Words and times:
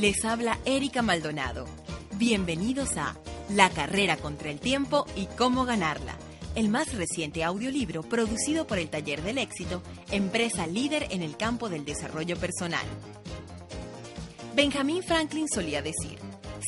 Les 0.00 0.26
habla 0.26 0.58
Erika 0.66 1.00
Maldonado. 1.00 1.64
Bienvenidos 2.16 2.98
a 2.98 3.16
La 3.54 3.70
carrera 3.70 4.18
contra 4.18 4.50
el 4.50 4.60
tiempo 4.60 5.06
y 5.16 5.24
cómo 5.24 5.64
ganarla, 5.64 6.16
el 6.54 6.68
más 6.68 6.92
reciente 6.92 7.42
audiolibro 7.42 8.02
producido 8.02 8.66
por 8.66 8.78
el 8.78 8.90
Taller 8.90 9.22
del 9.22 9.38
Éxito, 9.38 9.82
empresa 10.10 10.66
líder 10.66 11.06
en 11.10 11.22
el 11.22 11.38
campo 11.38 11.70
del 11.70 11.86
desarrollo 11.86 12.36
personal. 12.36 12.84
Benjamin 14.54 15.02
Franklin 15.02 15.48
solía 15.48 15.80
decir, 15.80 16.18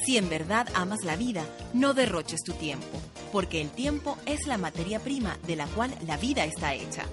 si 0.06 0.16
en 0.16 0.30
verdad 0.30 0.66
amas 0.74 1.04
la 1.04 1.16
vida, 1.16 1.44
no 1.74 1.92
derroches 1.92 2.40
tu 2.42 2.54
tiempo, 2.54 2.98
porque 3.30 3.60
el 3.60 3.68
tiempo 3.68 4.16
es 4.24 4.46
la 4.46 4.56
materia 4.56 5.00
prima 5.00 5.36
de 5.46 5.56
la 5.56 5.66
cual 5.66 5.94
la 6.06 6.16
vida 6.16 6.46
está 6.46 6.72
hecha. 6.72 7.04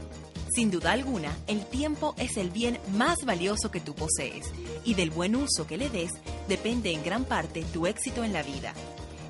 Sin 0.55 0.72
duda 0.72 0.94
alguna, 0.94 1.36
el 1.48 1.66
tiempo 1.66 2.16
es 2.18 2.38
el 2.38 2.50
bien 2.50 2.80
más 2.94 3.26
valioso 3.26 3.72
que 3.72 3.82
tú 3.82 3.94
posees 3.94 4.46
y 4.86 4.94
del 4.94 5.12
buen 5.12 5.36
uso 5.36 5.68
que 5.68 5.76
le 5.76 5.90
des 5.90 6.12
depende 6.48 6.94
en 6.94 7.04
gran 7.04 7.26
parte 7.26 7.66
tu 7.73 7.88
éxito 7.88 8.23
en 8.23 8.32
la 8.32 8.41
vida. 8.41 8.73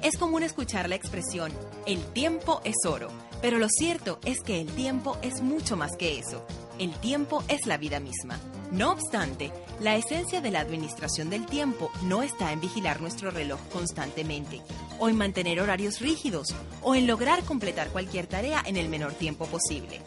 Es 0.04 0.18
común 0.20 0.44
escuchar 0.44 0.88
la 0.88 0.94
expresión, 0.94 1.52
el 1.88 2.06
tiempo 2.14 2.62
es 2.64 2.76
oro, 2.88 3.10
pero 3.42 3.58
lo 3.58 3.68
cierto 3.70 4.20
es 4.24 4.42
que 4.42 4.62
el 4.62 4.68
tiempo 4.68 5.18
es 5.24 5.42
mucho 5.42 5.76
más 5.76 5.94
que 5.98 6.20
eso. 6.20 6.46
El 6.78 6.94
tiempo 6.94 7.44
es 7.48 7.66
la 7.66 7.78
vida 7.78 8.00
misma. 8.00 8.40
No 8.72 8.92
obstante, 8.92 9.52
la 9.80 9.96
esencia 9.96 10.42
de 10.42 10.52
la 10.52 10.60
administración 10.60 11.32
del 11.32 11.48
tiempo 11.48 11.90
no 12.04 12.22
está 12.22 12.52
en 12.52 12.62
vigilar 12.62 13.02
nuestro 13.02 13.32
reloj 13.32 13.60
constantemente, 13.74 14.62
o 15.00 15.10
en 15.10 15.16
mantener 15.16 15.60
horarios 15.60 16.02
rígidos, 16.02 16.50
o 16.84 16.94
en 16.94 17.08
lograr 17.08 17.42
completar 17.46 17.90
cualquier 17.90 18.28
tarea 18.28 18.62
en 18.64 18.78
el 18.78 18.90
menor 18.90 19.14
tiempo 19.14 19.48
posible. 19.48 20.02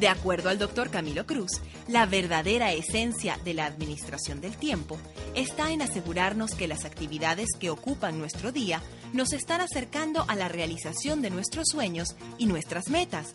De 0.00 0.06
acuerdo 0.06 0.48
al 0.48 0.58
doctor 0.58 0.90
Camilo 0.90 1.26
Cruz, 1.26 1.50
la 1.88 2.06
verdadera 2.06 2.72
esencia 2.72 3.36
de 3.44 3.52
la 3.52 3.66
administración 3.66 4.40
del 4.40 4.56
tiempo 4.56 4.96
está 5.34 5.72
en 5.72 5.82
asegurarnos 5.82 6.54
que 6.54 6.68
las 6.68 6.84
actividades 6.84 7.48
que 7.58 7.70
ocupan 7.70 8.16
nuestro 8.16 8.52
día 8.52 8.80
nos 9.12 9.32
están 9.32 9.60
acercando 9.60 10.24
a 10.28 10.36
la 10.36 10.46
realización 10.46 11.20
de 11.20 11.30
nuestros 11.30 11.66
sueños 11.72 12.14
y 12.38 12.46
nuestras 12.46 12.90
metas. 12.90 13.32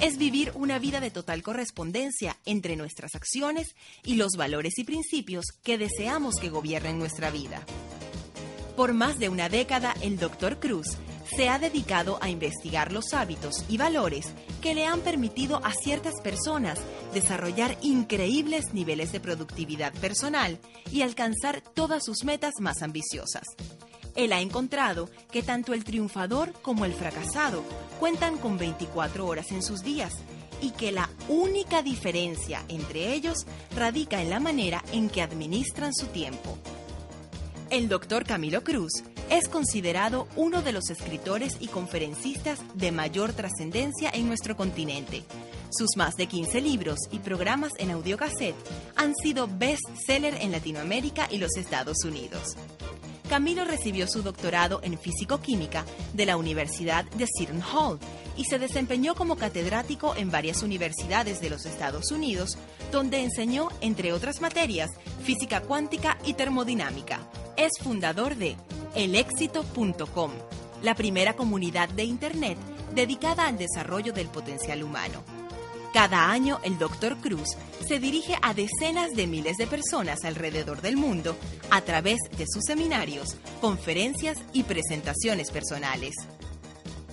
Es 0.00 0.16
vivir 0.16 0.52
una 0.54 0.78
vida 0.78 1.00
de 1.00 1.10
total 1.10 1.42
correspondencia 1.42 2.36
entre 2.44 2.76
nuestras 2.76 3.16
acciones 3.16 3.74
y 4.04 4.14
los 4.14 4.36
valores 4.36 4.78
y 4.78 4.84
principios 4.84 5.46
que 5.64 5.78
deseamos 5.78 6.36
que 6.36 6.48
gobiernen 6.48 7.00
nuestra 7.00 7.30
vida. 7.30 7.66
Por 8.76 8.92
más 8.92 9.18
de 9.18 9.28
una 9.28 9.48
década, 9.48 9.94
el 10.00 10.18
Dr. 10.18 10.60
Cruz 10.60 10.96
se 11.36 11.48
ha 11.48 11.58
dedicado 11.58 12.18
a 12.20 12.28
investigar 12.28 12.92
los 12.92 13.12
hábitos 13.12 13.64
y 13.68 13.76
valores 13.76 14.26
que 14.62 14.74
le 14.74 14.86
han 14.86 15.00
permitido 15.00 15.60
a 15.64 15.72
ciertas 15.72 16.14
personas 16.22 16.78
desarrollar 17.12 17.76
increíbles 17.82 18.72
niveles 18.72 19.10
de 19.12 19.20
productividad 19.20 19.92
personal 19.94 20.58
y 20.92 21.02
alcanzar 21.02 21.60
todas 21.60 22.04
sus 22.04 22.24
metas 22.24 22.54
más 22.60 22.82
ambiciosas. 22.82 23.44
Él 24.14 24.32
ha 24.32 24.40
encontrado 24.40 25.10
que 25.32 25.42
tanto 25.42 25.74
el 25.74 25.82
triunfador 25.82 26.52
como 26.62 26.84
el 26.84 26.92
fracasado 26.92 27.64
cuentan 27.98 28.38
con 28.38 28.58
24 28.58 29.26
horas 29.26 29.50
en 29.50 29.62
sus 29.62 29.82
días 29.82 30.14
y 30.60 30.70
que 30.70 30.92
la 30.92 31.10
única 31.28 31.82
diferencia 31.82 32.62
entre 32.68 33.12
ellos 33.12 33.46
radica 33.74 34.22
en 34.22 34.30
la 34.30 34.38
manera 34.38 34.84
en 34.92 35.08
que 35.08 35.20
administran 35.20 35.92
su 35.92 36.06
tiempo. 36.06 36.56
El 37.70 37.88
doctor 37.88 38.24
Camilo 38.24 38.62
Cruz 38.62 39.02
es 39.30 39.48
considerado 39.48 40.28
uno 40.36 40.62
de 40.62 40.72
los 40.72 40.90
escritores 40.90 41.56
y 41.60 41.68
conferencistas 41.68 42.60
de 42.74 42.92
mayor 42.92 43.32
trascendencia 43.32 44.10
en 44.12 44.28
nuestro 44.28 44.56
continente. 44.56 45.24
Sus 45.70 45.96
más 45.96 46.14
de 46.14 46.26
15 46.26 46.60
libros 46.60 46.98
y 47.10 47.18
programas 47.18 47.72
en 47.78 47.90
audiocassette 47.90 48.54
han 48.96 49.14
sido 49.14 49.48
best-seller 49.48 50.36
en 50.40 50.52
Latinoamérica 50.52 51.26
y 51.30 51.38
los 51.38 51.56
Estados 51.56 52.04
Unidos. 52.04 52.56
Camilo 53.28 53.64
recibió 53.64 54.06
su 54.06 54.22
doctorado 54.22 54.80
en 54.82 54.98
físico-química 54.98 55.84
de 56.12 56.26
la 56.26 56.36
Universidad 56.36 57.04
de 57.06 57.26
Seton 57.26 57.62
Hall 57.62 57.98
y 58.36 58.44
se 58.44 58.58
desempeñó 58.58 59.14
como 59.14 59.36
catedrático 59.36 60.14
en 60.16 60.30
varias 60.30 60.62
universidades 60.62 61.40
de 61.40 61.50
los 61.50 61.66
Estados 61.66 62.12
Unidos, 62.12 62.58
donde 62.92 63.22
enseñó, 63.22 63.70
entre 63.80 64.12
otras 64.12 64.40
materias, 64.40 64.90
física 65.22 65.62
cuántica 65.62 66.18
y 66.24 66.34
termodinámica. 66.34 67.20
Es 67.56 67.72
fundador 67.82 68.36
de 68.36 68.56
elexito.com, 68.94 70.30
la 70.82 70.94
primera 70.94 71.34
comunidad 71.34 71.88
de 71.88 72.04
Internet 72.04 72.58
dedicada 72.94 73.46
al 73.46 73.58
desarrollo 73.58 74.12
del 74.12 74.28
potencial 74.28 74.82
humano. 74.82 75.22
Cada 75.92 76.30
año, 76.30 76.58
el 76.64 76.76
Dr. 76.78 77.16
Cruz 77.18 77.50
se 77.86 78.00
dirige 78.00 78.36
a 78.42 78.52
decenas 78.52 79.12
de 79.12 79.28
miles 79.28 79.56
de 79.56 79.68
personas 79.68 80.24
alrededor 80.24 80.82
del 80.82 80.96
mundo 80.96 81.36
a 81.70 81.82
través 81.82 82.18
de 82.36 82.46
sus 82.48 82.64
seminarios, 82.64 83.36
conferencias 83.60 84.38
y 84.52 84.64
presentaciones 84.64 85.50
personales. 85.50 86.14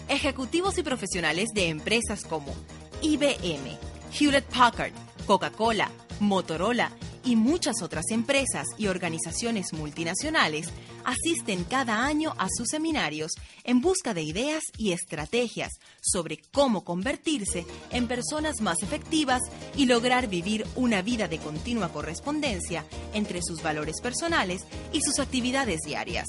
Ejecutivos 0.07 0.77
y 0.79 0.83
profesionales 0.83 1.49
de 1.53 1.69
empresas 1.69 2.23
como 2.23 2.55
IBM, 3.03 3.77
Hewlett 4.19 4.45
Packard, 4.45 4.93
Coca-Cola, 5.27 5.91
Motorola 6.19 6.91
y 7.23 7.35
muchas 7.35 7.81
otras 7.81 8.05
empresas 8.11 8.65
y 8.77 8.87
organizaciones 8.87 9.73
multinacionales 9.73 10.67
asisten 11.03 11.63
cada 11.63 12.05
año 12.05 12.33
a 12.37 12.47
sus 12.49 12.69
seminarios 12.69 13.31
en 13.63 13.81
busca 13.81 14.13
de 14.13 14.23
ideas 14.23 14.63
y 14.77 14.91
estrategias 14.91 15.71
sobre 16.01 16.39
cómo 16.51 16.83
convertirse 16.83 17.65
en 17.91 18.07
personas 18.07 18.61
más 18.61 18.81
efectivas 18.81 19.41
y 19.75 19.85
lograr 19.85 20.27
vivir 20.27 20.65
una 20.75 21.01
vida 21.01 21.27
de 21.27 21.37
continua 21.37 21.89
correspondencia 21.89 22.85
entre 23.13 23.41
sus 23.41 23.61
valores 23.61 24.01
personales 24.01 24.63
y 24.93 25.01
sus 25.01 25.19
actividades 25.19 25.81
diarias. 25.85 26.27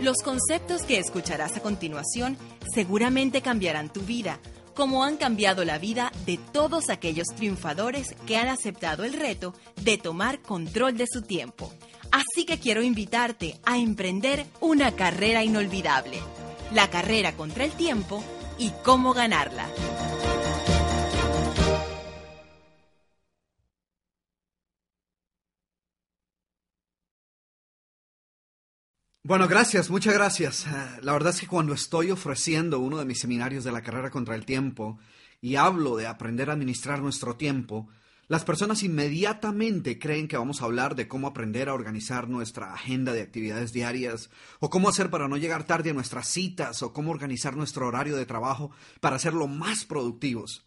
Los 0.00 0.18
conceptos 0.18 0.82
que 0.82 0.98
escucharás 0.98 1.56
a 1.56 1.60
continuación 1.60 2.36
seguramente 2.74 3.42
cambiarán 3.42 3.92
tu 3.92 4.00
vida 4.00 4.40
como 4.74 5.04
han 5.04 5.16
cambiado 5.16 5.64
la 5.64 5.78
vida 5.78 6.12
de 6.26 6.38
todos 6.52 6.90
aquellos 6.90 7.28
triunfadores 7.28 8.14
que 8.26 8.36
han 8.36 8.48
aceptado 8.48 9.04
el 9.04 9.12
reto 9.14 9.54
de 9.82 9.98
tomar 9.98 10.40
control 10.40 10.96
de 10.96 11.06
su 11.06 11.22
tiempo. 11.22 11.72
Así 12.10 12.44
que 12.44 12.58
quiero 12.58 12.82
invitarte 12.82 13.58
a 13.64 13.78
emprender 13.78 14.46
una 14.60 14.92
carrera 14.92 15.42
inolvidable, 15.42 16.18
la 16.72 16.88
carrera 16.88 17.32
contra 17.32 17.64
el 17.64 17.72
tiempo 17.72 18.22
y 18.58 18.70
cómo 18.84 19.14
ganarla. 19.14 19.66
Bueno, 29.26 29.48
gracias, 29.48 29.88
muchas 29.88 30.12
gracias. 30.12 30.66
Eh, 30.66 30.70
la 31.00 31.14
verdad 31.14 31.32
es 31.32 31.40
que 31.40 31.46
cuando 31.46 31.72
estoy 31.72 32.10
ofreciendo 32.10 32.78
uno 32.78 32.98
de 32.98 33.06
mis 33.06 33.20
seminarios 33.20 33.64
de 33.64 33.72
la 33.72 33.80
carrera 33.80 34.10
contra 34.10 34.34
el 34.34 34.44
tiempo 34.44 34.98
y 35.40 35.56
hablo 35.56 35.96
de 35.96 36.06
aprender 36.06 36.50
a 36.50 36.52
administrar 36.52 37.00
nuestro 37.00 37.34
tiempo, 37.34 37.88
las 38.28 38.44
personas 38.44 38.82
inmediatamente 38.82 39.98
creen 39.98 40.28
que 40.28 40.36
vamos 40.36 40.60
a 40.60 40.66
hablar 40.66 40.94
de 40.94 41.08
cómo 41.08 41.26
aprender 41.26 41.70
a 41.70 41.74
organizar 41.74 42.28
nuestra 42.28 42.74
agenda 42.74 43.14
de 43.14 43.22
actividades 43.22 43.72
diarias, 43.72 44.28
o 44.60 44.68
cómo 44.68 44.90
hacer 44.90 45.08
para 45.08 45.26
no 45.26 45.38
llegar 45.38 45.64
tarde 45.64 45.88
a 45.88 45.94
nuestras 45.94 46.28
citas, 46.28 46.82
o 46.82 46.92
cómo 46.92 47.10
organizar 47.10 47.56
nuestro 47.56 47.88
horario 47.88 48.16
de 48.16 48.26
trabajo 48.26 48.72
para 49.00 49.16
hacerlo 49.16 49.48
más 49.48 49.86
productivos. 49.86 50.66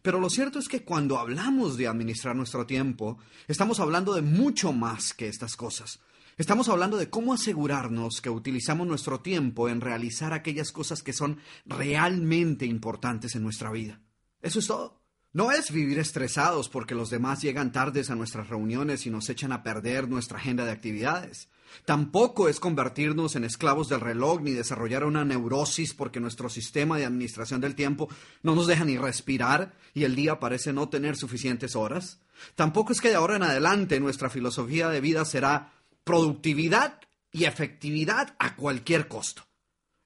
Pero 0.00 0.18
lo 0.18 0.30
cierto 0.30 0.58
es 0.58 0.68
que 0.68 0.82
cuando 0.82 1.18
hablamos 1.18 1.76
de 1.76 1.88
administrar 1.88 2.34
nuestro 2.34 2.64
tiempo, 2.64 3.18
estamos 3.48 3.80
hablando 3.80 4.14
de 4.14 4.22
mucho 4.22 4.72
más 4.72 5.12
que 5.12 5.28
estas 5.28 5.56
cosas. 5.56 6.00
Estamos 6.38 6.68
hablando 6.68 6.98
de 6.98 7.10
cómo 7.10 7.34
asegurarnos 7.34 8.20
que 8.20 8.30
utilizamos 8.30 8.86
nuestro 8.86 9.18
tiempo 9.18 9.68
en 9.68 9.80
realizar 9.80 10.32
aquellas 10.32 10.70
cosas 10.70 11.02
que 11.02 11.12
son 11.12 11.38
realmente 11.66 12.64
importantes 12.64 13.34
en 13.34 13.42
nuestra 13.42 13.72
vida. 13.72 14.00
Eso 14.40 14.60
es 14.60 14.68
todo. 14.68 15.02
No 15.32 15.50
es 15.50 15.72
vivir 15.72 15.98
estresados 15.98 16.68
porque 16.68 16.94
los 16.94 17.10
demás 17.10 17.42
llegan 17.42 17.72
tardes 17.72 18.08
a 18.10 18.14
nuestras 18.14 18.48
reuniones 18.48 19.04
y 19.04 19.10
nos 19.10 19.28
echan 19.28 19.50
a 19.50 19.64
perder 19.64 20.08
nuestra 20.08 20.38
agenda 20.38 20.64
de 20.64 20.70
actividades. 20.70 21.48
Tampoco 21.84 22.48
es 22.48 22.60
convertirnos 22.60 23.34
en 23.34 23.42
esclavos 23.42 23.88
del 23.88 24.00
reloj 24.00 24.40
ni 24.40 24.52
desarrollar 24.52 25.04
una 25.04 25.24
neurosis 25.24 25.92
porque 25.92 26.20
nuestro 26.20 26.48
sistema 26.48 26.98
de 26.98 27.04
administración 27.04 27.60
del 27.60 27.74
tiempo 27.74 28.08
no 28.44 28.54
nos 28.54 28.68
deja 28.68 28.84
ni 28.84 28.96
respirar 28.96 29.74
y 29.92 30.04
el 30.04 30.14
día 30.14 30.38
parece 30.38 30.72
no 30.72 30.88
tener 30.88 31.16
suficientes 31.16 31.74
horas. 31.74 32.20
Tampoco 32.54 32.92
es 32.92 33.00
que 33.00 33.08
de 33.08 33.16
ahora 33.16 33.36
en 33.36 33.42
adelante 33.42 33.98
nuestra 33.98 34.30
filosofía 34.30 34.88
de 34.88 35.00
vida 35.00 35.24
será 35.24 35.72
productividad 36.08 37.02
y 37.30 37.44
efectividad 37.44 38.34
a 38.38 38.56
cualquier 38.56 39.08
costo. 39.08 39.42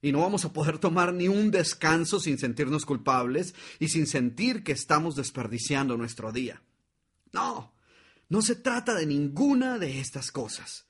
Y 0.00 0.10
no 0.10 0.18
vamos 0.18 0.44
a 0.44 0.52
poder 0.52 0.78
tomar 0.78 1.14
ni 1.14 1.28
un 1.28 1.52
descanso 1.52 2.18
sin 2.18 2.38
sentirnos 2.38 2.84
culpables 2.84 3.54
y 3.78 3.86
sin 3.86 4.08
sentir 4.08 4.64
que 4.64 4.72
estamos 4.72 5.14
desperdiciando 5.14 5.96
nuestro 5.96 6.32
día. 6.32 6.60
No, 7.30 7.72
no 8.28 8.42
se 8.42 8.56
trata 8.56 8.96
de 8.96 9.06
ninguna 9.06 9.78
de 9.78 10.00
estas 10.00 10.32
cosas. 10.32 10.88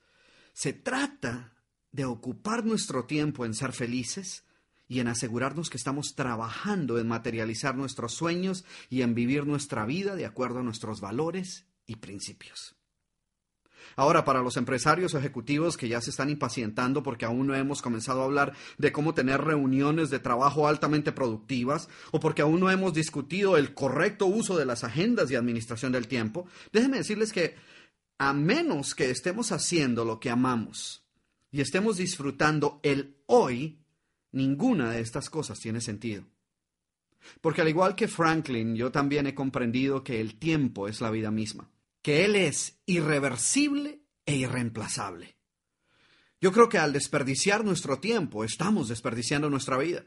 Se 0.54 0.72
trata 0.72 1.58
de 1.90 2.06
ocupar 2.06 2.64
nuestro 2.64 3.04
tiempo 3.04 3.44
en 3.44 3.52
ser 3.52 3.74
felices 3.74 4.44
y 4.88 5.00
en 5.00 5.08
asegurarnos 5.08 5.68
que 5.68 5.76
estamos 5.76 6.14
trabajando 6.14 6.98
en 6.98 7.06
materializar 7.06 7.76
nuestros 7.76 8.14
sueños 8.14 8.64
y 8.88 9.02
en 9.02 9.14
vivir 9.14 9.46
nuestra 9.46 9.84
vida 9.84 10.16
de 10.16 10.24
acuerdo 10.24 10.60
a 10.60 10.62
nuestros 10.62 11.02
valores 11.02 11.66
y 11.84 11.96
principios. 11.96 12.76
Ahora, 13.96 14.24
para 14.24 14.42
los 14.42 14.56
empresarios 14.56 15.14
ejecutivos 15.14 15.76
que 15.76 15.88
ya 15.88 16.00
se 16.00 16.10
están 16.10 16.30
impacientando 16.30 17.02
porque 17.02 17.24
aún 17.24 17.46
no 17.46 17.54
hemos 17.54 17.82
comenzado 17.82 18.22
a 18.22 18.24
hablar 18.24 18.54
de 18.78 18.92
cómo 18.92 19.14
tener 19.14 19.40
reuniones 19.40 20.10
de 20.10 20.18
trabajo 20.18 20.66
altamente 20.68 21.12
productivas 21.12 21.88
o 22.10 22.20
porque 22.20 22.42
aún 22.42 22.60
no 22.60 22.70
hemos 22.70 22.94
discutido 22.94 23.56
el 23.56 23.74
correcto 23.74 24.26
uso 24.26 24.56
de 24.56 24.66
las 24.66 24.84
agendas 24.84 25.30
y 25.30 25.34
administración 25.34 25.92
del 25.92 26.08
tiempo, 26.08 26.46
déjenme 26.72 26.98
decirles 26.98 27.32
que 27.32 27.56
a 28.18 28.32
menos 28.32 28.94
que 28.94 29.10
estemos 29.10 29.52
haciendo 29.52 30.04
lo 30.04 30.20
que 30.20 30.30
amamos 30.30 31.04
y 31.50 31.60
estemos 31.60 31.96
disfrutando 31.96 32.80
el 32.82 33.16
hoy, 33.26 33.80
ninguna 34.30 34.90
de 34.90 35.00
estas 35.00 35.28
cosas 35.28 35.58
tiene 35.60 35.80
sentido. 35.80 36.24
Porque 37.40 37.60
al 37.60 37.68
igual 37.68 37.94
que 37.94 38.08
Franklin, 38.08 38.74
yo 38.74 38.90
también 38.90 39.26
he 39.26 39.34
comprendido 39.34 40.02
que 40.02 40.20
el 40.20 40.38
tiempo 40.38 40.88
es 40.88 41.00
la 41.00 41.10
vida 41.10 41.30
misma 41.30 41.71
que 42.02 42.24
Él 42.24 42.36
es 42.36 42.80
irreversible 42.84 44.02
e 44.26 44.36
irreemplazable. 44.36 45.36
Yo 46.40 46.50
creo 46.50 46.68
que 46.68 46.78
al 46.78 46.92
desperdiciar 46.92 47.64
nuestro 47.64 47.98
tiempo, 48.00 48.44
estamos 48.44 48.88
desperdiciando 48.88 49.48
nuestra 49.48 49.78
vida. 49.78 50.04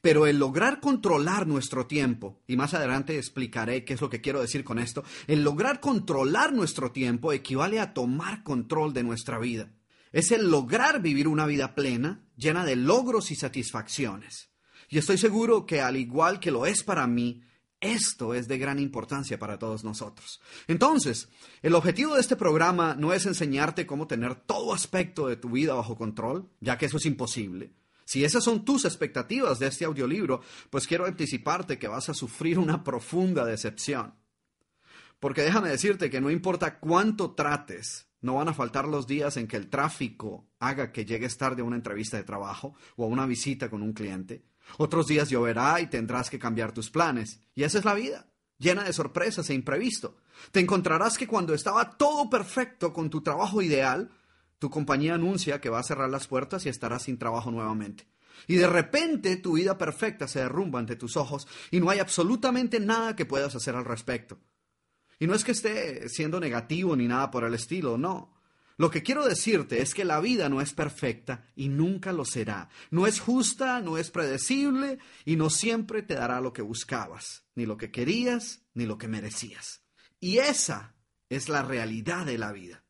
Pero 0.00 0.28
el 0.28 0.38
lograr 0.38 0.78
controlar 0.78 1.48
nuestro 1.48 1.86
tiempo, 1.86 2.40
y 2.46 2.56
más 2.56 2.74
adelante 2.74 3.18
explicaré 3.18 3.84
qué 3.84 3.94
es 3.94 4.00
lo 4.00 4.08
que 4.08 4.20
quiero 4.20 4.40
decir 4.40 4.62
con 4.62 4.78
esto, 4.78 5.02
el 5.26 5.42
lograr 5.42 5.80
controlar 5.80 6.52
nuestro 6.52 6.92
tiempo 6.92 7.32
equivale 7.32 7.80
a 7.80 7.92
tomar 7.92 8.44
control 8.44 8.92
de 8.92 9.02
nuestra 9.02 9.40
vida. 9.40 9.72
Es 10.12 10.30
el 10.30 10.48
lograr 10.48 11.02
vivir 11.02 11.26
una 11.26 11.46
vida 11.46 11.74
plena, 11.74 12.24
llena 12.36 12.64
de 12.64 12.76
logros 12.76 13.32
y 13.32 13.34
satisfacciones. 13.34 14.50
Y 14.88 14.98
estoy 14.98 15.18
seguro 15.18 15.66
que 15.66 15.80
al 15.80 15.96
igual 15.96 16.38
que 16.38 16.52
lo 16.52 16.66
es 16.66 16.84
para 16.84 17.06
mí, 17.08 17.42
esto 17.80 18.34
es 18.34 18.48
de 18.48 18.58
gran 18.58 18.78
importancia 18.78 19.38
para 19.38 19.58
todos 19.58 19.84
nosotros. 19.84 20.40
Entonces, 20.66 21.28
el 21.62 21.74
objetivo 21.74 22.14
de 22.14 22.20
este 22.20 22.36
programa 22.36 22.94
no 22.94 23.12
es 23.12 23.26
enseñarte 23.26 23.86
cómo 23.86 24.06
tener 24.06 24.34
todo 24.34 24.72
aspecto 24.72 25.28
de 25.28 25.36
tu 25.36 25.50
vida 25.50 25.74
bajo 25.74 25.96
control, 25.96 26.48
ya 26.60 26.78
que 26.78 26.86
eso 26.86 26.96
es 26.96 27.06
imposible. 27.06 27.72
Si 28.04 28.24
esas 28.24 28.44
son 28.44 28.64
tus 28.64 28.84
expectativas 28.84 29.58
de 29.58 29.66
este 29.66 29.84
audiolibro, 29.84 30.40
pues 30.70 30.86
quiero 30.86 31.06
anticiparte 31.06 31.78
que 31.78 31.88
vas 31.88 32.08
a 32.08 32.14
sufrir 32.14 32.58
una 32.58 32.84
profunda 32.84 33.44
decepción. 33.44 34.14
Porque 35.18 35.42
déjame 35.42 35.70
decirte 35.70 36.08
que 36.08 36.20
no 36.20 36.30
importa 36.30 36.78
cuánto 36.78 37.32
trates, 37.32 38.06
no 38.20 38.34
van 38.34 38.48
a 38.48 38.54
faltar 38.54 38.86
los 38.86 39.06
días 39.06 39.36
en 39.36 39.48
que 39.48 39.56
el 39.56 39.68
tráfico 39.68 40.48
haga 40.58 40.92
que 40.92 41.04
llegues 41.04 41.36
tarde 41.36 41.62
a 41.62 41.64
una 41.64 41.76
entrevista 41.76 42.16
de 42.16 42.24
trabajo 42.24 42.74
o 42.96 43.04
a 43.04 43.08
una 43.08 43.26
visita 43.26 43.68
con 43.68 43.82
un 43.82 43.92
cliente. 43.92 44.44
Otros 44.78 45.06
días 45.06 45.30
lloverá 45.30 45.80
y 45.80 45.86
tendrás 45.86 46.30
que 46.30 46.38
cambiar 46.38 46.72
tus 46.72 46.90
planes. 46.90 47.40
Y 47.54 47.62
esa 47.62 47.78
es 47.78 47.84
la 47.84 47.94
vida, 47.94 48.26
llena 48.58 48.84
de 48.84 48.92
sorpresas 48.92 49.48
e 49.50 49.54
imprevisto. 49.54 50.16
Te 50.52 50.60
encontrarás 50.60 51.18
que 51.18 51.26
cuando 51.26 51.54
estaba 51.54 51.96
todo 51.96 52.28
perfecto 52.28 52.92
con 52.92 53.10
tu 53.10 53.22
trabajo 53.22 53.62
ideal, 53.62 54.10
tu 54.58 54.70
compañía 54.70 55.14
anuncia 55.14 55.60
que 55.60 55.70
va 55.70 55.80
a 55.80 55.84
cerrar 55.84 56.10
las 56.10 56.26
puertas 56.26 56.66
y 56.66 56.68
estarás 56.68 57.04
sin 57.04 57.18
trabajo 57.18 57.50
nuevamente. 57.50 58.06
Y 58.46 58.56
de 58.56 58.66
repente 58.66 59.36
tu 59.36 59.54
vida 59.54 59.78
perfecta 59.78 60.28
se 60.28 60.40
derrumba 60.40 60.78
ante 60.78 60.96
tus 60.96 61.16
ojos 61.16 61.48
y 61.70 61.80
no 61.80 61.90
hay 61.90 61.98
absolutamente 61.98 62.80
nada 62.80 63.16
que 63.16 63.26
puedas 63.26 63.54
hacer 63.54 63.74
al 63.74 63.84
respecto. 63.84 64.38
Y 65.18 65.26
no 65.26 65.34
es 65.34 65.44
que 65.44 65.52
esté 65.52 66.08
siendo 66.08 66.40
negativo 66.40 66.94
ni 66.94 67.08
nada 67.08 67.30
por 67.30 67.44
el 67.44 67.54
estilo, 67.54 67.96
no. 67.96 68.35
Lo 68.78 68.90
que 68.90 69.02
quiero 69.02 69.26
decirte 69.26 69.80
es 69.80 69.94
que 69.94 70.04
la 70.04 70.20
vida 70.20 70.50
no 70.50 70.60
es 70.60 70.74
perfecta 70.74 71.46
y 71.54 71.68
nunca 71.68 72.12
lo 72.12 72.26
será. 72.26 72.68
No 72.90 73.06
es 73.06 73.20
justa, 73.20 73.80
no 73.80 73.96
es 73.96 74.10
predecible 74.10 74.98
y 75.24 75.36
no 75.36 75.48
siempre 75.48 76.02
te 76.02 76.14
dará 76.14 76.40
lo 76.42 76.52
que 76.52 76.60
buscabas, 76.60 77.44
ni 77.54 77.64
lo 77.64 77.78
que 77.78 77.90
querías, 77.90 78.62
ni 78.74 78.84
lo 78.84 78.98
que 78.98 79.08
merecías. 79.08 79.82
Y 80.20 80.38
esa 80.38 80.94
es 81.30 81.48
la 81.48 81.62
realidad 81.62 82.26
de 82.26 82.36
la 82.36 82.52
vida. 82.52 82.84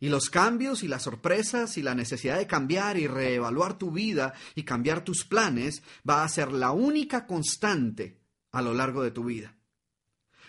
Y 0.00 0.08
los 0.08 0.28
cambios 0.28 0.82
y 0.82 0.88
las 0.88 1.04
sorpresas 1.04 1.78
y 1.78 1.82
la 1.82 1.94
necesidad 1.94 2.36
de 2.36 2.46
cambiar 2.46 2.98
y 2.98 3.06
reevaluar 3.06 3.78
tu 3.78 3.90
vida 3.90 4.34
y 4.54 4.64
cambiar 4.64 5.04
tus 5.04 5.24
planes 5.24 5.82
va 6.08 6.24
a 6.24 6.28
ser 6.28 6.52
la 6.52 6.72
única 6.72 7.26
constante 7.26 8.20
a 8.50 8.60
lo 8.60 8.74
largo 8.74 9.02
de 9.02 9.12
tu 9.12 9.24
vida. 9.24 9.56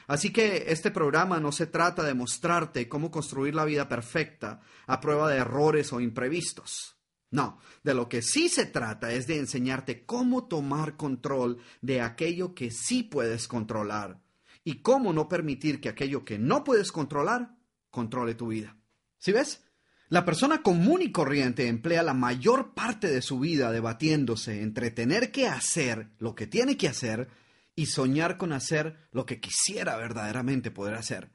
Así 0.07 0.31
que 0.31 0.65
este 0.67 0.91
programa 0.91 1.39
no 1.39 1.51
se 1.51 1.67
trata 1.67 2.03
de 2.03 2.13
mostrarte 2.13 2.89
cómo 2.89 3.11
construir 3.11 3.55
la 3.55 3.65
vida 3.65 3.87
perfecta 3.87 4.61
a 4.87 4.99
prueba 4.99 5.29
de 5.29 5.37
errores 5.37 5.93
o 5.93 6.01
imprevistos. 6.01 6.97
No, 7.31 7.57
de 7.83 7.95
lo 7.95 8.09
que 8.09 8.21
sí 8.21 8.47
se 8.47 8.67
trata 8.67 9.11
es 9.11 9.25
de 9.25 9.39
enseñarte 9.39 10.05
cómo 10.05 10.47
tomar 10.47 10.97
control 10.97 11.57
de 11.81 12.01
aquello 12.01 12.53
que 12.53 12.69
sí 12.69 13.01
puedes 13.01 13.47
controlar 13.47 14.21
y 14.63 14.81
cómo 14.81 15.13
no 15.13 15.27
permitir 15.27 15.81
que 15.81 15.89
aquello 15.89 16.23
que 16.23 16.37
no 16.37 16.63
puedes 16.63 16.91
controlar 16.91 17.55
controle 17.89 18.35
tu 18.35 18.49
vida. 18.49 18.77
¿Sí 19.17 19.31
ves? 19.31 19.63
La 20.09 20.25
persona 20.25 20.61
común 20.61 21.01
y 21.01 21.11
corriente 21.11 21.67
emplea 21.67 22.03
la 22.03 22.13
mayor 22.13 22.75
parte 22.75 23.07
de 23.09 23.23
su 23.23 23.39
vida 23.39 23.71
debatiéndose 23.71 24.61
entre 24.61 24.91
tener 24.91 25.31
que 25.31 25.47
hacer 25.47 26.09
lo 26.19 26.35
que 26.35 26.45
tiene 26.45 26.77
que 26.77 26.87
hacer 26.87 27.29
y 27.75 27.87
soñar 27.87 28.37
con 28.37 28.53
hacer 28.53 28.97
lo 29.11 29.25
que 29.25 29.39
quisiera 29.39 29.97
verdaderamente 29.97 30.71
poder 30.71 30.95
hacer. 30.95 31.29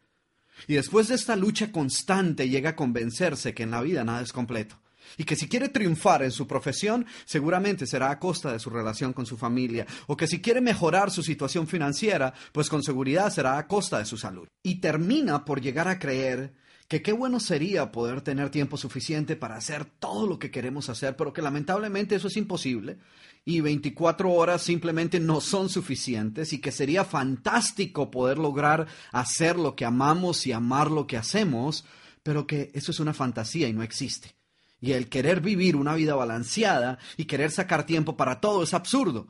Y 0.67 0.75
después 0.75 1.09
de 1.09 1.15
esta 1.15 1.37
lucha 1.37 1.71
constante 1.71 2.49
llega 2.49 2.71
a 2.71 2.77
convencerse 2.77 3.55
que 3.55 3.63
en 3.63 3.71
la 3.71 3.83
vida 3.83 4.05
nada 4.05 4.23
es 4.23 4.33
completo 4.33 4.81
y 5.17 5.25
que 5.25 5.37
si 5.37 5.49
quiere 5.49 5.69
triunfar 5.69 6.23
en 6.23 6.31
su 6.31 6.47
profesión, 6.47 7.07
seguramente 7.25 7.87
será 7.87 8.11
a 8.11 8.19
costa 8.19 8.53
de 8.53 8.59
su 8.59 8.71
relación 8.71 9.13
con 9.13 9.27
su 9.27 9.37
familia, 9.37 9.87
o 10.07 10.17
que 10.17 10.27
si 10.27 10.41
quiere 10.41 10.61
mejorar 10.61 11.11
su 11.11 11.23
situación 11.23 11.67
financiera, 11.67 12.35
pues 12.53 12.69
con 12.69 12.83
seguridad 12.83 13.33
será 13.33 13.59
a 13.59 13.67
costa 13.67 13.99
de 13.99 14.05
su 14.05 14.17
salud. 14.17 14.49
Y 14.63 14.77
termina 14.77 15.45
por 15.45 15.61
llegar 15.61 15.89
a 15.89 15.99
creer 15.99 16.53
que 16.89 17.03
qué 17.03 17.13
bueno 17.13 17.39
sería 17.39 17.93
poder 17.93 18.23
tener 18.23 18.49
tiempo 18.49 18.79
suficiente 18.79 19.37
para 19.37 19.57
hacer 19.57 19.85
todo 19.85 20.27
lo 20.27 20.39
que 20.39 20.51
queremos 20.51 20.89
hacer, 20.89 21.17
pero 21.17 21.33
que 21.33 21.43
lamentablemente 21.43 22.15
eso 22.15 22.29
es 22.29 22.37
imposible, 22.37 22.99
y 23.49 23.63
24 23.63 24.31
horas 24.31 24.61
simplemente 24.61 25.21
no 25.21 25.41
son 25.41 25.71
suficientes 25.71 26.53
y 26.53 26.61
que 26.61 26.71
sería 26.71 27.03
fantástico 27.03 28.11
poder 28.11 28.37
lograr 28.37 28.87
hacer 29.11 29.59
lo 29.59 29.75
que 29.75 29.87
amamos 29.87 30.47
y 30.47 30.53
amar 30.53 30.91
lo 30.91 31.07
que 31.07 31.17
hacemos, 31.17 31.87
pero 32.23 32.47
que 32.47 32.71
eso 32.75 32.91
es 32.91 33.01
una 33.01 33.15
fantasía 33.15 33.67
y 33.67 33.73
no 33.73 33.83
existe. 33.83 34.37
Y 34.83 34.93
el 34.93 35.09
querer 35.09 35.41
vivir 35.41 35.77
una 35.77 35.95
vida 35.95 36.15
balanceada 36.15 36.99
y 37.17 37.25
querer 37.25 37.51
sacar 37.51 37.87
tiempo 37.87 38.19
para 38.19 38.39
todo 38.39 38.63
es 38.63 38.75
absurdo. 38.75 39.29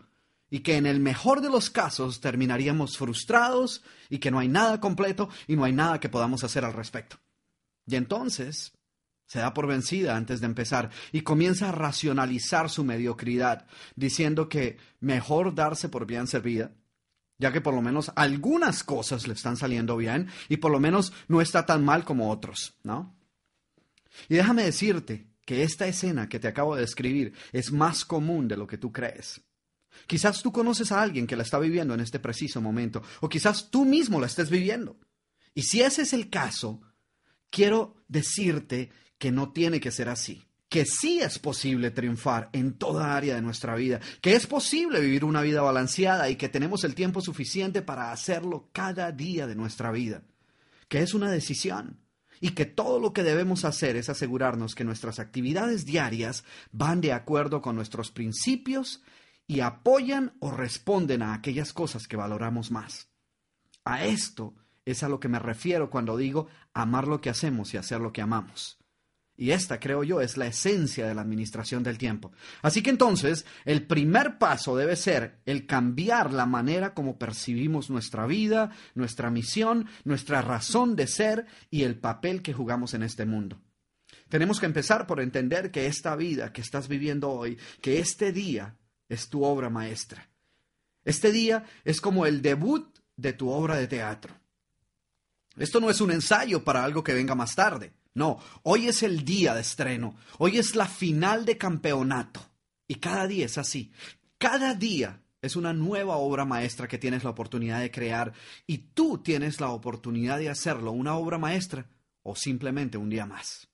Y 0.51 0.61
que 0.61 0.79
en 0.79 0.87
el 0.87 0.99
mejor 0.99 1.41
de 1.41 1.51
los 1.51 1.71
casos 1.71 2.21
terminaríamos 2.21 2.99
frustrados 2.99 3.85
y 4.11 4.19
que 4.19 4.33
no 4.33 4.41
hay 4.41 4.49
nada 4.49 4.81
completo 4.81 5.29
y 5.47 5.55
no 5.55 5.63
hay 5.63 5.73
nada 5.73 6.01
que 6.01 6.09
podamos 6.09 6.43
hacer 6.43 6.65
al 6.65 6.73
respecto. 6.73 7.21
Y 7.87 7.95
entonces, 7.95 8.73
se 9.29 9.39
da 9.39 9.55
por 9.55 9.67
vencida 9.67 10.17
antes 10.17 10.41
de 10.41 10.47
empezar 10.47 10.91
y 11.13 11.21
comienza 11.21 11.69
a 11.69 11.73
racionalizar 11.73 12.71
su 12.71 12.83
mediocridad, 12.83 13.67
diciendo 13.95 14.49
que 14.49 14.79
mejor 15.01 15.55
darse 15.55 15.91
por 15.91 16.07
bien 16.07 16.27
servida, 16.27 16.73
ya 17.37 17.53
que 17.53 17.61
por 17.61 17.75
lo 17.75 17.83
menos 17.83 18.11
algunas 18.17 18.83
cosas 18.83 19.29
le 19.29 19.35
están 19.35 19.57
saliendo 19.57 19.97
bien 19.99 20.29
y 20.49 20.57
por 20.57 20.73
lo 20.73 20.81
menos 20.81 21.13
no 21.29 21.43
está 21.43 21.67
tan 21.67 21.85
mal 21.85 22.05
como 22.05 22.31
otros, 22.31 22.75
¿no? 22.83 23.15
Y 24.31 24.35
déjame 24.35 24.65
decirte 24.65 25.29
que 25.45 25.63
esta 25.63 25.87
escena 25.87 26.29
que 26.29 26.41
te 26.41 26.49
acabo 26.49 26.75
de 26.75 26.81
describir 26.81 27.35
es 27.53 27.71
más 27.71 28.07
común 28.07 28.49
de 28.49 28.57
lo 28.57 28.67
que 28.67 28.79
tú 28.79 28.93
crees. 28.93 29.43
Quizás 30.07 30.43
tú 30.43 30.53
conoces 30.53 30.91
a 30.91 31.03
alguien 31.03 31.27
que 31.27 31.37
la 31.37 31.43
está 31.43 31.59
viviendo 31.59 31.93
en 31.93 32.01
este 32.01 32.19
preciso 32.19 32.63
momento, 32.63 33.03
o 33.21 33.29
quizás 33.29 33.71
tú 33.71 33.85
mismo 33.85 34.21
la 34.21 34.27
estés 34.27 34.49
viviendo. 34.49 34.99
Y 35.55 35.63
si 35.63 35.83
ese 35.83 36.03
es 36.03 36.15
el 36.15 36.31
caso, 36.31 36.81
quiero 37.51 37.97
decirte 38.09 38.91
que 39.19 39.33
no 39.33 39.53
tiene 39.53 39.81
que 39.81 39.91
ser 39.91 40.09
así, 40.09 40.45
que 40.69 40.85
sí 40.85 41.21
es 41.21 41.39
posible 41.39 41.91
triunfar 41.91 42.51
en 42.53 42.75
toda 42.75 43.17
área 43.17 43.35
de 43.35 43.43
nuestra 43.43 43.75
vida, 43.75 44.01
que 44.21 44.35
es 44.35 44.47
posible 44.47 45.01
vivir 45.01 45.25
una 45.25 45.43
vida 45.43 45.63
balanceada 45.63 46.29
y 46.31 46.37
que 46.37 46.49
tenemos 46.49 46.85
el 46.85 46.95
tiempo 46.95 47.21
suficiente 47.21 47.83
para 47.83 48.13
hacerlo 48.13 48.69
cada 48.73 49.13
día 49.13 49.47
de 49.47 49.55
nuestra 49.55 49.91
vida, 49.91 50.23
que 50.89 51.01
es 51.03 51.15
una 51.15 51.31
decisión 51.31 52.01
y 52.41 52.51
que 52.51 52.67
todo 52.67 53.01
lo 53.01 53.13
que 53.13 53.23
debemos 53.23 53.65
hacer 53.65 53.97
es 53.97 54.09
asegurarnos 54.09 54.75
que 54.75 54.85
nuestras 54.85 55.19
actividades 55.19 55.85
diarias 55.85 56.45
van 56.71 57.01
de 57.01 57.13
acuerdo 57.13 57.63
con 57.63 57.75
nuestros 57.77 58.11
principios 58.11 59.03
y 59.47 59.61
apoyan 59.61 60.35
o 60.41 60.51
responden 60.51 61.23
a 61.23 61.35
aquellas 61.35 61.73
cosas 61.73 62.07
que 62.07 62.17
valoramos 62.17 62.71
más. 62.71 63.09
A 63.85 64.05
esto 64.05 64.55
es 64.85 65.03
a 65.03 65.09
lo 65.09 65.19
que 65.19 65.29
me 65.29 65.39
refiero 65.39 65.91
cuando 65.91 66.17
digo 66.17 66.49
amar 66.75 67.09
lo 67.09 67.21
que 67.21 67.31
hacemos 67.31 67.73
y 67.75 67.79
hacer 67.79 68.01
lo 68.01 68.13
que 68.13 68.23
amamos. 68.23 68.78
Y 69.41 69.53
esta, 69.53 69.79
creo 69.79 70.03
yo, 70.03 70.21
es 70.21 70.37
la 70.37 70.49
esencia 70.49 71.07
de 71.07 71.15
la 71.15 71.23
administración 71.23 71.85
del 71.85 71.97
tiempo. 71.97 72.33
Así 72.61 72.83
que 72.83 72.91
entonces, 72.91 73.47
el 73.65 73.87
primer 73.87 74.37
paso 74.37 74.77
debe 74.77 74.97
ser 74.97 75.39
el 75.47 75.65
cambiar 75.65 76.33
la 76.33 76.45
manera 76.45 76.93
como 76.93 77.21
percibimos 77.21 77.89
nuestra 77.89 78.27
vida, 78.27 78.73
nuestra 78.97 79.31
misión, 79.31 79.87
nuestra 80.03 80.43
razón 80.43 80.97
de 80.97 81.07
ser 81.07 81.47
y 81.71 81.85
el 81.85 82.01
papel 82.01 82.43
que 82.43 82.53
jugamos 82.53 82.95
en 82.95 83.05
este 83.05 83.27
mundo. 83.27 83.61
Tenemos 84.29 84.59
que 84.59 84.67
empezar 84.67 85.07
por 85.07 85.21
entender 85.21 85.71
que 85.71 85.87
esta 85.87 86.17
vida 86.17 86.53
que 86.53 86.61
estás 86.61 86.89
viviendo 86.89 87.31
hoy, 87.31 87.59
que 87.81 88.01
este 88.01 88.33
día 88.33 88.77
es 89.09 89.29
tu 89.29 89.45
obra 89.45 89.71
maestra. 89.71 90.29
Este 91.05 91.31
día 91.31 91.65
es 91.85 92.01
como 92.01 92.27
el 92.27 92.43
debut 92.43 92.99
de 93.15 93.33
tu 93.35 93.51
obra 93.51 93.77
de 93.77 93.87
teatro. 93.87 94.35
Esto 95.57 95.79
no 95.79 95.91
es 95.91 96.01
un 96.01 96.11
ensayo 96.11 96.65
para 96.65 96.83
algo 96.83 97.05
que 97.05 97.15
venga 97.15 97.37
más 97.37 97.55
tarde. 97.55 97.93
No, 98.19 98.41
hoy 98.65 98.89
es 98.89 99.05
el 99.05 99.25
día 99.25 99.55
de 99.55 99.61
estreno, 99.61 100.17
hoy 100.39 100.59
es 100.59 100.75
la 100.75 100.87
final 100.87 101.45
de 101.45 101.57
campeonato. 101.57 102.41
Y 102.89 102.97
cada 102.97 103.29
día 103.29 103.47
es 103.47 103.59
así. 103.59 103.93
Cada 104.39 104.75
día 104.75 105.23
es 105.41 105.55
una 105.55 105.73
nueva 105.73 106.17
obra 106.17 106.45
maestra 106.45 106.89
que 106.89 106.99
tienes 106.99 107.23
la 107.23 107.31
oportunidad 107.31 107.81
de 107.81 107.93
crear 107.93 108.33
y 108.67 108.79
tú 108.79 109.19
tienes 109.19 109.61
la 109.61 109.71
oportunidad 109.71 110.39
de 110.39 110.51
hacerlo 110.51 110.91
una 110.91 111.15
obra 111.15 111.39
maestra 111.39 111.87
o 112.25 112.35
simplemente 112.35 112.99
un 112.99 113.09
día 113.09 113.25
más. 113.25 113.69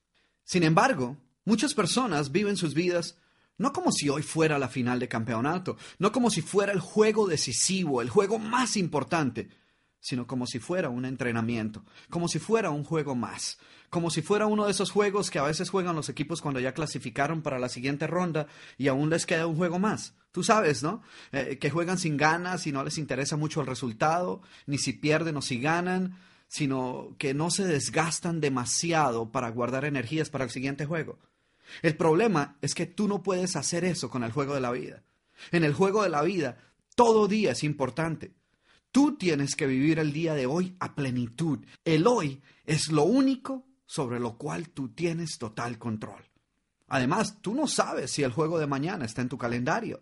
Sin 0.45 0.63
embargo, 0.63 1.17
muchas 1.47 1.73
personas 1.73 2.31
viven 2.31 2.59
sus 2.59 2.75
vidas 2.75 3.17
no 3.57 3.73
como 3.73 3.93
si 3.93 4.11
hoy 4.11 4.23
fuera 4.23 4.59
la 4.59 4.69
final 4.69 4.99
de 4.99 5.09
campeonato, 5.09 5.79
no 5.99 6.13
como 6.13 6.29
si 6.29 6.43
fuera 6.43 6.73
el 6.73 6.81
juego 6.81 7.27
decisivo, 7.27 8.03
el 8.03 8.11
juego 8.11 8.39
más 8.39 8.77
importante, 8.77 9.49
sino 10.05 10.27
como 10.27 10.47
si 10.47 10.59
fuera 10.59 10.91
un 10.91 11.07
entrenamiento, 11.07 11.83
como 12.11 12.29
si 12.29 12.39
fuera 12.39 12.69
un 12.69 12.85
juego 12.85 13.15
más, 13.15 13.57
como 13.89 14.11
si 14.11 14.21
fuera 14.21 14.45
uno 14.45 14.67
de 14.67 14.71
esos 14.71 14.91
juegos 14.91 15.31
que 15.31 15.39
a 15.39 15.45
veces 15.45 15.71
juegan 15.71 15.97
los 15.97 16.11
equipos 16.11 16.43
cuando 16.43 16.61
ya 16.61 16.75
clasificaron 16.75 17.41
para 17.41 17.59
la 17.59 17.71
siguiente 17.71 18.07
ronda 18.07 18.47
y 18.77 18.89
aún 18.89 19.09
les 19.09 19.25
queda 19.25 19.47
un 19.47 19.57
juego 19.57 19.79
más. 19.79 20.15
Tú 20.31 20.43
sabes, 20.45 20.83
¿no? 20.83 21.01
Eh, 21.33 21.57
que 21.59 21.71
juegan 21.71 21.97
sin 21.97 22.19
ganas 22.19 22.67
y 22.67 22.73
no 22.73 22.85
les 22.85 22.99
interesa 22.99 23.39
mucho 23.39 23.63
el 23.63 23.67
resultado, 23.67 24.43
ni 24.67 24.77
si 24.77 24.93
pierden 24.93 25.39
o 25.39 25.43
si 25.43 25.59
ganan, 25.59 26.19
sino 26.49 27.17
que 27.17 27.33
no 27.33 27.51
se 27.51 27.65
desgastan 27.65 28.43
demasiado 28.43 29.33
para 29.33 29.49
guardar 29.49 29.87
energías 29.87 30.29
para 30.29 30.45
el 30.45 30.51
siguiente 30.51 30.85
juego. 30.85 31.19
El 31.81 31.97
problema 31.97 32.59
es 32.61 32.75
que 32.75 32.85
tú 32.85 33.09
no 33.09 33.23
puedes 33.23 33.57
hacer 33.57 33.87
eso 33.87 34.11
con 34.11 34.23
el 34.23 34.33
juego 34.33 34.53
de 34.53 34.61
la 34.61 34.71
vida. 34.71 35.03
En 35.51 35.65
el 35.65 35.73
juego 35.73 36.03
de 36.03 36.11
la 36.11 36.23
vida, 36.23 36.59
todo 36.95 37.27
día 37.27 37.53
es 37.53 37.65
importante. 37.65 38.35
Tú 38.95 39.17
tienes 39.17 39.57
que 39.57 39.67
vivir 39.67 39.99
el 39.99 40.13
día 40.13 40.35
de 40.35 40.47
hoy 40.47 40.77
a 40.79 40.95
plenitud. 40.95 41.59
El 41.85 42.07
hoy 42.07 42.41
es 42.65 42.93
lo 42.93 43.03
único 43.03 43.67
sobre 43.85 44.21
lo 44.21 44.39
cual 44.39 44.69
tú 44.69 44.91
tienes 44.91 45.37
total 45.37 45.79
control. 45.79 46.23
Además, 46.87 47.39
tú 47.41 47.57
no 47.57 47.67
sabes 47.67 48.13
si 48.13 48.23
el 48.23 48.31
juego 48.31 48.61
de 48.61 48.69
mañana 48.69 49.05
está 49.05 49.21
en 49.21 49.29
tu 49.29 49.37
calendario. 49.37 50.01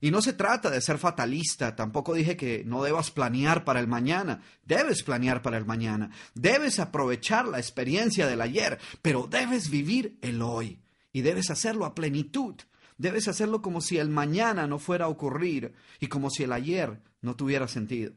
Y 0.00 0.10
no 0.10 0.22
se 0.22 0.32
trata 0.32 0.70
de 0.70 0.80
ser 0.80 0.96
fatalista, 0.96 1.76
tampoco 1.76 2.14
dije 2.14 2.38
que 2.38 2.64
no 2.64 2.82
debas 2.82 3.10
planear 3.10 3.64
para 3.64 3.80
el 3.80 3.86
mañana, 3.86 4.40
debes 4.64 5.02
planear 5.02 5.42
para 5.42 5.58
el 5.58 5.66
mañana, 5.66 6.10
debes 6.34 6.78
aprovechar 6.78 7.46
la 7.46 7.58
experiencia 7.58 8.26
del 8.26 8.40
ayer, 8.40 8.78
pero 9.02 9.26
debes 9.26 9.68
vivir 9.68 10.16
el 10.22 10.40
hoy 10.40 10.80
y 11.12 11.20
debes 11.20 11.50
hacerlo 11.50 11.84
a 11.84 11.94
plenitud, 11.94 12.54
debes 13.00 13.28
hacerlo 13.28 13.62
como 13.62 13.80
si 13.80 13.96
el 13.96 14.10
mañana 14.10 14.66
no 14.66 14.78
fuera 14.78 15.06
a 15.06 15.08
ocurrir 15.08 15.72
y 16.00 16.08
como 16.08 16.28
si 16.28 16.42
el 16.42 16.52
ayer 16.52 17.00
no 17.22 17.34
tuviera 17.34 17.66
sentido. 17.66 18.12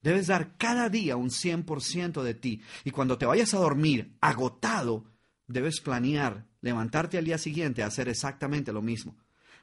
Debes 0.00 0.26
dar 0.26 0.56
cada 0.56 0.88
día 0.88 1.16
un 1.16 1.30
100% 1.30 2.22
de 2.22 2.34
ti 2.34 2.62
y 2.82 2.90
cuando 2.90 3.16
te 3.16 3.26
vayas 3.26 3.54
a 3.54 3.58
dormir 3.58 4.16
agotado, 4.20 5.04
debes 5.46 5.80
planear 5.80 6.48
levantarte 6.60 7.16
al 7.16 7.24
día 7.24 7.38
siguiente 7.38 7.84
a 7.84 7.86
hacer 7.86 8.08
exactamente 8.08 8.72
lo 8.72 8.82
mismo. 8.82 9.16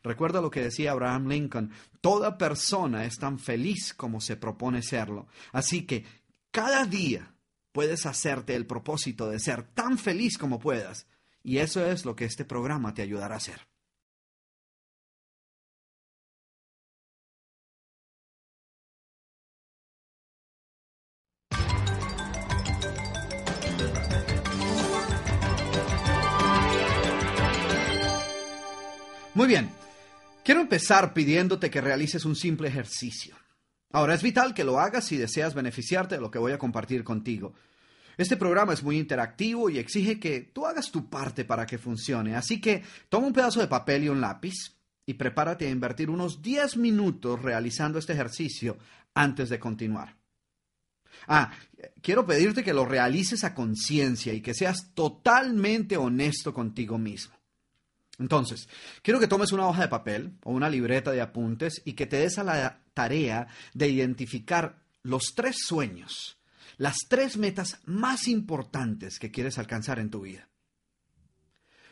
Recuerda 0.03 0.39
lo 0.39 0.49
que 0.49 0.61
decía 0.61 0.91
Abraham 0.91 1.27
Lincoln, 1.27 1.71
toda 1.99 2.37
persona 2.37 3.03
es 3.03 3.17
tan 3.17 3.39
feliz 3.39 3.93
como 3.93 4.21
se 4.21 4.37
propone 4.37 4.81
serlo. 4.81 5.27
Así 5.51 5.85
que 5.85 6.05
cada 6.51 6.85
día 6.85 7.35
puedes 7.73 8.05
hacerte 8.05 8.55
el 8.55 8.65
propósito 8.65 9.29
de 9.29 9.39
ser 9.39 9.63
tan 9.63 9.97
feliz 9.97 10.37
como 10.37 10.59
puedas. 10.59 11.07
Y 11.43 11.57
eso 11.57 11.85
es 11.85 12.05
lo 12.05 12.15
que 12.15 12.23
este 12.23 12.45
programa 12.45 12.93
te 12.93 13.01
ayudará 13.01 13.35
a 13.35 13.39
hacer. 13.39 13.67
Muy 29.39 29.47
bien, 29.47 29.69
Quiero 30.43 30.59
empezar 30.59 31.13
pidiéndote 31.13 31.69
que 31.69 31.79
realices 31.79 32.25
un 32.25 32.35
simple 32.35 32.67
ejercicio. 32.67 33.37
Ahora, 33.93 34.13
es 34.13 34.21
vital 34.21 34.53
que 34.53 34.65
lo 34.65 34.81
hagas 34.81 35.05
si 35.05 35.15
deseas 35.15 35.53
beneficiarte 35.53 36.15
de 36.15 36.21
lo 36.21 36.29
que 36.29 36.39
voy 36.39 36.51
a 36.51 36.57
compartir 36.57 37.05
contigo. 37.05 37.53
Este 38.17 38.35
programa 38.35 38.73
es 38.73 38.83
muy 38.83 38.97
interactivo 38.97 39.69
y 39.69 39.77
exige 39.77 40.19
que 40.19 40.41
tú 40.41 40.65
hagas 40.65 40.91
tu 40.91 41.09
parte 41.09 41.45
para 41.45 41.65
que 41.65 41.77
funcione, 41.77 42.35
así 42.35 42.59
que 42.59 42.83
toma 43.07 43.27
un 43.27 43.33
pedazo 43.33 43.61
de 43.61 43.69
papel 43.69 44.03
y 44.03 44.09
un 44.09 44.19
lápiz 44.19 44.75
y 45.05 45.13
prepárate 45.13 45.67
a 45.67 45.71
invertir 45.71 46.09
unos 46.09 46.41
10 46.41 46.75
minutos 46.75 47.41
realizando 47.41 47.97
este 47.97 48.11
ejercicio 48.11 48.77
antes 49.13 49.47
de 49.47 49.57
continuar. 49.57 50.17
Ah, 51.29 51.53
quiero 52.01 52.25
pedirte 52.25 52.61
que 52.61 52.73
lo 52.73 52.83
realices 52.83 53.45
a 53.45 53.55
conciencia 53.55 54.33
y 54.33 54.41
que 54.41 54.53
seas 54.53 54.93
totalmente 54.93 55.95
honesto 55.95 56.53
contigo 56.53 56.97
mismo. 56.97 57.38
Entonces, 58.19 58.67
quiero 59.01 59.19
que 59.19 59.27
tomes 59.27 59.53
una 59.53 59.67
hoja 59.67 59.81
de 59.81 59.87
papel 59.87 60.33
o 60.43 60.51
una 60.51 60.69
libreta 60.69 61.11
de 61.11 61.21
apuntes 61.21 61.81
y 61.85 61.93
que 61.93 62.05
te 62.05 62.17
des 62.17 62.37
a 62.37 62.43
la 62.43 62.81
tarea 62.93 63.47
de 63.73 63.87
identificar 63.87 64.83
los 65.03 65.33
tres 65.35 65.57
sueños, 65.65 66.37
las 66.77 66.97
tres 67.07 67.37
metas 67.37 67.79
más 67.85 68.27
importantes 68.27 69.19
que 69.19 69.31
quieres 69.31 69.57
alcanzar 69.57 69.99
en 69.99 70.09
tu 70.09 70.21
vida. 70.21 70.49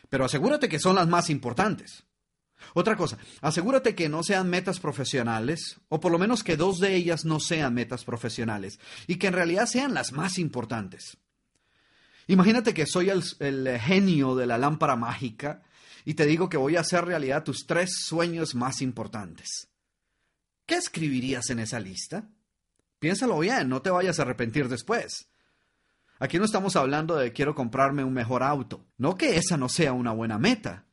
Pero 0.09 0.25
asegúrate 0.25 0.67
que 0.69 0.79
son 0.79 0.95
las 0.95 1.07
más 1.07 1.29
importantes. 1.29 2.03
Otra 2.73 2.97
cosa, 2.97 3.17
asegúrate 3.41 3.95
que 3.95 4.09
no 4.09 4.23
sean 4.23 4.49
metas 4.49 4.79
profesionales, 4.79 5.79
o 5.89 5.99
por 5.99 6.11
lo 6.11 6.19
menos 6.19 6.43
que 6.43 6.57
dos 6.57 6.79
de 6.79 6.95
ellas 6.95 7.23
no 7.23 7.39
sean 7.39 7.73
metas 7.73 8.03
profesionales, 8.03 8.79
y 9.05 9.17
que 9.17 9.27
en 9.27 9.33
realidad 9.33 9.67
sean 9.67 9.93
las 9.93 10.11
más 10.11 10.39
importantes. 10.39 11.17
Imagínate 12.27 12.73
que 12.73 12.85
soy 12.85 13.09
el, 13.09 13.23
el 13.39 13.79
genio 13.79 14.35
de 14.35 14.47
la 14.47 14.57
lámpara 14.57 14.95
mágica 14.95 15.61
y 16.07 16.13
te 16.13 16.25
digo 16.25 16.47
que 16.47 16.55
voy 16.55 16.77
a 16.77 16.79
hacer 16.79 17.03
realidad 17.03 17.43
tus 17.43 17.67
tres 17.67 17.89
sueños 18.05 18.55
más 18.55 18.81
importantes. 18.81 19.67
¿Qué 20.65 20.75
escribirías 20.75 21.49
en 21.49 21.59
esa 21.59 21.81
lista? 21.81 22.29
Piénsalo 22.97 23.37
bien, 23.39 23.67
no 23.67 23.81
te 23.81 23.89
vayas 23.89 24.17
a 24.17 24.21
arrepentir 24.21 24.69
después. 24.69 25.27
Aquí 26.19 26.39
no 26.39 26.45
estamos 26.45 26.77
hablando 26.77 27.17
de 27.17 27.33
quiero 27.33 27.53
comprarme 27.53 28.05
un 28.05 28.13
mejor 28.13 28.41
auto. 28.41 28.85
No 28.95 29.17
que 29.17 29.35
esa 29.35 29.57
no 29.57 29.67
sea 29.67 29.91
una 29.91 30.13
buena 30.13 30.39
meta. 30.39 30.85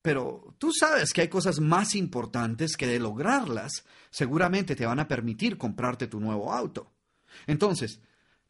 Pero 0.00 0.54
tú 0.56 0.72
sabes 0.72 1.12
que 1.12 1.20
hay 1.20 1.28
cosas 1.28 1.60
más 1.60 1.94
importantes 1.94 2.78
que 2.78 2.86
de 2.86 2.98
lograrlas 2.98 3.84
seguramente 4.08 4.74
te 4.74 4.86
van 4.86 4.98
a 4.98 5.08
permitir 5.08 5.58
comprarte 5.58 6.06
tu 6.06 6.20
nuevo 6.20 6.54
auto. 6.54 6.90
Entonces, 7.46 8.00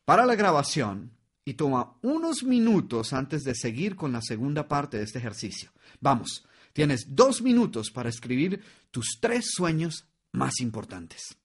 para 0.05 0.27
la 0.27 0.37
grabación, 0.37 1.11
y 1.45 1.55
toma 1.55 1.97
unos 2.03 2.45
minutos 2.45 3.13
antes 3.13 3.43
de 3.43 3.57
seguir 3.57 3.97
con 3.97 4.13
la 4.13 4.23
segunda 4.23 4.69
parte 4.69 4.99
de 4.99 5.03
este 5.03 5.19
ejercicio. 5.19 5.74
Vamos, 6.01 6.47
tienes 6.73 7.07
dos 7.15 7.43
minutos 7.43 7.91
para 7.91 8.09
escribir 8.09 8.63
tus 8.91 9.19
tres 9.21 9.47
sueños 9.51 10.07
más 10.33 10.61
importantes. 10.61 11.37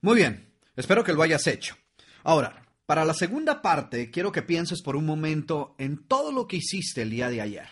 Muy 0.00 0.16
bien, 0.16 0.54
espero 0.74 1.04
que 1.04 1.12
lo 1.12 1.22
hayas 1.22 1.46
hecho. 1.48 1.76
Ahora, 2.22 2.64
para 2.88 3.04
la 3.04 3.12
segunda 3.12 3.60
parte, 3.60 4.10
quiero 4.10 4.32
que 4.32 4.40
pienses 4.40 4.80
por 4.80 4.96
un 4.96 5.04
momento 5.04 5.74
en 5.76 5.98
todo 5.98 6.32
lo 6.32 6.46
que 6.48 6.56
hiciste 6.56 7.02
el 7.02 7.10
día 7.10 7.28
de 7.28 7.42
ayer. 7.42 7.68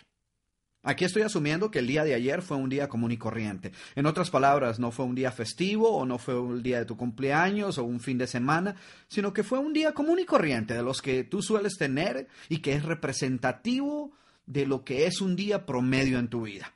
Aquí 0.82 1.06
estoy 1.06 1.22
asumiendo 1.22 1.70
que 1.70 1.78
el 1.78 1.86
día 1.86 2.04
de 2.04 2.12
ayer 2.12 2.42
fue 2.42 2.58
un 2.58 2.68
día 2.68 2.90
común 2.90 3.10
y 3.12 3.16
corriente. 3.16 3.72
En 3.94 4.04
otras 4.04 4.28
palabras, 4.28 4.78
no 4.78 4.90
fue 4.90 5.06
un 5.06 5.14
día 5.14 5.32
festivo 5.32 5.96
o 5.96 6.04
no 6.04 6.18
fue 6.18 6.38
un 6.38 6.62
día 6.62 6.80
de 6.80 6.84
tu 6.84 6.98
cumpleaños 6.98 7.78
o 7.78 7.84
un 7.84 7.98
fin 7.98 8.18
de 8.18 8.26
semana, 8.26 8.76
sino 9.08 9.32
que 9.32 9.42
fue 9.42 9.58
un 9.58 9.72
día 9.72 9.94
común 9.94 10.18
y 10.18 10.26
corriente 10.26 10.74
de 10.74 10.82
los 10.82 11.00
que 11.00 11.24
tú 11.24 11.40
sueles 11.40 11.78
tener 11.78 12.28
y 12.50 12.58
que 12.58 12.74
es 12.74 12.84
representativo 12.84 14.12
de 14.44 14.66
lo 14.66 14.84
que 14.84 15.06
es 15.06 15.22
un 15.22 15.34
día 15.34 15.64
promedio 15.64 16.18
en 16.18 16.28
tu 16.28 16.42
vida. 16.42 16.74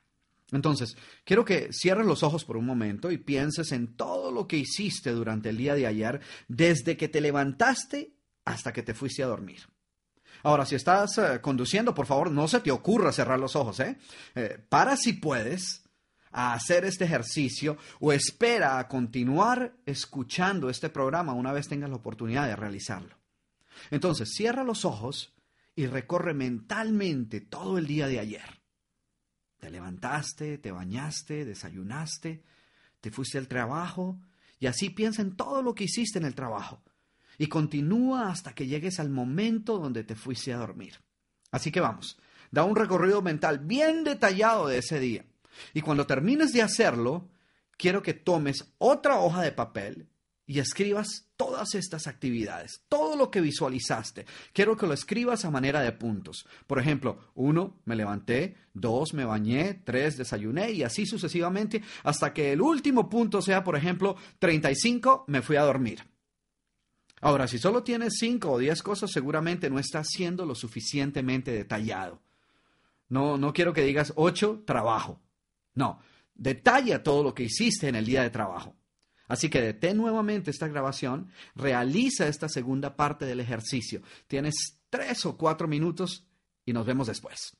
Entonces, 0.50 0.97
quiero 1.25 1.44
que 1.44 1.68
cierres 1.75 2.06
los 2.06 2.23
ojos 2.23 2.47
por 2.47 2.56
un 2.56 2.64
momento 2.64 3.11
y 3.11 3.18
pienses 3.18 3.70
en 3.73 3.97
todo 3.97 4.32
lo 4.32 4.49
que 4.49 4.56
hiciste 4.56 5.11
durante 5.11 5.50
el 5.50 5.59
día 5.59 5.75
de 5.75 5.87
ayer, 5.87 6.23
desde 6.49 6.97
que 6.97 7.11
te 7.11 7.20
levantaste 7.20 8.14
hasta 8.44 8.73
que 8.73 8.82
te 8.82 8.94
fuiste 8.94 9.23
a 9.23 9.26
dormir. 9.26 9.62
Ahora, 10.42 10.64
si 10.64 10.75
estás 10.75 11.18
eh, 11.18 11.40
conduciendo, 11.40 11.94
por 11.94 12.06
favor, 12.06 12.30
no 12.30 12.49
se 12.49 12.61
te 12.61 12.70
ocurra 12.70 13.12
cerrar 13.12 13.38
los 13.38 13.56
ojos, 13.56 13.80
¿eh? 13.80 13.99
¿eh? 14.35 14.64
Para 14.68 14.97
si 14.97 15.14
puedes 15.14 15.82
a 16.32 16.54
hacer 16.54 16.85
este 16.85 17.04
ejercicio 17.04 17.76
o 17.99 18.12
espera 18.12 18.78
a 18.78 18.88
continuar 18.88 19.75
escuchando 19.85 20.70
este 20.70 20.88
programa 20.88 21.35
una 21.35 21.52
vez 21.52 21.68
tengas 21.68 21.90
la 21.90 21.97
oportunidad 21.97 22.47
de 22.47 22.56
realizarlo. 22.56 23.16
Entonces, 23.90 24.30
cierra 24.32 24.62
los 24.62 24.85
ojos 24.85 25.35
y 25.75 25.87
recorre 25.87 26.35
mentalmente 26.35 27.40
todo 27.40 27.78
el 27.78 27.87
día 27.87 28.06
de 28.06 28.20
ayer. 28.20 28.61
Te 29.59 29.70
levantaste, 29.70 30.59
te 30.59 30.73
bañaste, 30.73 31.44
desayunaste, 31.44 32.42
te 33.00 33.11
fuiste 33.11 33.38
al 33.38 33.49
trabajo 33.49 34.18
Y 34.59 34.66
así 34.66 34.90
piensa 34.90 35.23
en 35.23 35.37
todo 35.37 35.62
lo 35.62 35.75
que 35.75 35.85
hiciste 35.85 36.18
en 36.18 36.26
el 36.26 36.35
trabajo. 36.35 36.82
Y 37.40 37.47
continúa 37.47 38.30
hasta 38.30 38.54
que 38.54 38.66
llegues 38.66 39.00
al 39.00 39.09
momento 39.09 39.78
donde 39.78 40.04
te 40.04 40.14
fuiste 40.14 40.52
a 40.52 40.59
dormir. 40.59 41.00
Así 41.50 41.73
que 41.73 41.80
vamos, 41.80 42.18
da 42.50 42.64
un 42.64 42.76
recorrido 42.76 43.23
mental 43.23 43.61
bien 43.61 44.04
detallado 44.04 44.68
de 44.68 44.76
ese 44.76 45.00
día. 45.00 45.25
Y 45.73 45.80
cuando 45.80 46.06
termines 46.06 46.52
de 46.52 46.61
hacerlo, 46.61 47.30
quiero 47.78 48.02
que 48.02 48.12
tomes 48.12 48.75
otra 48.76 49.20
hoja 49.20 49.40
de 49.40 49.52
papel 49.52 50.11
y 50.44 50.59
escribas 50.59 51.30
todas 51.37 51.75
estas 51.75 52.06
actividades, 52.06 52.82
todo 52.90 53.16
lo 53.16 53.30
que 53.30 53.40
visualizaste. 53.40 54.26
Quiero 54.52 54.76
que 54.76 54.87
lo 54.87 54.92
escribas 54.92 55.47
a 55.47 55.50
manera 55.50 55.80
de 55.80 55.92
puntos. 55.92 56.44
Por 56.66 56.78
ejemplo, 56.78 57.30
uno, 57.35 57.80
me 57.87 57.97
levanté, 57.97 58.59
dos, 58.75 59.14
me 59.14 59.25
bañé, 59.25 59.80
tres, 59.82 60.18
desayuné 60.18 60.73
y 60.73 60.82
así 60.82 61.06
sucesivamente 61.06 61.80
hasta 62.02 62.35
que 62.35 62.52
el 62.52 62.61
último 62.61 63.09
punto 63.09 63.40
sea, 63.40 63.64
por 63.64 63.76
ejemplo, 63.76 64.16
35, 64.40 65.25
me 65.26 65.40
fui 65.40 65.56
a 65.56 65.62
dormir. 65.62 66.10
Ahora, 67.20 67.46
si 67.46 67.58
solo 67.58 67.82
tienes 67.82 68.14
cinco 68.18 68.52
o 68.52 68.58
diez 68.58 68.82
cosas, 68.82 69.10
seguramente 69.10 69.68
no 69.68 69.78
estás 69.78 70.08
siendo 70.08 70.46
lo 70.46 70.54
suficientemente 70.54 71.52
detallado. 71.52 72.22
No, 73.08 73.36
no 73.36 73.52
quiero 73.52 73.72
que 73.72 73.82
digas 73.82 74.12
ocho, 74.16 74.62
trabajo. 74.66 75.20
No, 75.74 76.00
detalla 76.34 77.02
todo 77.02 77.22
lo 77.22 77.34
que 77.34 77.44
hiciste 77.44 77.88
en 77.88 77.96
el 77.96 78.06
día 78.06 78.22
de 78.22 78.30
trabajo. 78.30 78.74
Así 79.28 79.48
que 79.48 79.60
detén 79.60 79.96
nuevamente 79.96 80.50
esta 80.50 80.66
grabación, 80.66 81.30
realiza 81.54 82.26
esta 82.26 82.48
segunda 82.48 82.96
parte 82.96 83.26
del 83.26 83.40
ejercicio. 83.40 84.02
Tienes 84.26 84.80
tres 84.88 85.24
o 85.26 85.36
cuatro 85.36 85.68
minutos 85.68 86.26
y 86.64 86.72
nos 86.72 86.86
vemos 86.86 87.06
después. 87.06 87.56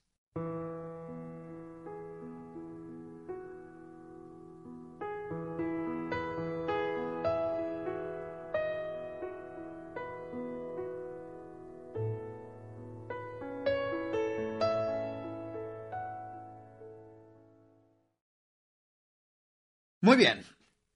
Muy 20.02 20.16
bien, 20.16 20.42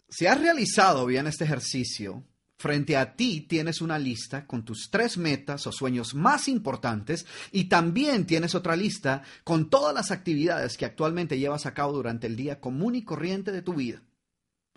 si 0.09 0.27
has 0.27 0.41
realizado 0.41 1.05
bien 1.05 1.27
este 1.27 1.45
ejercicio, 1.45 2.25
frente 2.57 2.97
a 2.97 3.17
ti 3.17 3.43
tienes 3.43 3.83
una 3.83 3.99
lista 3.99 4.47
con 4.47 4.65
tus 4.65 4.89
tres 4.91 5.19
metas 5.19 5.67
o 5.67 5.73
sueños 5.73 6.15
más 6.15 6.49
importantes 6.49 7.27
y 7.53 7.65
también 7.65 8.27
tienes 8.27 8.55
otra 8.55 8.77
lista 8.77 9.23
con 9.45 9.69
todas 9.69 9.95
las 9.95 10.11
actividades 10.11 10.79
que 10.79 10.87
actualmente 10.87 11.39
llevas 11.39 11.67
a 11.67 11.75
cabo 11.75 11.93
durante 11.93 12.27
el 12.27 12.37
día 12.37 12.61
común 12.61 12.95
y 12.95 13.05
corriente 13.05 13.53
de 13.53 13.61
tu 13.61 13.75
vida. 13.75 14.03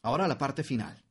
Ahora 0.01 0.27
la 0.27 0.37
parte 0.37 0.65
final. 0.65 1.01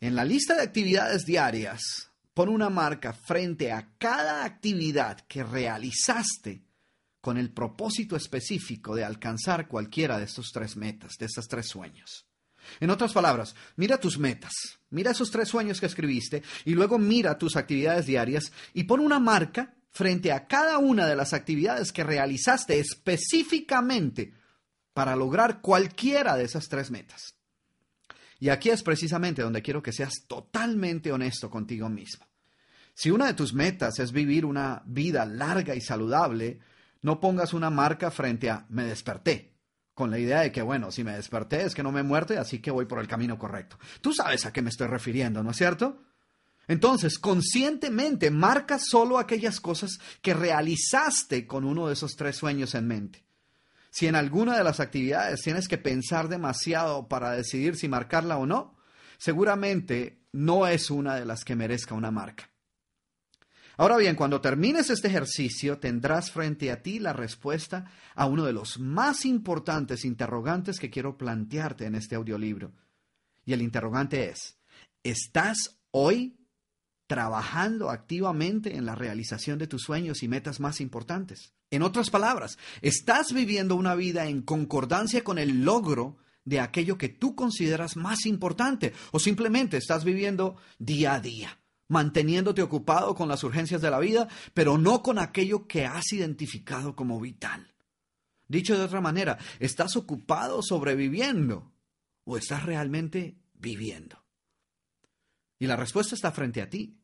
En 0.00 0.16
la 0.16 0.24
lista 0.24 0.56
de 0.56 0.62
actividades 0.62 1.24
diarias, 1.24 2.10
pon 2.34 2.48
una 2.48 2.70
marca 2.70 3.12
frente 3.12 3.70
a 3.70 3.94
cada 3.98 4.44
actividad 4.44 5.20
que 5.28 5.44
realizaste 5.44 6.63
con 7.24 7.38
el 7.38 7.48
propósito 7.48 8.16
específico 8.16 8.94
de 8.94 9.02
alcanzar 9.02 9.66
cualquiera 9.66 10.18
de 10.18 10.24
estos 10.24 10.52
tres 10.52 10.76
metas, 10.76 11.14
de 11.18 11.24
estos 11.24 11.48
tres 11.48 11.66
sueños. 11.66 12.26
En 12.80 12.90
otras 12.90 13.14
palabras, 13.14 13.56
mira 13.76 13.98
tus 13.98 14.18
metas, 14.18 14.52
mira 14.90 15.12
esos 15.12 15.30
tres 15.30 15.48
sueños 15.48 15.80
que 15.80 15.86
escribiste 15.86 16.42
y 16.66 16.74
luego 16.74 16.98
mira 16.98 17.38
tus 17.38 17.56
actividades 17.56 18.04
diarias 18.04 18.52
y 18.74 18.84
pon 18.84 19.00
una 19.00 19.20
marca 19.20 19.74
frente 19.90 20.32
a 20.32 20.46
cada 20.46 20.76
una 20.76 21.06
de 21.06 21.16
las 21.16 21.32
actividades 21.32 21.92
que 21.92 22.04
realizaste 22.04 22.78
específicamente 22.78 24.34
para 24.92 25.16
lograr 25.16 25.62
cualquiera 25.62 26.36
de 26.36 26.44
esas 26.44 26.68
tres 26.68 26.90
metas. 26.90 27.36
Y 28.38 28.50
aquí 28.50 28.68
es 28.68 28.82
precisamente 28.82 29.40
donde 29.40 29.62
quiero 29.62 29.82
que 29.82 29.94
seas 29.94 30.26
totalmente 30.26 31.10
honesto 31.10 31.48
contigo 31.48 31.88
mismo. 31.88 32.26
Si 32.92 33.10
una 33.10 33.28
de 33.28 33.34
tus 33.34 33.54
metas 33.54 33.98
es 33.98 34.12
vivir 34.12 34.44
una 34.44 34.82
vida 34.84 35.24
larga 35.24 35.74
y 35.74 35.80
saludable, 35.80 36.60
no 37.04 37.20
pongas 37.20 37.52
una 37.52 37.68
marca 37.68 38.10
frente 38.10 38.48
a 38.48 38.64
me 38.70 38.84
desperté 38.84 39.52
con 39.92 40.10
la 40.10 40.18
idea 40.18 40.40
de 40.40 40.50
que, 40.50 40.62
bueno, 40.62 40.90
si 40.90 41.04
me 41.04 41.12
desperté 41.12 41.62
es 41.62 41.74
que 41.74 41.82
no 41.82 41.92
me 41.92 42.00
he 42.00 42.02
muerto 42.02 42.32
y 42.32 42.38
así 42.38 42.60
que 42.60 42.70
voy 42.70 42.86
por 42.86 42.98
el 42.98 43.06
camino 43.06 43.38
correcto. 43.38 43.78
Tú 44.00 44.14
sabes 44.14 44.46
a 44.46 44.52
qué 44.54 44.62
me 44.62 44.70
estoy 44.70 44.86
refiriendo, 44.86 45.42
¿no 45.42 45.50
es 45.50 45.56
cierto? 45.58 46.02
Entonces, 46.66 47.18
conscientemente 47.18 48.30
marca 48.30 48.78
solo 48.78 49.18
aquellas 49.18 49.60
cosas 49.60 49.98
que 50.22 50.32
realizaste 50.32 51.46
con 51.46 51.64
uno 51.64 51.88
de 51.88 51.92
esos 51.92 52.16
tres 52.16 52.36
sueños 52.36 52.74
en 52.74 52.88
mente. 52.88 53.22
Si 53.90 54.06
en 54.06 54.16
alguna 54.16 54.56
de 54.56 54.64
las 54.64 54.80
actividades 54.80 55.42
tienes 55.42 55.68
que 55.68 55.76
pensar 55.76 56.28
demasiado 56.28 57.06
para 57.06 57.32
decidir 57.32 57.76
si 57.76 57.86
marcarla 57.86 58.38
o 58.38 58.46
no, 58.46 58.78
seguramente 59.18 60.22
no 60.32 60.66
es 60.66 60.90
una 60.90 61.16
de 61.16 61.26
las 61.26 61.44
que 61.44 61.54
merezca 61.54 61.94
una 61.94 62.10
marca. 62.10 62.48
Ahora 63.76 63.96
bien, 63.96 64.14
cuando 64.14 64.40
termines 64.40 64.90
este 64.90 65.08
ejercicio, 65.08 65.78
tendrás 65.78 66.30
frente 66.30 66.70
a 66.70 66.82
ti 66.82 67.00
la 67.00 67.12
respuesta 67.12 67.90
a 68.14 68.26
uno 68.26 68.44
de 68.44 68.52
los 68.52 68.78
más 68.78 69.24
importantes 69.24 70.04
interrogantes 70.04 70.78
que 70.78 70.90
quiero 70.90 71.18
plantearte 71.18 71.86
en 71.86 71.96
este 71.96 72.14
audiolibro. 72.14 72.72
Y 73.44 73.52
el 73.52 73.62
interrogante 73.62 74.30
es, 74.30 74.58
¿estás 75.02 75.78
hoy 75.90 76.36
trabajando 77.06 77.90
activamente 77.90 78.76
en 78.76 78.86
la 78.86 78.94
realización 78.94 79.58
de 79.58 79.66
tus 79.66 79.82
sueños 79.82 80.22
y 80.22 80.28
metas 80.28 80.60
más 80.60 80.80
importantes? 80.80 81.52
En 81.70 81.82
otras 81.82 82.10
palabras, 82.10 82.58
¿estás 82.80 83.32
viviendo 83.32 83.74
una 83.74 83.96
vida 83.96 84.26
en 84.26 84.42
concordancia 84.42 85.24
con 85.24 85.38
el 85.38 85.64
logro 85.64 86.18
de 86.44 86.60
aquello 86.60 86.96
que 86.96 87.08
tú 87.08 87.34
consideras 87.34 87.96
más 87.96 88.26
importante? 88.26 88.92
¿O 89.10 89.18
simplemente 89.18 89.76
estás 89.76 90.04
viviendo 90.04 90.56
día 90.78 91.14
a 91.14 91.20
día? 91.20 91.58
Manteniéndote 91.88 92.62
ocupado 92.62 93.14
con 93.14 93.28
las 93.28 93.44
urgencias 93.44 93.82
de 93.82 93.90
la 93.90 93.98
vida, 93.98 94.28
pero 94.52 94.78
no 94.78 95.02
con 95.02 95.18
aquello 95.18 95.66
que 95.66 95.86
has 95.86 96.12
identificado 96.12 96.96
como 96.96 97.20
vital. 97.20 97.74
Dicho 98.48 98.76
de 98.76 98.84
otra 98.84 99.00
manera, 99.00 99.38
¿estás 99.58 99.96
ocupado 99.96 100.62
sobreviviendo 100.62 101.72
o 102.24 102.36
estás 102.36 102.64
realmente 102.64 103.38
viviendo? 103.54 104.24
Y 105.58 105.66
la 105.66 105.76
respuesta 105.76 106.14
está 106.14 106.30
frente 106.30 106.60
a 106.60 106.68
ti. 106.68 107.00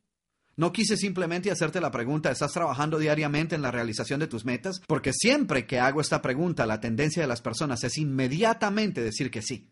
No 0.56 0.72
quise 0.72 0.96
simplemente 0.96 1.50
hacerte 1.50 1.80
la 1.80 1.90
pregunta, 1.90 2.30
¿estás 2.30 2.52
trabajando 2.52 2.98
diariamente 2.98 3.54
en 3.54 3.62
la 3.62 3.70
realización 3.70 4.20
de 4.20 4.26
tus 4.26 4.44
metas? 4.44 4.82
Porque 4.86 5.12
siempre 5.14 5.66
que 5.66 5.78
hago 5.78 6.02
esta 6.02 6.20
pregunta, 6.20 6.66
la 6.66 6.80
tendencia 6.80 7.22
de 7.22 7.28
las 7.28 7.40
personas 7.40 7.82
es 7.84 7.96
inmediatamente 7.96 9.02
decir 9.02 9.30
que 9.30 9.40
sí. 9.40 9.70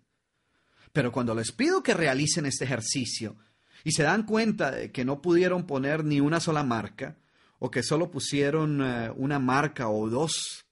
Pero 0.93 1.13
cuando 1.13 1.35
les 1.35 1.53
pido 1.53 1.83
que 1.83 1.93
realicen 1.93 2.47
este 2.47 2.65
ejercicio, 2.65 3.37
y 3.85 3.93
se 3.93 4.03
dan 4.03 4.25
cuenta 4.25 4.71
de 4.71 4.91
que 4.93 5.05
no 5.05 5.23
pudieron 5.23 5.67
poner 5.67 6.05
ni 6.05 6.21
una 6.21 6.41
sola 6.41 6.63
marca 6.63 7.17
o 7.59 7.71
que 7.71 7.83
solo 7.83 8.11
pusieron 8.11 8.83
eh, 8.83 9.11
una 9.17 9.39
marca 9.39 9.89
o 9.89 10.09
dos, 10.09 10.65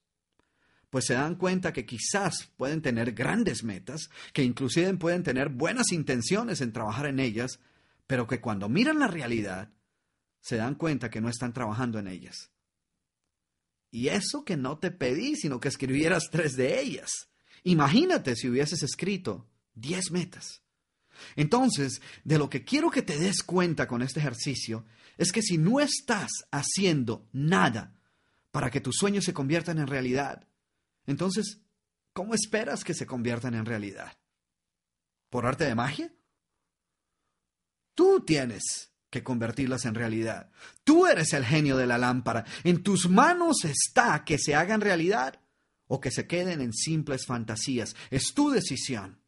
pues 0.90 1.06
se 1.06 1.14
dan 1.14 1.34
cuenta 1.34 1.72
que 1.72 1.84
quizás 1.84 2.50
pueden 2.56 2.80
tener 2.80 3.12
grandes 3.12 3.64
metas, 3.64 4.08
que 4.32 4.42
inclusive 4.42 4.94
pueden 4.94 5.22
tener 5.22 5.48
buenas 5.48 5.92
intenciones 5.92 6.60
en 6.60 6.72
trabajar 6.72 7.06
en 7.06 7.20
ellas, 7.20 7.58
pero 8.06 8.26
que 8.26 8.40
cuando 8.40 8.68
miran 8.68 8.98
la 8.98 9.08
realidad 9.08 9.70
se 10.40 10.56
dan 10.56 10.76
cuenta 10.76 11.10
que 11.10 11.20
no 11.20 11.28
están 11.28 11.52
trabajando 11.52 11.98
en 11.98 12.06
ellas. 12.06 12.50
Y 13.90 14.08
eso 14.08 14.44
que 14.44 14.56
no 14.56 14.78
te 14.78 14.90
pedí, 14.90 15.36
sino 15.36 15.58
que 15.58 15.68
escribieras 15.68 16.24
tres 16.30 16.56
de 16.56 16.80
ellas. 16.80 17.28
Imagínate 17.64 18.36
si 18.36 18.48
hubieses 18.48 18.82
escrito 18.82 19.48
diez 19.74 20.10
metas. 20.10 20.62
Entonces, 21.34 22.00
de 22.24 22.38
lo 22.38 22.48
que 22.50 22.64
quiero 22.64 22.90
que 22.90 23.02
te 23.02 23.18
des 23.18 23.42
cuenta 23.42 23.86
con 23.86 24.02
este 24.02 24.20
ejercicio 24.20 24.84
es 25.18 25.32
que 25.32 25.42
si 25.42 25.58
no 25.58 25.80
estás 25.80 26.30
haciendo 26.50 27.26
nada 27.32 27.94
para 28.50 28.70
que 28.70 28.80
tus 28.80 28.96
sueños 28.96 29.24
se 29.24 29.34
conviertan 29.34 29.78
en 29.78 29.86
realidad, 29.86 30.46
entonces, 31.06 31.60
¿cómo 32.12 32.34
esperas 32.34 32.84
que 32.84 32.94
se 32.94 33.06
conviertan 33.06 33.54
en 33.54 33.64
realidad? 33.64 34.18
¿Por 35.30 35.46
arte 35.46 35.64
de 35.64 35.74
magia? 35.74 36.12
Tú 37.94 38.20
tienes 38.20 38.92
que 39.10 39.22
convertirlas 39.22 39.84
en 39.84 39.94
realidad. 39.94 40.50
Tú 40.84 41.06
eres 41.06 41.32
el 41.32 41.44
genio 41.44 41.76
de 41.76 41.86
la 41.86 41.98
lámpara. 41.98 42.44
En 42.64 42.82
tus 42.82 43.08
manos 43.08 43.64
está 43.64 44.24
que 44.24 44.38
se 44.38 44.54
hagan 44.54 44.80
realidad 44.80 45.40
o 45.86 46.00
que 46.00 46.10
se 46.10 46.26
queden 46.26 46.60
en 46.60 46.72
simples 46.72 47.24
fantasías. 47.26 47.96
Es 48.10 48.34
tu 48.34 48.50
decisión. 48.50 49.20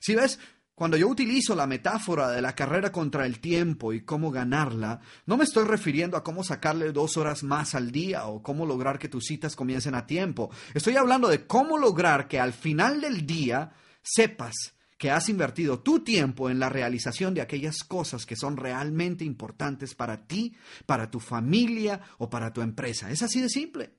Si 0.00 0.14
ves, 0.14 0.38
cuando 0.78 0.96
yo 0.96 1.08
utilizo 1.08 1.56
la 1.56 1.66
metáfora 1.66 2.30
de 2.30 2.40
la 2.40 2.54
carrera 2.54 2.92
contra 2.92 3.26
el 3.26 3.40
tiempo 3.40 3.92
y 3.92 4.02
cómo 4.02 4.30
ganarla, 4.30 5.00
no 5.26 5.36
me 5.36 5.42
estoy 5.42 5.64
refiriendo 5.64 6.16
a 6.16 6.22
cómo 6.22 6.44
sacarle 6.44 6.92
dos 6.92 7.16
horas 7.16 7.42
más 7.42 7.74
al 7.74 7.90
día 7.90 8.26
o 8.26 8.44
cómo 8.44 8.64
lograr 8.64 8.96
que 8.96 9.08
tus 9.08 9.24
citas 9.24 9.56
comiencen 9.56 9.96
a 9.96 10.06
tiempo. 10.06 10.52
Estoy 10.74 10.96
hablando 10.96 11.26
de 11.26 11.48
cómo 11.48 11.78
lograr 11.78 12.28
que 12.28 12.38
al 12.38 12.52
final 12.52 13.00
del 13.00 13.26
día 13.26 13.72
sepas 14.02 14.54
que 14.96 15.10
has 15.10 15.28
invertido 15.28 15.80
tu 15.80 16.04
tiempo 16.04 16.48
en 16.48 16.60
la 16.60 16.68
realización 16.68 17.34
de 17.34 17.40
aquellas 17.40 17.82
cosas 17.82 18.24
que 18.24 18.36
son 18.36 18.56
realmente 18.56 19.24
importantes 19.24 19.96
para 19.96 20.28
ti, 20.28 20.54
para 20.86 21.10
tu 21.10 21.18
familia 21.18 22.00
o 22.18 22.30
para 22.30 22.52
tu 22.52 22.62
empresa. 22.62 23.10
Es 23.10 23.24
así 23.24 23.40
de 23.40 23.48
simple. 23.48 23.97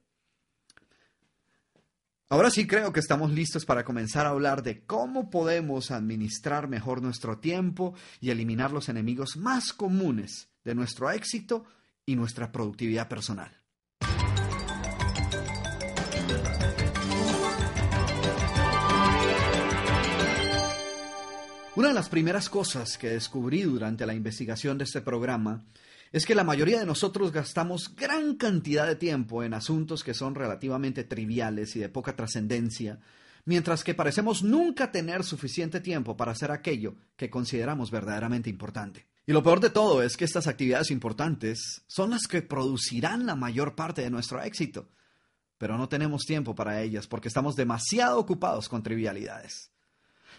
Ahora 2.32 2.52
sí 2.52 2.68
creo 2.68 2.94
que 2.94 3.00
estamos 3.00 3.32
listos 3.32 3.66
para 3.66 3.84
comenzar 3.84 4.28
a 4.28 4.30
hablar 4.30 4.62
de 4.62 4.86
cómo 4.86 5.32
podemos 5.32 5.90
administrar 5.90 6.68
mejor 6.68 7.02
nuestro 7.02 7.40
tiempo 7.40 7.96
y 8.22 8.30
eliminar 8.30 8.72
los 8.72 8.88
enemigos 8.88 9.36
más 9.36 9.74
comunes 9.74 10.48
de 10.64 10.76
nuestro 10.76 11.10
éxito 11.10 11.66
y 12.06 12.16
nuestra 12.16 12.52
productividad 12.52 13.08
personal. 13.08 13.50
Una 21.76 21.88
de 21.88 21.94
las 21.96 22.10
primeras 22.10 22.48
cosas 22.48 23.00
que 23.00 23.10
descubrí 23.10 23.64
durante 23.64 24.06
la 24.06 24.14
investigación 24.14 24.78
de 24.78 24.84
este 24.84 25.02
programa 25.02 25.66
es 26.12 26.26
que 26.26 26.36
la 26.36 26.44
mayoría 26.44 26.80
de 26.80 26.86
nosotros 26.86 27.32
gastamos 27.32 27.96
gran 27.96 28.36
cantidad 28.36 28.88
de 28.88 28.96
tiempo 28.96 29.44
en 29.44 29.54
asuntos 29.54 30.04
que 30.04 30.14
son 30.14 30.34
relativamente 30.34 31.04
triviales 31.04 31.76
y 31.76 31.80
de 31.80 31.90
poca 31.90 32.16
trascendencia, 32.16 33.00
mientras 33.46 33.84
que 33.84 33.94
parecemos 33.94 34.42
nunca 34.42 34.92
tener 34.92 35.24
suficiente 35.24 35.80
tiempo 35.82 36.18
para 36.18 36.32
hacer 36.32 36.52
aquello 36.52 36.96
que 37.16 37.30
consideramos 37.30 37.92
verdaderamente 37.92 38.50
importante. 38.50 39.08
Y 39.28 39.34
lo 39.34 39.44
peor 39.44 39.60
de 39.60 39.70
todo 39.70 40.02
es 40.02 40.18
que 40.18 40.26
estas 40.26 40.48
actividades 40.48 40.90
importantes 40.90 41.84
son 41.86 42.10
las 42.10 42.26
que 42.28 42.42
producirán 42.42 43.28
la 43.28 43.36
mayor 43.36 43.76
parte 43.76 44.02
de 44.02 44.10
nuestro 44.10 44.42
éxito, 44.42 44.90
pero 45.60 45.78
no 45.78 45.88
tenemos 45.90 46.26
tiempo 46.26 46.56
para 46.56 46.82
ellas 46.82 47.06
porque 47.06 47.28
estamos 47.28 47.56
demasiado 47.56 48.18
ocupados 48.18 48.68
con 48.68 48.82
trivialidades. 48.82 49.72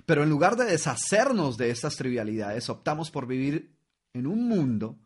Pero 0.07 0.25
en 0.25 0.31
lugar 0.31 0.57
de 0.57 0.65
deshacernos 0.65 1.57
de 1.57 1.71
estas 1.71 1.95
trivialidades, 1.95 2.69
optamos 2.69 3.13
por 3.13 3.29
vivir 3.29 3.77
en 4.13 4.27
un 4.27 4.49
mundo 4.49 4.99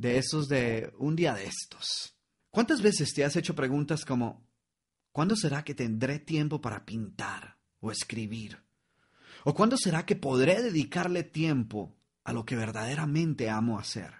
de 0.00 0.16
esos 0.16 0.48
de 0.48 0.94
un 0.98 1.14
día 1.14 1.34
de 1.34 1.44
estos. 1.44 2.16
¿Cuántas 2.50 2.80
veces 2.80 3.12
te 3.12 3.22
has 3.22 3.36
hecho 3.36 3.54
preguntas 3.54 4.06
como, 4.06 4.48
¿cuándo 5.12 5.36
será 5.36 5.62
que 5.62 5.74
tendré 5.74 6.18
tiempo 6.18 6.58
para 6.58 6.86
pintar 6.86 7.58
o 7.80 7.92
escribir? 7.92 8.64
¿O 9.44 9.52
cuándo 9.52 9.76
será 9.76 10.06
que 10.06 10.16
podré 10.16 10.62
dedicarle 10.62 11.22
tiempo 11.22 11.94
a 12.24 12.32
lo 12.32 12.46
que 12.46 12.56
verdaderamente 12.56 13.50
amo 13.50 13.78
hacer? 13.78 14.14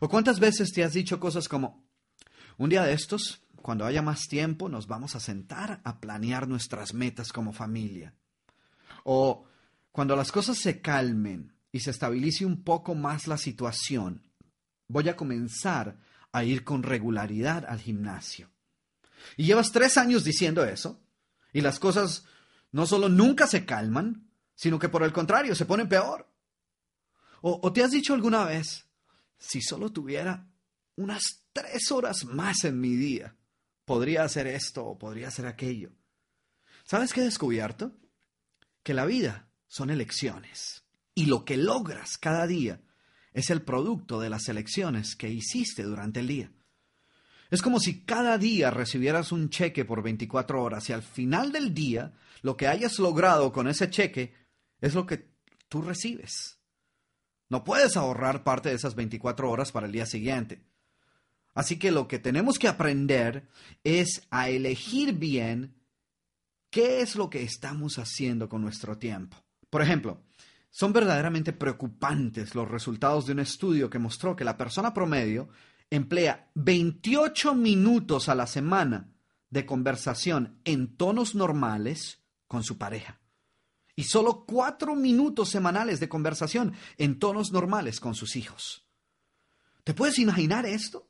¿O 0.00 0.08
cuántas 0.08 0.40
veces 0.40 0.72
te 0.72 0.82
has 0.82 0.94
dicho 0.94 1.20
cosas 1.20 1.48
como, 1.48 1.86
un 2.56 2.68
día 2.68 2.82
de 2.82 2.92
estos, 2.92 3.44
cuando 3.62 3.86
haya 3.86 4.02
más 4.02 4.26
tiempo, 4.26 4.68
nos 4.68 4.88
vamos 4.88 5.14
a 5.14 5.20
sentar 5.20 5.80
a 5.84 6.00
planear 6.00 6.48
nuestras 6.48 6.92
metas 6.92 7.32
como 7.32 7.52
familia? 7.52 8.16
¿O 9.04 9.46
cuando 9.92 10.16
las 10.16 10.32
cosas 10.32 10.58
se 10.58 10.80
calmen 10.80 11.54
y 11.70 11.78
se 11.78 11.92
estabilice 11.92 12.44
un 12.44 12.64
poco 12.64 12.96
más 12.96 13.28
la 13.28 13.38
situación, 13.38 14.27
voy 14.88 15.08
a 15.08 15.16
comenzar 15.16 15.98
a 16.32 16.44
ir 16.44 16.64
con 16.64 16.82
regularidad 16.82 17.64
al 17.66 17.80
gimnasio. 17.80 18.50
Y 19.36 19.44
llevas 19.44 19.72
tres 19.72 19.96
años 19.96 20.24
diciendo 20.24 20.64
eso, 20.64 21.00
y 21.52 21.60
las 21.60 21.78
cosas 21.78 22.24
no 22.72 22.86
solo 22.86 23.08
nunca 23.08 23.46
se 23.46 23.64
calman, 23.64 24.30
sino 24.54 24.78
que 24.78 24.88
por 24.88 25.02
el 25.02 25.12
contrario 25.12 25.54
se 25.54 25.66
ponen 25.66 25.88
peor. 25.88 26.26
O, 27.40 27.72
te 27.72 27.84
has 27.84 27.92
dicho 27.92 28.14
alguna 28.14 28.44
vez, 28.44 28.86
si 29.38 29.62
solo 29.62 29.92
tuviera 29.92 30.50
unas 30.96 31.44
tres 31.52 31.92
horas 31.92 32.24
más 32.24 32.64
en 32.64 32.80
mi 32.80 32.96
día, 32.96 33.36
podría 33.84 34.24
hacer 34.24 34.48
esto 34.48 34.84
o 34.84 34.98
podría 34.98 35.28
hacer 35.28 35.46
aquello. 35.46 35.92
¿Sabes 36.84 37.12
qué 37.12 37.20
he 37.20 37.24
descubierto? 37.24 37.92
Que 38.82 38.94
la 38.94 39.04
vida 39.04 39.48
son 39.68 39.90
elecciones. 39.90 40.82
Y 41.14 41.26
lo 41.26 41.44
que 41.44 41.56
logras 41.56 42.18
cada 42.18 42.46
día 42.46 42.80
es 43.32 43.50
el 43.50 43.62
producto 43.62 44.20
de 44.20 44.30
las 44.30 44.48
elecciones 44.48 45.16
que 45.16 45.28
hiciste 45.28 45.82
durante 45.82 46.20
el 46.20 46.28
día. 46.28 46.52
Es 47.50 47.62
como 47.62 47.80
si 47.80 48.02
cada 48.04 48.36
día 48.36 48.70
recibieras 48.70 49.32
un 49.32 49.48
cheque 49.48 49.84
por 49.84 50.02
24 50.02 50.62
horas 50.62 50.88
y 50.88 50.92
al 50.92 51.02
final 51.02 51.52
del 51.52 51.72
día 51.72 52.12
lo 52.42 52.56
que 52.56 52.66
hayas 52.66 52.98
logrado 52.98 53.52
con 53.52 53.68
ese 53.68 53.88
cheque 53.88 54.34
es 54.80 54.94
lo 54.94 55.06
que 55.06 55.30
tú 55.68 55.82
recibes. 55.82 56.58
No 57.48 57.64
puedes 57.64 57.96
ahorrar 57.96 58.44
parte 58.44 58.68
de 58.68 58.74
esas 58.74 58.94
24 58.94 59.50
horas 59.50 59.72
para 59.72 59.86
el 59.86 59.92
día 59.92 60.04
siguiente. 60.04 60.62
Así 61.54 61.78
que 61.78 61.90
lo 61.90 62.06
que 62.06 62.18
tenemos 62.18 62.58
que 62.58 62.68
aprender 62.68 63.48
es 63.82 64.26
a 64.30 64.50
elegir 64.50 65.14
bien 65.14 65.74
qué 66.70 67.00
es 67.00 67.16
lo 67.16 67.30
que 67.30 67.42
estamos 67.42 67.98
haciendo 67.98 68.48
con 68.48 68.60
nuestro 68.60 68.98
tiempo. 68.98 69.36
Por 69.70 69.82
ejemplo, 69.82 70.22
son 70.70 70.92
verdaderamente 70.92 71.52
preocupantes 71.52 72.54
los 72.54 72.68
resultados 72.68 73.26
de 73.26 73.32
un 73.32 73.40
estudio 73.40 73.88
que 73.88 73.98
mostró 73.98 74.36
que 74.36 74.44
la 74.44 74.56
persona 74.56 74.92
promedio 74.92 75.48
emplea 75.90 76.50
28 76.54 77.54
minutos 77.54 78.28
a 78.28 78.34
la 78.34 78.46
semana 78.46 79.10
de 79.50 79.64
conversación 79.64 80.60
en 80.64 80.96
tonos 80.96 81.34
normales 81.34 82.22
con 82.46 82.62
su 82.62 82.76
pareja 82.78 83.20
y 83.96 84.04
solo 84.04 84.44
4 84.46 84.94
minutos 84.94 85.48
semanales 85.48 85.98
de 86.00 86.08
conversación 86.08 86.74
en 86.98 87.18
tonos 87.18 87.50
normales 87.50 87.98
con 87.98 88.14
sus 88.14 88.36
hijos. 88.36 88.86
¿Te 89.82 89.94
puedes 89.94 90.18
imaginar 90.18 90.66
esto? 90.66 91.08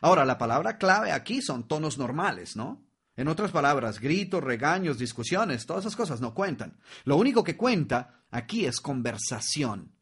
Ahora, 0.00 0.24
la 0.24 0.38
palabra 0.38 0.78
clave 0.78 1.12
aquí 1.12 1.42
son 1.42 1.66
tonos 1.66 1.98
normales, 1.98 2.56
¿no? 2.56 2.86
En 3.16 3.28
otras 3.28 3.50
palabras, 3.50 3.98
gritos, 3.98 4.44
regaños, 4.44 4.98
discusiones, 4.98 5.66
todas 5.66 5.84
esas 5.84 5.96
cosas 5.96 6.20
no 6.20 6.34
cuentan. 6.34 6.78
Lo 7.04 7.16
único 7.16 7.42
que 7.42 7.56
cuenta 7.56 8.15
aquí 8.30 8.66
es 8.66 8.80
conversación. 8.80 9.92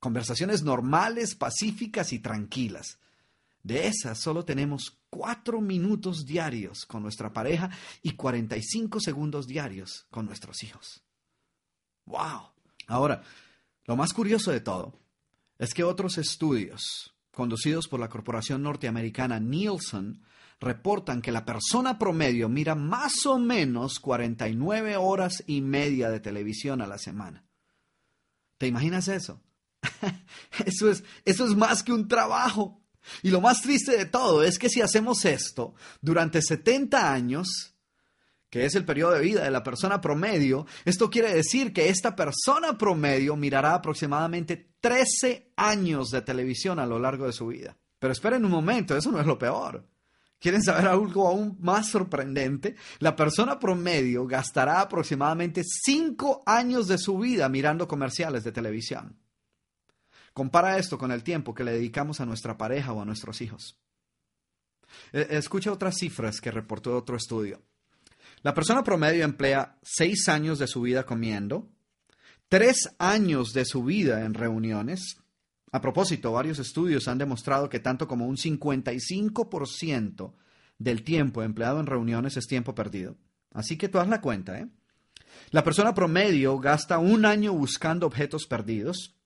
Conversaciones 0.00 0.62
normales, 0.62 1.34
pacíficas 1.34 2.12
y 2.12 2.18
tranquilas. 2.18 2.98
De 3.62 3.86
esas 3.86 4.18
solo 4.18 4.44
tenemos 4.44 4.98
cuatro 5.08 5.60
minutos 5.60 6.26
diarios 6.26 6.84
con 6.84 7.02
nuestra 7.02 7.32
pareja 7.32 7.70
y 8.02 8.12
45 8.12 8.98
segundos 8.98 9.46
diarios 9.46 10.06
con 10.10 10.26
nuestros 10.26 10.64
hijos. 10.64 11.02
¡Wow! 12.06 12.50
Ahora, 12.88 13.22
lo 13.84 13.96
más 13.96 14.12
curioso 14.12 14.50
de 14.50 14.60
todo 14.60 14.98
es 15.58 15.74
que 15.74 15.84
otros 15.84 16.18
estudios, 16.18 17.14
conducidos 17.30 17.86
por 17.86 18.00
la 18.00 18.08
corporación 18.08 18.62
norteamericana 18.62 19.38
Nielsen, 19.38 20.22
reportan 20.58 21.22
que 21.22 21.32
la 21.32 21.44
persona 21.44 21.98
promedio 21.98 22.48
mira 22.48 22.74
más 22.74 23.26
o 23.26 23.38
menos 23.38 24.00
49 24.00 24.96
horas 24.96 25.44
y 25.46 25.60
media 25.60 26.10
de 26.10 26.20
televisión 26.20 26.80
a 26.82 26.86
la 26.86 26.98
semana. 26.98 27.44
¿Te 28.62 28.68
imaginas 28.68 29.08
eso? 29.08 29.42
eso, 30.64 30.88
es, 30.88 31.02
eso 31.24 31.44
es 31.44 31.56
más 31.56 31.82
que 31.82 31.92
un 31.92 32.06
trabajo. 32.06 32.80
Y 33.24 33.30
lo 33.30 33.40
más 33.40 33.60
triste 33.60 33.96
de 33.96 34.04
todo 34.04 34.44
es 34.44 34.56
que 34.56 34.68
si 34.68 34.80
hacemos 34.80 35.24
esto 35.24 35.74
durante 36.00 36.40
70 36.40 37.12
años, 37.12 37.74
que 38.48 38.64
es 38.64 38.76
el 38.76 38.84
periodo 38.84 39.14
de 39.14 39.20
vida 39.20 39.42
de 39.42 39.50
la 39.50 39.64
persona 39.64 40.00
promedio, 40.00 40.64
esto 40.84 41.10
quiere 41.10 41.34
decir 41.34 41.72
que 41.72 41.88
esta 41.88 42.14
persona 42.14 42.78
promedio 42.78 43.34
mirará 43.34 43.74
aproximadamente 43.74 44.74
13 44.78 45.54
años 45.56 46.10
de 46.12 46.22
televisión 46.22 46.78
a 46.78 46.86
lo 46.86 47.00
largo 47.00 47.26
de 47.26 47.32
su 47.32 47.48
vida. 47.48 47.76
Pero 47.98 48.12
esperen 48.12 48.44
un 48.44 48.52
momento, 48.52 48.96
eso 48.96 49.10
no 49.10 49.18
es 49.18 49.26
lo 49.26 49.40
peor. 49.40 49.84
¿Quieren 50.42 50.64
saber 50.64 50.88
algo 50.88 51.28
aún 51.28 51.56
más 51.60 51.88
sorprendente? 51.88 52.74
La 52.98 53.14
persona 53.14 53.60
promedio 53.60 54.26
gastará 54.26 54.80
aproximadamente 54.80 55.62
cinco 55.64 56.42
años 56.44 56.88
de 56.88 56.98
su 56.98 57.16
vida 57.16 57.48
mirando 57.48 57.86
comerciales 57.86 58.42
de 58.42 58.50
televisión. 58.50 59.16
Compara 60.32 60.78
esto 60.78 60.98
con 60.98 61.12
el 61.12 61.22
tiempo 61.22 61.54
que 61.54 61.62
le 61.62 61.70
dedicamos 61.70 62.20
a 62.20 62.26
nuestra 62.26 62.58
pareja 62.58 62.92
o 62.92 63.00
a 63.00 63.04
nuestros 63.04 63.40
hijos. 63.40 63.78
E, 65.12 65.28
escucha 65.30 65.70
otras 65.70 65.94
cifras 65.96 66.40
que 66.40 66.50
reportó 66.50 66.96
otro 66.96 67.16
estudio. 67.16 67.62
La 68.42 68.52
persona 68.52 68.82
promedio 68.82 69.24
emplea 69.24 69.78
seis 69.80 70.28
años 70.28 70.58
de 70.58 70.66
su 70.66 70.80
vida 70.80 71.06
comiendo, 71.06 71.70
tres 72.48 72.96
años 72.98 73.52
de 73.52 73.64
su 73.64 73.84
vida 73.84 74.24
en 74.24 74.34
reuniones, 74.34 75.21
a 75.72 75.80
propósito, 75.80 76.32
varios 76.32 76.58
estudios 76.58 77.08
han 77.08 77.16
demostrado 77.16 77.68
que 77.70 77.80
tanto 77.80 78.06
como 78.06 78.26
un 78.26 78.36
55% 78.36 80.34
del 80.78 81.02
tiempo 81.02 81.42
empleado 81.42 81.80
en 81.80 81.86
reuniones 81.86 82.36
es 82.36 82.46
tiempo 82.46 82.74
perdido. 82.74 83.16
Así 83.52 83.78
que 83.78 83.88
tú 83.88 83.98
haz 83.98 84.06
la 84.08 84.20
cuenta, 84.20 84.58
¿eh? 84.58 84.68
La 85.50 85.64
persona 85.64 85.94
promedio 85.94 86.58
gasta 86.58 86.98
un 86.98 87.24
año 87.24 87.54
buscando 87.54 88.06
objetos 88.06 88.46
perdidos. 88.46 89.16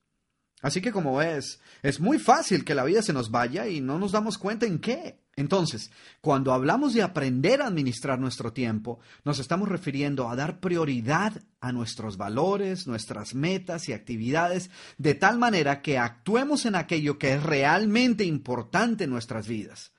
Así 0.62 0.80
que 0.80 0.92
como 0.92 1.16
ves, 1.16 1.60
es 1.82 2.00
muy 2.00 2.18
fácil 2.18 2.64
que 2.64 2.74
la 2.74 2.84
vida 2.84 3.02
se 3.02 3.12
nos 3.12 3.30
vaya 3.30 3.68
y 3.68 3.80
no 3.80 3.98
nos 3.98 4.12
damos 4.12 4.38
cuenta 4.38 4.66
en 4.66 4.78
qué. 4.78 5.20
Entonces, 5.36 5.90
cuando 6.22 6.54
hablamos 6.54 6.94
de 6.94 7.02
aprender 7.02 7.60
a 7.60 7.66
administrar 7.66 8.18
nuestro 8.18 8.54
tiempo, 8.54 8.98
nos 9.22 9.38
estamos 9.38 9.68
refiriendo 9.68 10.30
a 10.30 10.34
dar 10.34 10.60
prioridad 10.60 11.42
a 11.60 11.72
nuestros 11.72 12.16
valores, 12.16 12.86
nuestras 12.86 13.34
metas 13.34 13.86
y 13.90 13.92
actividades, 13.92 14.70
de 14.96 15.14
tal 15.14 15.38
manera 15.38 15.82
que 15.82 15.98
actuemos 15.98 16.64
en 16.64 16.74
aquello 16.74 17.18
que 17.18 17.34
es 17.34 17.42
realmente 17.42 18.24
importante 18.24 19.04
en 19.04 19.10
nuestras 19.10 19.46
vidas. 19.46 19.92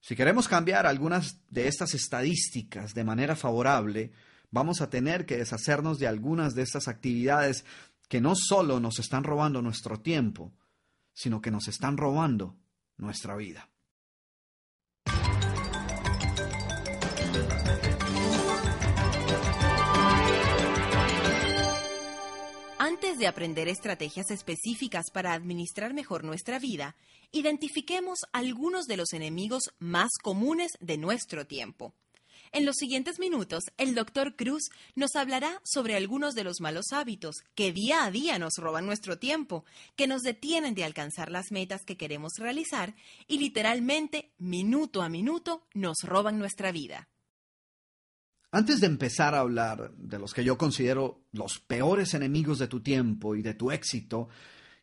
Si 0.00 0.14
queremos 0.14 0.46
cambiar 0.46 0.86
algunas 0.86 1.40
de 1.50 1.66
estas 1.66 1.94
estadísticas 1.94 2.94
de 2.94 3.02
manera 3.02 3.34
favorable, 3.34 4.12
vamos 4.52 4.80
a 4.82 4.88
tener 4.88 5.26
que 5.26 5.38
deshacernos 5.38 5.98
de 5.98 6.06
algunas 6.06 6.54
de 6.54 6.62
estas 6.62 6.86
actividades 6.86 7.64
que 8.14 8.20
no 8.20 8.36
solo 8.36 8.78
nos 8.78 9.00
están 9.00 9.24
robando 9.24 9.60
nuestro 9.60 9.98
tiempo, 9.98 10.52
sino 11.12 11.40
que 11.40 11.50
nos 11.50 11.66
están 11.66 11.96
robando 11.96 12.56
nuestra 12.96 13.34
vida. 13.34 13.68
Antes 22.78 23.18
de 23.18 23.26
aprender 23.26 23.66
estrategias 23.66 24.30
específicas 24.30 25.06
para 25.12 25.32
administrar 25.32 25.92
mejor 25.92 26.22
nuestra 26.22 26.60
vida, 26.60 26.94
identifiquemos 27.32 28.20
algunos 28.32 28.84
de 28.84 28.96
los 28.96 29.12
enemigos 29.12 29.74
más 29.80 30.10
comunes 30.22 30.70
de 30.78 30.98
nuestro 30.98 31.48
tiempo. 31.48 31.96
En 32.54 32.64
los 32.64 32.76
siguientes 32.76 33.18
minutos, 33.18 33.64
el 33.78 33.96
Dr. 33.96 34.36
Cruz 34.36 34.70
nos 34.94 35.16
hablará 35.16 35.60
sobre 35.64 35.96
algunos 35.96 36.36
de 36.36 36.44
los 36.44 36.60
malos 36.60 36.92
hábitos 36.92 37.42
que 37.56 37.72
día 37.72 38.04
a 38.04 38.12
día 38.12 38.38
nos 38.38 38.58
roban 38.58 38.86
nuestro 38.86 39.18
tiempo, 39.18 39.64
que 39.96 40.06
nos 40.06 40.22
detienen 40.22 40.76
de 40.76 40.84
alcanzar 40.84 41.32
las 41.32 41.50
metas 41.50 41.82
que 41.84 41.96
queremos 41.96 42.34
realizar 42.38 42.94
y 43.26 43.38
literalmente, 43.38 44.30
minuto 44.38 45.02
a 45.02 45.08
minuto, 45.08 45.66
nos 45.74 45.96
roban 46.04 46.38
nuestra 46.38 46.70
vida. 46.70 47.08
Antes 48.52 48.80
de 48.80 48.86
empezar 48.86 49.34
a 49.34 49.40
hablar 49.40 49.90
de 49.96 50.20
los 50.20 50.32
que 50.32 50.44
yo 50.44 50.56
considero 50.56 51.24
los 51.32 51.58
peores 51.58 52.14
enemigos 52.14 52.60
de 52.60 52.68
tu 52.68 52.80
tiempo 52.80 53.34
y 53.34 53.42
de 53.42 53.54
tu 53.54 53.72
éxito, 53.72 54.28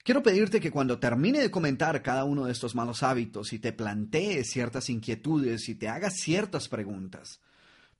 quiero 0.03 0.21
pedirte 0.21 0.59
que 0.59 0.71
cuando 0.71 0.99
termine 0.99 1.39
de 1.39 1.49
comentar 1.49 2.03
cada 2.03 2.25
uno 2.25 2.47
de 2.47 2.51
estos 2.51 2.75
malos 2.75 3.01
hábitos 3.01 3.53
y 3.53 3.59
te 3.59 3.71
plantees 3.71 4.49
ciertas 4.51 4.89
inquietudes 4.89 5.69
y 5.69 5.75
te 5.75 5.87
hagas 5.87 6.15
ciertas 6.17 6.67
preguntas, 6.67 7.39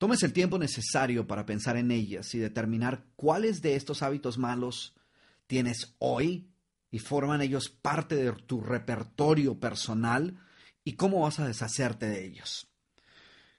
tomes 0.01 0.23
el 0.23 0.33
tiempo 0.33 0.57
necesario 0.57 1.27
para 1.27 1.45
pensar 1.45 1.77
en 1.77 1.91
ellas 1.91 2.33
y 2.33 2.39
determinar 2.39 3.05
cuáles 3.15 3.61
de 3.61 3.75
estos 3.75 4.01
hábitos 4.01 4.39
malos 4.39 4.95
tienes 5.45 5.93
hoy 5.99 6.49
y 6.89 6.97
forman 6.97 7.43
ellos 7.43 7.69
parte 7.69 8.15
de 8.15 8.31
tu 8.31 8.61
repertorio 8.61 9.59
personal 9.59 10.39
y 10.83 10.93
cómo 10.93 11.21
vas 11.21 11.37
a 11.39 11.45
deshacerte 11.45 12.07
de 12.07 12.25
ellos. 12.25 12.67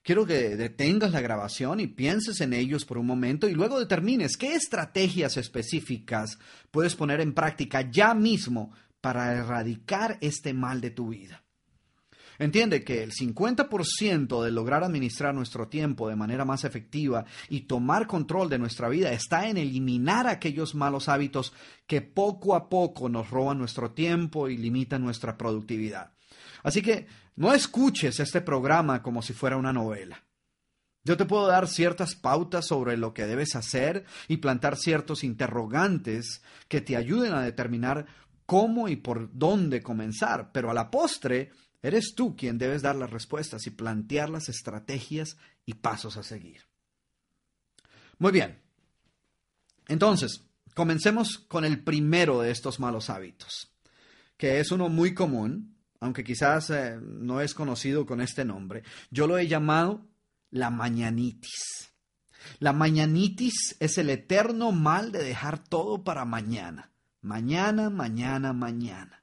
Quiero 0.03 0.27
que 0.27 0.57
detengas 0.57 1.13
la 1.13 1.21
grabación 1.21 1.79
y 1.79 1.87
pienses 1.87 2.41
en 2.41 2.55
ellos 2.55 2.85
por 2.85 2.99
un 2.99 3.07
momento 3.07 3.49
y 3.49 3.55
luego 3.55 3.79
determines 3.79 4.37
qué 4.37 4.57
estrategias 4.57 5.37
específicas 5.37 6.41
puedes 6.73 6.97
poner 6.97 7.21
en 7.21 7.35
práctica 7.35 7.89
ya 7.89 8.15
mismo 8.15 8.73
para 9.01 9.33
erradicar 9.33 10.19
este 10.21 10.55
mal 10.55 10.81
de 10.81 10.91
tu 10.91 11.11
vida. 11.11 11.42
Entiende 12.43 12.83
que 12.83 13.05
el 13.05 13.13
50% 13.13 14.43
de 14.43 14.51
lograr 14.51 14.83
administrar 14.83 15.33
nuestro 15.33 15.69
tiempo 15.69 16.09
de 16.09 16.17
manera 16.17 16.45
más 16.45 16.65
efectiva 16.65 17.25
y 17.49 17.61
tomar 17.61 18.09
control 18.09 18.49
de 18.49 18.59
nuestra 18.59 18.89
vida 18.89 19.13
está 19.13 19.49
en 19.49 19.59
eliminar 19.59 20.27
aquellos 20.27 20.75
malos 20.75 21.09
hábitos 21.09 21.53
que 21.87 22.01
poco 22.01 22.57
a 22.57 22.69
poco 22.69 23.09
nos 23.09 23.31
roban 23.31 23.59
nuestro 23.59 23.93
tiempo 23.93 24.49
y 24.49 24.57
limitan 24.57 25.05
nuestra 25.05 25.39
productividad. 25.39 26.15
Así 26.65 26.83
que 26.83 27.07
no 27.37 27.55
escuches 27.55 28.19
este 28.19 28.41
programa 28.41 29.03
como 29.03 29.23
si 29.23 29.35
fuera 29.35 29.57
una 29.57 29.73
novela. 29.73 30.25
Yo 31.05 31.17
te 31.17 31.27
puedo 31.27 31.47
dar 31.47 31.69
ciertas 31.69 32.17
pautas 32.17 32.67
sobre 32.67 32.97
lo 32.97 33.15
que 33.15 33.25
debes 33.25 33.55
hacer 33.55 34.05
y 34.27 34.39
plantar 34.39 34.77
ciertos 34.77 35.23
interrogantes 35.23 36.43
que 36.67 36.81
te 36.81 36.97
ayuden 36.97 37.35
a 37.35 37.43
determinar 37.43 38.07
cómo 38.47 38.89
y 38.89 38.97
por 38.97 39.31
dónde 39.33 39.81
comenzar, 39.81 40.51
pero 40.51 40.73
a 40.73 40.75
la 40.75 40.91
postre 40.91 41.53
Eres 41.83 42.15
tú 42.15 42.37
quien 42.37 42.59
debes 42.59 42.83
dar 42.83 42.95
las 42.95 43.11
respuestas 43.11 43.67
y 43.67 43.71
plantear 43.71 44.31
las 44.31 44.49
estrategias 44.49 45.37
y 45.67 45.75
pasos 45.75 46.17
a 46.17 46.23
seguir. 46.23 46.63
Muy 48.19 48.31
bien. 48.31 48.61
Entonces, 49.89 50.45
comencemos 50.75 51.39
con 51.39 51.65
el 51.65 51.83
primero 51.83 52.41
de 52.41 52.53
estos 52.53 52.79
malos 52.79 53.11
hábitos, 53.11 53.73
que 54.37 54.61
es 54.61 54.71
uno 54.71 54.89
muy 54.89 55.13
común, 55.13 55.77
aunque 55.99 56.23
quizás 56.23 56.71
eh, 56.71 56.99
no 57.01 57.41
es 57.41 57.53
conocido 57.53 58.07
con 58.07 58.21
este 58.21 58.45
nombre. 58.45 58.85
Yo 59.11 59.27
lo 59.27 59.39
he 59.39 59.49
llamado 59.49 60.07
la 60.51 60.71
mañanitis. 60.71 61.91
La 62.59 62.73
mañanitis 62.73 63.77
es 63.81 63.99
el 63.99 64.11
eterno 64.11 64.73
mal 64.73 65.13
de 65.13 65.23
dejar 65.23 65.63
todo 65.63 66.05
para 66.05 66.25
mañana. 66.25 66.93
Mañana, 67.21 67.91
mañana, 67.91 68.53
mañana. 68.53 69.22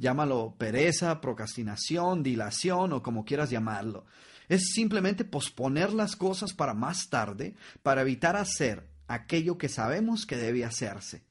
Llámalo 0.00 0.54
pereza, 0.56 1.20
procrastinación, 1.20 2.22
dilación 2.22 2.94
o 2.94 3.02
como 3.02 3.26
quieras 3.26 3.50
llamarlo. 3.50 4.06
Es 4.48 4.72
simplemente 4.72 5.26
posponer 5.26 5.92
las 5.92 6.16
cosas 6.16 6.54
para 6.54 6.72
más 6.72 7.10
tarde 7.10 7.54
para 7.82 8.00
evitar 8.00 8.34
hacer 8.34 8.88
aquello 9.08 9.58
que 9.58 9.68
sabemos 9.68 10.24
que 10.24 10.38
debe 10.38 10.64
hacerse, 10.64 11.22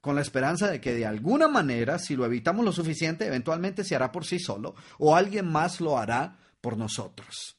con 0.00 0.14
la 0.14 0.20
esperanza 0.20 0.70
de 0.70 0.80
que 0.80 0.94
de 0.94 1.04
alguna 1.04 1.48
manera, 1.48 1.98
si 1.98 2.14
lo 2.14 2.24
evitamos 2.24 2.64
lo 2.64 2.70
suficiente, 2.70 3.26
eventualmente 3.26 3.82
se 3.82 3.96
hará 3.96 4.12
por 4.12 4.24
sí 4.24 4.38
solo 4.38 4.76
o 4.98 5.16
alguien 5.16 5.50
más 5.50 5.80
lo 5.80 5.98
hará 5.98 6.38
por 6.60 6.76
nosotros. 6.76 7.56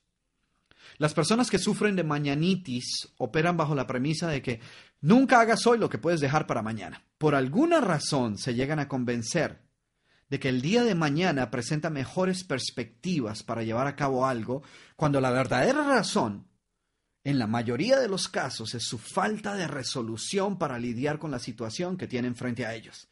Las 0.97 1.13
personas 1.13 1.49
que 1.49 1.59
sufren 1.59 1.97
de 1.97 2.05
mañanitis 2.05 3.09
operan 3.17 3.57
bajo 3.57 3.75
la 3.75 3.85
premisa 3.85 4.29
de 4.29 4.41
que 4.41 4.61
nunca 5.01 5.41
hagas 5.41 5.67
hoy 5.67 5.77
lo 5.77 5.89
que 5.89 5.97
puedes 5.97 6.21
dejar 6.21 6.47
para 6.47 6.61
mañana. 6.61 7.03
Por 7.17 7.35
alguna 7.35 7.81
razón 7.81 8.37
se 8.37 8.53
llegan 8.53 8.79
a 8.79 8.87
convencer 8.87 9.62
de 10.33 10.39
que 10.39 10.49
el 10.49 10.63
día 10.63 10.83
de 10.83 10.95
mañana 10.95 11.51
presenta 11.51 11.91
mejores 11.91 12.43
perspectivas 12.43 13.43
para 13.43 13.61
llevar 13.61 13.85
a 13.85 13.95
cabo 13.95 14.25
algo, 14.25 14.63
cuando 14.95 15.21
la 15.21 15.29
verdadera 15.29 15.83
razón, 15.83 16.47
en 17.23 17.37
la 17.37 17.45
mayoría 17.45 17.99
de 17.99 18.07
los 18.07 18.29
casos, 18.29 18.73
es 18.73 18.83
su 18.83 18.97
falta 18.97 19.53
de 19.53 19.67
resolución 19.67 20.57
para 20.57 20.79
lidiar 20.79 21.19
con 21.19 21.29
la 21.29 21.37
situación 21.37 21.97
que 21.97 22.07
tienen 22.07 22.35
frente 22.35 22.65
a 22.65 22.73
ellos. 22.73 23.09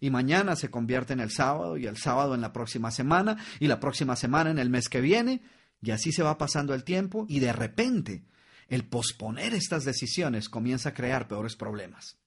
Y 0.00 0.10
mañana 0.10 0.56
se 0.56 0.68
convierte 0.68 1.12
en 1.12 1.20
el 1.20 1.30
sábado, 1.30 1.76
y 1.76 1.86
el 1.86 1.96
sábado 1.96 2.34
en 2.34 2.40
la 2.40 2.52
próxima 2.52 2.90
semana, 2.90 3.36
y 3.60 3.68
la 3.68 3.78
próxima 3.78 4.16
semana 4.16 4.50
en 4.50 4.58
el 4.58 4.68
mes 4.68 4.88
que 4.88 5.00
viene, 5.00 5.44
y 5.80 5.92
así 5.92 6.10
se 6.10 6.24
va 6.24 6.38
pasando 6.38 6.74
el 6.74 6.82
tiempo, 6.82 7.24
y 7.28 7.38
de 7.38 7.52
repente 7.52 8.24
el 8.66 8.84
posponer 8.84 9.54
estas 9.54 9.84
decisiones 9.84 10.48
comienza 10.48 10.88
a 10.88 10.94
crear 10.94 11.28
peores 11.28 11.54
problemas. 11.54 12.18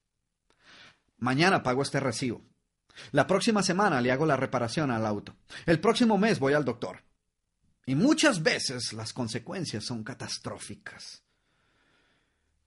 Mañana 1.18 1.64
pago 1.64 1.82
este 1.82 2.00
recibo. 2.00 2.49
La 3.12 3.28
próxima 3.28 3.64
semana 3.64 4.02
le 4.02 4.12
hago 4.12 4.26
la 4.26 4.36
reparación 4.36 4.92
al 4.92 5.06
auto. 5.06 5.36
El 5.66 5.80
próximo 5.80 6.18
mes 6.18 6.40
voy 6.40 6.54
al 6.54 6.66
doctor. 6.66 7.04
Y 7.86 7.96
muchas 7.96 8.44
veces 8.44 8.94
las 8.94 9.14
consecuencias 9.14 9.84
son 9.84 10.04
catastróficas. 10.04 11.24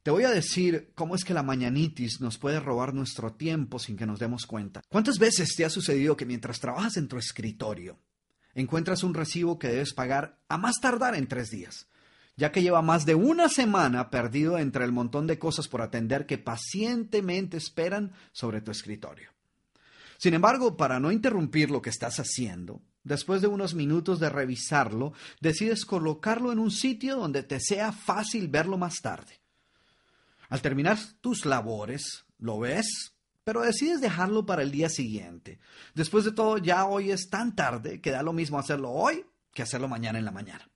Te 0.02 0.10
voy 0.10 0.24
a 0.24 0.30
decir 0.30 0.90
cómo 0.96 1.14
es 1.14 1.24
que 1.24 1.34
la 1.34 1.44
mañanitis 1.44 2.20
nos 2.20 2.38
puede 2.38 2.58
robar 2.58 2.92
nuestro 2.92 3.34
tiempo 3.34 3.78
sin 3.78 3.96
que 3.96 4.06
nos 4.06 4.18
demos 4.18 4.46
cuenta. 4.46 4.82
¿Cuántas 4.88 5.18
veces 5.18 5.54
te 5.54 5.64
ha 5.64 5.70
sucedido 5.70 6.16
que 6.16 6.26
mientras 6.26 6.58
trabajas 6.58 6.96
en 6.96 7.06
tu 7.06 7.18
escritorio 7.18 7.98
encuentras 8.54 9.04
un 9.04 9.14
recibo 9.14 9.58
que 9.58 9.68
debes 9.68 9.94
pagar 9.94 10.40
a 10.48 10.58
más 10.58 10.80
tardar 10.80 11.14
en 11.14 11.28
tres 11.28 11.50
días? 11.50 11.86
ya 12.36 12.50
que 12.50 12.62
lleva 12.62 12.82
más 12.82 13.04
de 13.04 13.14
una 13.14 13.48
semana 13.48 14.10
perdido 14.10 14.58
entre 14.58 14.84
el 14.84 14.92
montón 14.92 15.26
de 15.26 15.38
cosas 15.38 15.68
por 15.68 15.82
atender 15.82 16.26
que 16.26 16.38
pacientemente 16.38 17.56
esperan 17.56 18.12
sobre 18.32 18.60
tu 18.60 18.70
escritorio. 18.70 19.31
Sin 20.22 20.34
embargo, 20.34 20.76
para 20.76 21.00
no 21.00 21.10
interrumpir 21.10 21.72
lo 21.72 21.82
que 21.82 21.90
estás 21.90 22.20
haciendo, 22.20 22.80
después 23.02 23.42
de 23.42 23.48
unos 23.48 23.74
minutos 23.74 24.20
de 24.20 24.28
revisarlo, 24.28 25.14
decides 25.40 25.84
colocarlo 25.84 26.52
en 26.52 26.60
un 26.60 26.70
sitio 26.70 27.16
donde 27.16 27.42
te 27.42 27.58
sea 27.58 27.90
fácil 27.90 28.46
verlo 28.46 28.78
más 28.78 29.00
tarde. 29.02 29.40
Al 30.48 30.62
terminar 30.62 30.96
tus 31.20 31.44
labores, 31.44 32.24
lo 32.38 32.60
ves, 32.60 33.16
pero 33.42 33.62
decides 33.62 34.00
dejarlo 34.00 34.46
para 34.46 34.62
el 34.62 34.70
día 34.70 34.88
siguiente. 34.88 35.58
Después 35.92 36.24
de 36.24 36.30
todo, 36.30 36.56
ya 36.56 36.84
hoy 36.84 37.10
es 37.10 37.28
tan 37.28 37.56
tarde 37.56 38.00
que 38.00 38.12
da 38.12 38.22
lo 38.22 38.32
mismo 38.32 38.60
hacerlo 38.60 38.90
hoy 38.90 39.26
que 39.52 39.62
hacerlo 39.62 39.88
mañana 39.88 40.20
en 40.20 40.24
la 40.24 40.30
mañana. 40.30 40.70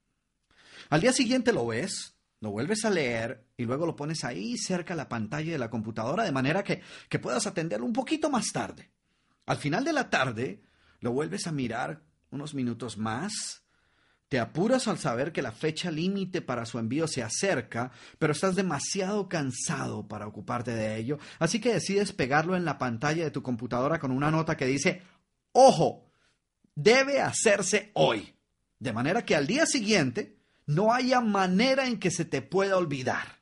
Al 0.90 1.00
día 1.00 1.12
siguiente 1.12 1.52
lo 1.52 1.68
ves, 1.68 2.16
lo 2.40 2.50
vuelves 2.50 2.84
a 2.84 2.90
leer 2.90 3.46
y 3.56 3.62
luego 3.64 3.86
lo 3.86 3.94
pones 3.94 4.24
ahí 4.24 4.58
cerca 4.58 4.94
de 4.94 4.98
la 4.98 5.08
pantalla 5.08 5.52
de 5.52 5.58
la 5.58 5.70
computadora 5.70 6.24
de 6.24 6.32
manera 6.32 6.64
que, 6.64 6.82
que 7.08 7.20
puedas 7.20 7.46
atenderlo 7.46 7.86
un 7.86 7.92
poquito 7.92 8.28
más 8.28 8.46
tarde. 8.52 8.90
Al 9.46 9.58
final 9.58 9.84
de 9.84 9.92
la 9.92 10.10
tarde, 10.10 10.62
lo 11.00 11.12
vuelves 11.12 11.46
a 11.46 11.52
mirar 11.52 12.02
unos 12.30 12.54
minutos 12.54 12.98
más, 12.98 13.62
te 14.28 14.40
apuras 14.40 14.88
al 14.88 14.98
saber 14.98 15.32
que 15.32 15.40
la 15.40 15.52
fecha 15.52 15.90
límite 15.90 16.42
para 16.42 16.66
su 16.66 16.80
envío 16.80 17.06
se 17.06 17.22
acerca, 17.22 17.92
pero 18.18 18.32
estás 18.32 18.56
demasiado 18.56 19.28
cansado 19.28 20.08
para 20.08 20.26
ocuparte 20.26 20.72
de 20.72 20.96
ello, 20.96 21.18
así 21.38 21.60
que 21.60 21.72
decides 21.72 22.12
pegarlo 22.12 22.56
en 22.56 22.64
la 22.64 22.76
pantalla 22.76 23.22
de 23.22 23.30
tu 23.30 23.42
computadora 23.42 24.00
con 24.00 24.10
una 24.10 24.32
nota 24.32 24.56
que 24.56 24.66
dice, 24.66 25.02
ojo, 25.52 26.10
debe 26.74 27.20
hacerse 27.20 27.92
hoy, 27.94 28.34
de 28.80 28.92
manera 28.92 29.24
que 29.24 29.36
al 29.36 29.46
día 29.46 29.64
siguiente 29.64 30.36
no 30.66 30.92
haya 30.92 31.20
manera 31.20 31.86
en 31.86 32.00
que 32.00 32.10
se 32.10 32.24
te 32.24 32.42
pueda 32.42 32.76
olvidar. 32.76 33.35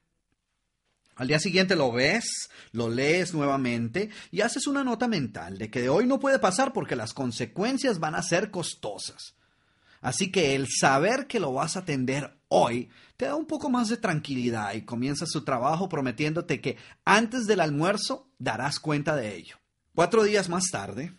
Al 1.16 1.28
día 1.28 1.38
siguiente 1.38 1.76
lo 1.76 1.92
ves, 1.92 2.50
lo 2.72 2.88
lees 2.88 3.34
nuevamente 3.34 4.10
y 4.30 4.40
haces 4.40 4.66
una 4.66 4.82
nota 4.82 5.06
mental 5.06 5.58
de 5.58 5.70
que 5.70 5.80
de 5.80 5.88
hoy 5.88 6.06
no 6.06 6.18
puede 6.18 6.38
pasar 6.38 6.72
porque 6.72 6.96
las 6.96 7.14
consecuencias 7.14 8.00
van 8.00 8.14
a 8.14 8.22
ser 8.22 8.50
costosas. 8.50 9.34
Así 10.00 10.30
que 10.30 10.54
el 10.54 10.68
saber 10.68 11.26
que 11.26 11.40
lo 11.40 11.52
vas 11.52 11.76
a 11.76 11.80
atender 11.80 12.36
hoy 12.48 12.90
te 13.16 13.26
da 13.26 13.36
un 13.36 13.46
poco 13.46 13.70
más 13.70 13.88
de 13.88 13.96
tranquilidad 13.96 14.74
y 14.74 14.82
comienzas 14.82 15.30
su 15.30 15.44
trabajo 15.44 15.88
prometiéndote 15.88 16.60
que 16.60 16.76
antes 17.04 17.46
del 17.46 17.60
almuerzo 17.60 18.28
darás 18.38 18.80
cuenta 18.80 19.16
de 19.16 19.34
ello. 19.36 19.56
Cuatro 19.94 20.24
días 20.24 20.48
más 20.48 20.64
tarde, 20.70 21.14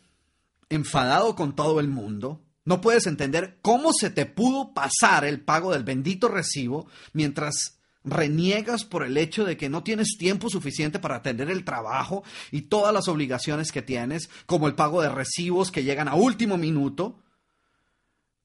enfadado 0.69 1.35
con 1.35 1.55
todo 1.55 1.79
el 1.79 1.87
mundo, 1.87 2.43
no 2.65 2.81
puedes 2.81 3.07
entender 3.07 3.59
cómo 3.61 3.93
se 3.93 4.09
te 4.09 4.25
pudo 4.25 4.73
pasar 4.73 5.23
el 5.23 5.41
pago 5.41 5.71
del 5.71 5.83
bendito 5.83 6.27
recibo 6.27 6.87
mientras 7.13 7.79
reniegas 8.05 8.85
por 8.85 9.03
el 9.03 9.17
hecho 9.17 9.43
de 9.43 9.57
que 9.57 9.69
no 9.69 9.83
tienes 9.83 10.17
tiempo 10.17 10.49
suficiente 10.49 10.99
para 10.99 11.15
atender 11.15 11.49
el 11.49 11.65
trabajo 11.65 12.23
y 12.51 12.63
todas 12.63 12.93
las 12.93 13.07
obligaciones 13.07 13.71
que 13.71 13.81
tienes, 13.81 14.29
como 14.45 14.67
el 14.67 14.75
pago 14.75 15.01
de 15.01 15.09
recibos 15.09 15.71
que 15.71 15.83
llegan 15.83 16.07
a 16.07 16.15
último 16.15 16.57
minuto. 16.57 17.19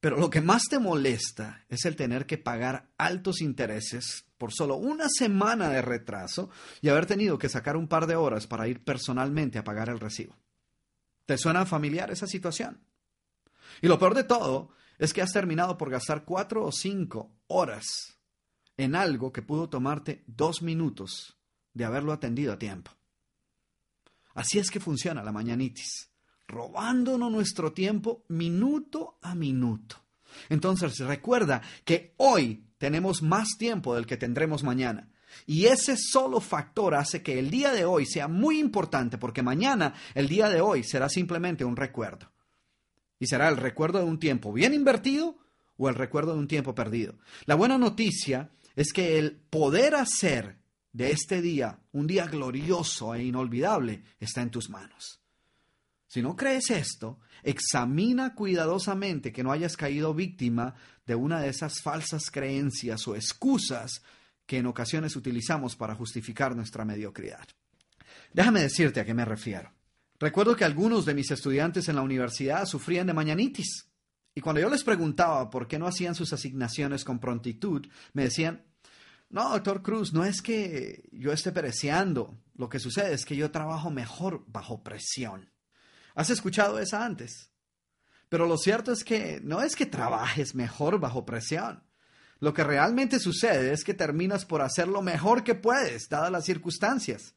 Pero 0.01 0.16
lo 0.16 0.31
que 0.31 0.40
más 0.40 0.62
te 0.70 0.79
molesta 0.79 1.64
es 1.68 1.85
el 1.85 1.94
tener 1.94 2.27
que 2.27 2.38
pagar 2.38 2.88
altos 2.96 3.42
intereses 3.42 4.25
por 4.38 4.53
solo 4.53 4.77
una 4.77 5.09
semana 5.11 5.68
de 5.68 5.83
retraso 5.83 6.49
y 6.81 6.88
haber 6.88 7.05
tenido 7.05 7.38
que 7.38 7.51
sacar 7.51 7.77
un 7.77 7.87
par 7.87 8.07
de 8.07 8.16
horas 8.16 8.46
para 8.46 8.66
ir 8.66 8.83
personalmente 8.83 9.59
a 9.59 9.64
pagar 9.64 9.90
el 9.90 10.01
recibo. 10.01 10.35
¿Te 11.27 11.37
suena 11.37 11.66
familiar 11.66 12.11
esa 12.11 12.27
situación? 12.27 12.81
Y 13.83 13.88
lo 13.88 13.99
peor 13.99 14.14
de 14.14 14.25
todo 14.25 14.70
es 14.99 15.12
que 15.12 15.20
has 15.23 15.33
terminado 15.33 15.77
por 15.77 15.90
gastar 15.90 16.25
cuatro 16.25 16.64
o 16.64 16.73
cinco 16.73 17.31
horas 17.46 18.19
en 18.81 18.95
algo 18.95 19.31
que 19.31 19.43
pudo 19.43 19.69
tomarte 19.69 20.25
dos 20.27 20.62
minutos 20.62 21.37
de 21.75 21.85
haberlo 21.85 22.14
atendido 22.14 22.55
a 22.55 22.59
tiempo. 22.59 22.90
Así 24.35 24.59
es 24.59 24.71
que 24.71 24.81
funciona 24.81 25.23
la 25.23 25.33
mañanitis, 25.33 26.11
robándonos 26.49 27.31
nuestro 27.31 27.73
tiempo 27.73 28.25
minuto 28.29 29.19
a 29.21 29.35
minuto. 29.35 29.97
Entonces 30.49 30.99
recuerda 30.99 31.61
que 31.85 32.14
hoy 32.16 32.64
tenemos 32.79 33.23
más 33.23 33.49
tiempo 33.59 33.95
del 33.95 34.07
que 34.07 34.16
tendremos 34.16 34.62
mañana. 34.62 35.11
Y 35.47 35.66
ese 35.66 35.97
solo 35.99 36.40
factor 36.40 36.95
hace 36.95 37.23
que 37.23 37.38
el 37.38 37.51
día 37.51 37.73
de 37.73 37.85
hoy 37.85 38.07
sea 38.07 38.29
muy 38.29 38.59
importante 38.59 39.19
porque 39.19 39.43
mañana 39.43 39.93
el 40.14 40.27
día 40.27 40.49
de 40.49 40.62
hoy 40.62 40.85
será 40.85 41.11
simplemente 41.11 41.66
un 41.66 41.77
recuerdo. 41.77 42.33
Y 43.19 43.27
será 43.27 43.49
el 43.51 43.59
recuerdo 43.59 43.99
de 43.99 44.07
un 44.07 44.19
tiempo 44.19 44.55
bien 44.55 44.73
invertido 44.73 45.37
o 45.77 45.88
el 45.90 45.95
recuerdo 45.95 46.33
de 46.33 46.38
un 46.38 46.49
tiempo 46.49 46.75
perdido. 46.75 47.16
La 47.45 47.55
buena 47.55 47.77
noticia 47.77 48.51
es 48.81 48.95
que 48.95 49.19
el 49.19 49.33
poder 49.33 49.95
hacer 49.95 50.57
de 50.95 51.11
este 51.11 51.43
día 51.43 51.81
un 51.93 52.07
día 52.07 52.25
glorioso 52.25 53.14
e 53.14 53.23
inolvidable 53.25 54.05
está 54.19 54.40
en 54.40 54.51
tus 54.51 54.71
manos. 54.71 55.21
Si 56.07 56.23
no 56.23 56.35
crees 56.35 56.71
esto, 56.71 57.19
examina 57.43 58.35
cuidadosamente 58.35 59.33
que 59.33 59.43
no 59.43 59.53
hayas 59.53 59.77
caído 59.77 60.14
víctima 60.14 60.77
de 61.07 61.14
una 61.14 61.43
de 61.43 61.51
esas 61.51 61.83
falsas 61.83 62.31
creencias 62.31 63.07
o 63.07 63.14
excusas 63.14 64.03
que 64.47 64.57
en 64.57 64.66
ocasiones 64.66 65.14
utilizamos 65.14 65.77
para 65.77 65.95
justificar 65.95 66.57
nuestra 66.57 66.87
mediocridad. 66.87 67.47
Déjame 68.33 68.62
decirte 68.62 69.01
a 69.01 69.05
qué 69.05 69.12
me 69.12 69.27
refiero. 69.27 69.71
Recuerdo 70.19 70.57
que 70.57 70.64
algunos 70.64 71.05
de 71.05 71.12
mis 71.12 71.31
estudiantes 71.31 71.90
en 71.90 71.97
la 71.97 72.03
universidad 72.03 72.64
sufrían 72.64 73.09
de 73.09 73.12
mañanitis. 73.12 73.90
Y 74.35 74.40
cuando 74.40 74.62
yo 74.62 74.71
les 74.71 74.85
preguntaba 74.85 75.51
por 75.51 75.69
qué 75.69 75.79
no 75.79 75.87
hacían 75.87 76.14
sus 76.14 76.33
asignaciones 76.33 77.05
con 77.05 77.19
prontitud, 77.19 77.87
me 78.14 78.23
decían, 78.23 78.69
no, 79.31 79.51
doctor 79.51 79.83
Cruz, 79.83 80.12
no 80.12 80.25
es 80.25 80.43
que 80.43 81.09
yo 81.12 81.33
esté 81.33 81.53
pereciendo. 81.53 82.37
Lo 82.57 82.69
que 82.69 82.81
sucede 82.81 83.14
es 83.14 83.25
que 83.25 83.37
yo 83.37 83.51
trabajo 83.51 83.90
mejor 83.90 84.45
bajo 84.49 84.83
presión. 84.83 85.51
¿Has 86.14 86.31
escuchado 86.31 86.79
esa 86.81 87.05
antes? 87.05 87.51
Pero 88.29 88.47
lo 88.47 88.59
cierto 88.59 88.93
es 88.93 89.05
que 89.05 89.40
no 89.43 89.62
es 89.62 89.77
que 89.77 89.87
trabajes 89.87 90.55
mejor 90.55 90.99
bajo 90.99 91.25
presión. 91.25 91.83
Lo 92.40 92.53
que 92.53 92.64
realmente 92.64 93.21
sucede 93.21 93.73
es 93.73 93.85
que 93.85 93.95
terminas 93.95 94.45
por 94.45 94.62
hacer 94.62 94.88
lo 94.88 95.01
mejor 95.01 95.45
que 95.45 95.55
puedes, 95.55 96.09
dadas 96.09 96.33
las 96.33 96.45
circunstancias. 96.45 97.35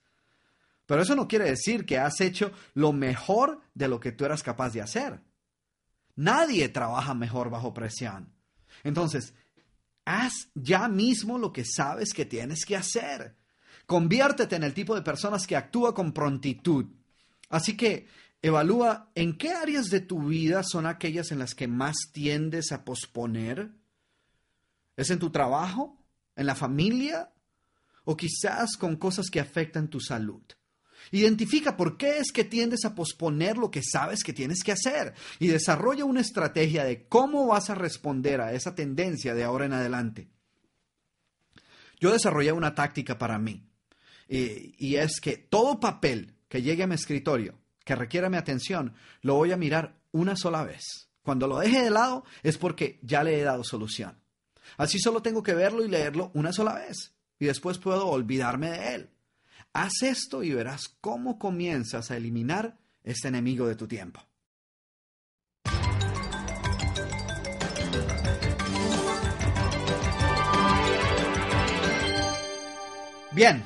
Pero 0.86 1.02
eso 1.02 1.16
no 1.16 1.28
quiere 1.28 1.46
decir 1.46 1.86
que 1.86 2.00
has 2.00 2.20
hecho 2.22 2.52
lo 2.74 2.92
mejor 2.92 3.62
de 3.76 3.88
lo 3.88 4.00
que 4.00 4.12
tú 4.12 4.26
eras 4.26 4.44
capaz 4.44 4.72
de 4.72 4.82
hacer. 4.82 5.22
Nadie 6.16 6.70
trabaja 6.70 7.14
mejor 7.14 7.50
bajo 7.50 7.74
presión. 7.74 8.34
Entonces, 8.84 9.34
haz 10.06 10.50
ya 10.54 10.88
mismo 10.88 11.38
lo 11.38 11.54
que 11.54 11.66
sabes 11.66 12.14
que 12.14 12.26
tienes 12.26 12.66
que 12.66 12.76
hacer. 12.76 13.36
Conviértete 13.86 14.56
en 14.56 14.64
el 14.64 14.74
tipo 14.74 14.96
de 14.96 15.02
personas 15.02 15.46
que 15.46 15.56
actúa 15.56 15.94
con 15.94 16.14
prontitud. 16.14 16.86
Así 17.50 17.78
que 17.78 18.08
Evalúa 18.44 19.10
en 19.16 19.38
qué 19.38 19.54
áreas 19.54 19.86
de 19.86 20.02
tu 20.02 20.26
vida 20.26 20.64
son 20.64 20.86
aquellas 20.86 21.32
en 21.32 21.40
las 21.40 21.56
que 21.56 21.70
más 21.70 21.96
tiendes 22.12 22.74
a 22.74 22.84
posponer. 22.84 23.72
¿Es 24.98 25.10
en 25.12 25.20
tu 25.20 25.30
trabajo? 25.30 25.98
¿En 26.36 26.46
la 26.46 26.54
familia? 26.54 27.32
¿O 28.04 28.18
quizás 28.18 28.76
con 28.76 28.98
cosas 28.98 29.30
que 29.30 29.40
afectan 29.40 29.88
tu 29.88 30.02
salud? 30.02 30.44
Identifica 31.12 31.78
por 31.78 31.98
qué 31.98 32.20
es 32.20 32.32
que 32.32 32.44
tiendes 32.44 32.86
a 32.86 32.96
posponer 32.96 33.58
lo 33.58 33.72
que 33.72 33.82
sabes 33.84 34.24
que 34.24 34.34
tienes 34.34 34.64
que 34.64 34.72
hacer 34.72 35.14
y 35.40 35.48
desarrolla 35.48 36.06
una 36.06 36.22
estrategia 36.22 36.84
de 36.84 37.08
cómo 37.08 37.48
vas 37.48 37.70
a 37.70 37.76
responder 37.76 38.42
a 38.42 38.54
esa 38.54 38.76
tendencia 38.76 39.34
de 39.34 39.44
ahora 39.44 39.66
en 39.66 39.74
adelante. 39.74 40.28
Yo 42.00 42.12
desarrollé 42.12 42.52
una 42.52 42.76
táctica 42.76 43.18
para 43.18 43.38
mí 43.38 43.66
y, 44.28 44.76
y 44.78 44.96
es 44.96 45.20
que 45.20 45.38
todo 45.38 45.80
papel 45.80 46.34
que 46.48 46.62
llegue 46.62 46.84
a 46.84 46.88
mi 46.88 46.96
escritorio 46.96 47.60
que 47.84 47.96
requiera 47.96 48.30
mi 48.30 48.38
atención, 48.38 48.94
lo 49.22 49.36
voy 49.36 49.52
a 49.52 49.58
mirar 49.58 49.98
una 50.12 50.36
sola 50.36 50.64
vez. 50.64 51.10
Cuando 51.22 51.48
lo 51.48 51.60
deje 51.60 51.82
de 51.82 51.90
lado 51.90 52.26
es 52.44 52.58
porque 52.58 53.00
ya 53.02 53.24
le 53.24 53.40
he 53.40 53.44
dado 53.44 53.64
solución. 53.64 54.20
Así 54.78 55.00
solo 55.00 55.22
tengo 55.22 55.44
que 55.44 55.54
verlo 55.54 55.84
y 55.84 55.90
leerlo 55.90 56.32
una 56.34 56.54
sola 56.54 56.76
vez 56.76 57.14
y 57.40 57.46
después 57.46 57.78
puedo 57.78 58.08
olvidarme 58.08 58.72
de 58.72 58.96
él. 58.96 59.10
Haz 59.74 60.04
esto 60.04 60.44
y 60.44 60.54
verás 60.54 60.88
cómo 61.02 61.40
comienzas 61.40 62.12
a 62.12 62.18
eliminar 62.18 62.78
este 63.04 63.30
enemigo 63.30 63.68
de 63.68 63.76
tu 63.76 63.88
tiempo. 63.88 64.22
Bien, 73.32 73.64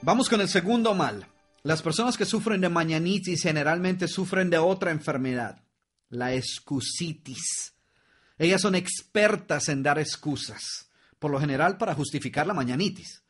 vamos 0.00 0.28
con 0.28 0.40
el 0.40 0.48
segundo 0.48 0.94
mal. 0.94 1.26
Las 1.64 1.82
personas 1.82 2.16
que 2.16 2.24
sufren 2.24 2.60
de 2.60 2.68
mañanitis 2.68 3.42
generalmente 3.42 4.06
sufren 4.06 4.48
de 4.50 4.58
otra 4.58 4.92
enfermedad, 4.92 5.64
la 6.08 6.34
excusitis. 6.34 7.74
Ellas 8.38 8.60
son 8.60 8.76
expertas 8.76 9.68
en 9.68 9.82
dar 9.82 9.98
excusas, 9.98 10.88
por 11.18 11.32
lo 11.32 11.40
general 11.40 11.78
para 11.78 11.96
justificar 11.96 12.46
la 12.46 12.54
mañanitis. 12.54 13.24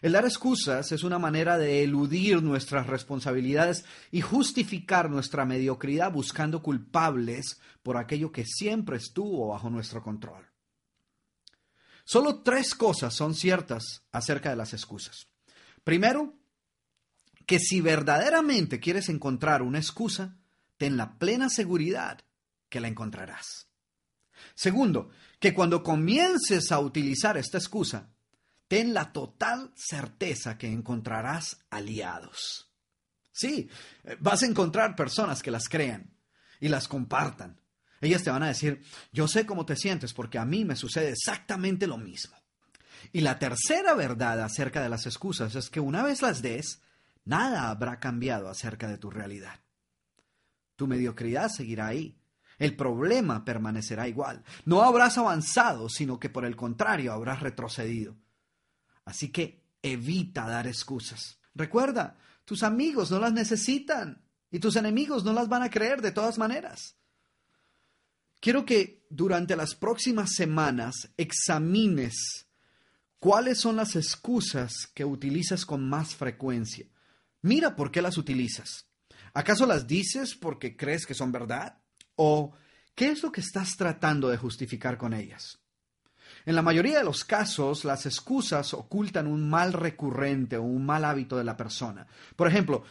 El 0.00 0.12
dar 0.12 0.24
excusas 0.24 0.92
es 0.92 1.04
una 1.04 1.18
manera 1.18 1.58
de 1.58 1.82
eludir 1.82 2.42
nuestras 2.42 2.86
responsabilidades 2.86 3.84
y 4.10 4.22
justificar 4.22 5.10
nuestra 5.10 5.44
mediocridad 5.44 6.10
buscando 6.10 6.62
culpables 6.62 7.60
por 7.82 7.98
aquello 7.98 8.32
que 8.32 8.46
siempre 8.46 8.96
estuvo 8.96 9.48
bajo 9.48 9.68
nuestro 9.68 10.02
control. 10.02 10.46
Solo 12.04 12.42
tres 12.42 12.74
cosas 12.74 13.14
son 13.14 13.34
ciertas 13.34 14.02
acerca 14.10 14.50
de 14.50 14.56
las 14.56 14.72
excusas. 14.72 15.28
Primero, 15.84 16.34
que 17.46 17.58
si 17.58 17.80
verdaderamente 17.80 18.80
quieres 18.80 19.08
encontrar 19.08 19.60
una 19.60 19.78
excusa, 19.78 20.36
ten 20.76 20.96
la 20.96 21.18
plena 21.18 21.50
seguridad 21.50 22.20
que 22.68 22.80
la 22.80 22.88
encontrarás. 22.88 23.68
Segundo, 24.54 25.10
que 25.38 25.52
cuando 25.52 25.82
comiences 25.82 26.72
a 26.72 26.80
utilizar 26.80 27.36
esta 27.36 27.58
excusa, 27.58 28.10
ten 28.70 28.94
la 28.94 29.12
total 29.12 29.72
certeza 29.74 30.56
que 30.56 30.70
encontrarás 30.70 31.58
aliados. 31.70 32.70
Sí, 33.32 33.68
vas 34.20 34.44
a 34.44 34.46
encontrar 34.46 34.94
personas 34.94 35.42
que 35.42 35.50
las 35.50 35.68
crean 35.68 36.14
y 36.60 36.68
las 36.68 36.86
compartan. 36.86 37.60
Ellas 38.00 38.22
te 38.22 38.30
van 38.30 38.44
a 38.44 38.48
decir, 38.48 38.80
yo 39.10 39.26
sé 39.26 39.44
cómo 39.44 39.66
te 39.66 39.74
sientes 39.74 40.14
porque 40.14 40.38
a 40.38 40.44
mí 40.44 40.64
me 40.64 40.76
sucede 40.76 41.10
exactamente 41.10 41.88
lo 41.88 41.98
mismo. 41.98 42.36
Y 43.12 43.22
la 43.22 43.40
tercera 43.40 43.94
verdad 43.94 44.40
acerca 44.40 44.80
de 44.80 44.88
las 44.88 45.04
excusas 45.04 45.56
es 45.56 45.68
que 45.68 45.80
una 45.80 46.04
vez 46.04 46.22
las 46.22 46.40
des, 46.40 46.80
nada 47.24 47.70
habrá 47.70 47.98
cambiado 47.98 48.48
acerca 48.48 48.86
de 48.86 48.98
tu 48.98 49.10
realidad. 49.10 49.58
Tu 50.76 50.86
mediocridad 50.86 51.48
seguirá 51.48 51.88
ahí. 51.88 52.16
El 52.56 52.76
problema 52.76 53.44
permanecerá 53.44 54.06
igual. 54.06 54.44
No 54.64 54.82
habrás 54.82 55.18
avanzado, 55.18 55.88
sino 55.88 56.20
que 56.20 56.30
por 56.30 56.44
el 56.44 56.54
contrario 56.54 57.12
habrás 57.12 57.40
retrocedido. 57.40 58.14
Así 59.10 59.30
que 59.30 59.62
evita 59.82 60.46
dar 60.46 60.66
excusas. 60.66 61.38
Recuerda, 61.54 62.16
tus 62.44 62.62
amigos 62.62 63.10
no 63.10 63.18
las 63.18 63.32
necesitan 63.32 64.22
y 64.50 64.58
tus 64.58 64.76
enemigos 64.76 65.24
no 65.24 65.32
las 65.32 65.48
van 65.48 65.62
a 65.62 65.70
creer 65.70 66.00
de 66.00 66.12
todas 66.12 66.38
maneras. 66.38 66.96
Quiero 68.40 68.64
que 68.64 69.04
durante 69.10 69.54
las 69.56 69.74
próximas 69.74 70.30
semanas 70.34 71.10
examines 71.16 72.46
cuáles 73.18 73.58
son 73.58 73.76
las 73.76 73.96
excusas 73.96 74.86
que 74.94 75.04
utilizas 75.04 75.66
con 75.66 75.86
más 75.88 76.14
frecuencia 76.14 76.86
Mira 77.42 77.74
por 77.74 77.90
qué 77.90 78.02
las 78.02 78.18
utilizas. 78.18 78.86
¿Acaso 79.32 79.66
las 79.66 79.86
dices 79.86 80.34
porque 80.34 80.76
crees 80.76 81.06
que 81.06 81.14
son 81.14 81.32
verdad? 81.32 81.78
¿O 82.16 82.52
qué 82.94 83.10
es 83.10 83.22
lo 83.22 83.32
que 83.32 83.40
estás 83.40 83.76
tratando 83.76 84.28
de 84.28 84.36
justificar 84.36 84.98
con 84.98 85.14
ellas? 85.14 85.58
En 86.46 86.54
la 86.54 86.62
mayoría 86.62 86.98
de 86.98 87.04
los 87.04 87.24
casos, 87.24 87.84
las 87.84 88.06
excusas 88.06 88.72
ocultan 88.74 89.26
un 89.26 89.48
mal 89.48 89.72
recurrente 89.72 90.56
o 90.56 90.62
un 90.62 90.84
mal 90.86 91.04
hábito 91.04 91.36
de 91.36 91.44
la 91.44 91.56
persona. 91.56 92.06
Por 92.34 92.48
ejemplo, 92.48 92.84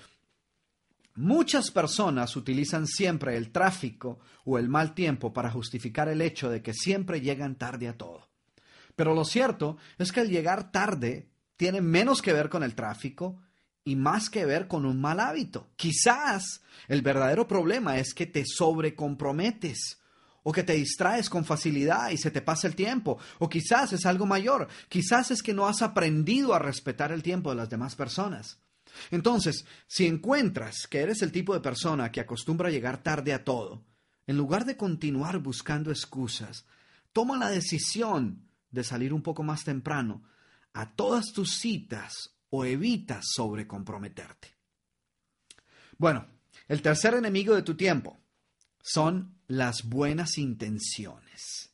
muchas 1.16 1.72
personas 1.72 2.36
utilizan 2.36 2.86
siempre 2.86 3.36
el 3.38 3.52
tráfico 3.52 4.20
o 4.46 4.58
el 4.58 4.70
mal 4.70 4.94
tiempo 4.94 5.34
para 5.34 5.52
justificar 5.52 6.08
el 6.10 6.22
hecho 6.22 6.50
de 6.50 6.62
que 6.62 6.74
siempre 6.74 7.22
llegan 7.22 7.56
tarde 7.56 7.88
a 7.88 7.98
todo. 7.98 8.30
Pero 8.96 9.16
lo 9.16 9.26
cierto 9.26 9.78
es 9.98 10.12
que 10.12 10.22
el 10.22 10.30
llegar 10.30 10.72
tarde 10.72 11.30
tiene 11.58 11.82
menos 11.82 12.22
que 12.22 12.34
ver 12.34 12.50
con 12.50 12.64
el 12.64 12.76
tráfico 12.76 13.42
y 13.84 13.96
más 13.96 14.30
que 14.30 14.46
ver 14.46 14.68
con 14.68 14.86
un 14.86 15.02
mal 15.02 15.20
hábito. 15.20 15.70
Quizás 15.76 16.62
el 16.88 17.02
verdadero 17.02 17.48
problema 17.48 17.98
es 17.98 18.14
que 18.14 18.28
te 18.28 18.44
sobrecomprometes 18.46 20.00
o 20.44 20.52
que 20.52 20.64
te 20.64 20.74
distraes 20.74 21.30
con 21.30 21.46
facilidad 21.46 22.10
y 22.10 22.18
se 22.18 22.32
te 22.32 22.42
pasa 22.42 22.68
el 22.68 22.76
tiempo, 22.76 23.18
o 23.40 23.50
quizás 23.50 23.94
es 23.94 24.06
algo 24.06 24.26
mayor, 24.26 24.68
quizás 24.88 25.32
es 25.32 25.44
que 25.44 25.54
no 25.54 25.68
has 25.68 25.82
aprendido 25.82 26.54
a 26.54 26.60
respetar 26.60 27.12
el 27.12 27.24
tiempo 27.24 27.50
de 27.50 27.58
las 27.58 27.70
demás 27.70 27.96
personas. 27.96 28.60
Entonces, 29.12 29.66
si 29.88 30.08
encuentras 30.08 30.88
que 30.88 31.00
eres 31.00 31.22
el 31.22 31.32
tipo 31.32 31.54
de 31.54 31.60
persona 31.60 32.12
que 32.12 32.22
acostumbra 32.22 32.70
llegar 32.70 33.04
tarde 33.04 33.34
a 33.34 33.44
todo, 33.44 33.84
en 34.28 34.38
lugar 34.38 34.66
de 34.66 34.78
continuar 34.78 35.40
buscando 35.40 35.92
excusas, 35.92 36.66
toma 37.14 37.38
la 37.38 37.50
decisión 37.50 38.48
de 38.72 38.84
salir 38.84 39.14
un 39.14 39.22
poco 39.22 39.44
más 39.44 39.64
temprano 39.64 40.24
a 40.74 40.96
todas 40.96 41.34
tus 41.34 41.58
citas 41.58 42.36
o 42.50 42.66
evita 42.66 43.22
sobrecomprometerte. 43.24 44.50
Bueno, 45.98 46.28
el 46.68 46.82
tercer 46.82 47.16
enemigo 47.16 47.56
de 47.56 47.64
tu 47.64 47.76
tiempo 47.76 48.20
son 48.82 49.39
las 49.50 49.84
buenas 49.84 50.38
intenciones. 50.38 51.72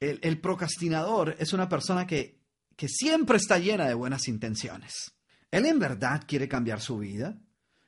El, 0.00 0.40
procrastinador 0.40 1.36
es 1.38 1.52
una 1.52 1.68
persona 1.68 2.06
que, 2.06 2.40
que 2.74 2.88
siempre 2.88 3.36
está 3.36 3.58
llena 3.58 3.86
de 3.86 3.94
buenas 3.94 4.28
intenciones. 4.28 5.12
¿Él 5.50 5.66
en 5.66 5.78
verdad 5.78 6.24
quiere 6.26 6.48
cambiar 6.48 6.80
su 6.80 6.98
vida? 6.98 7.38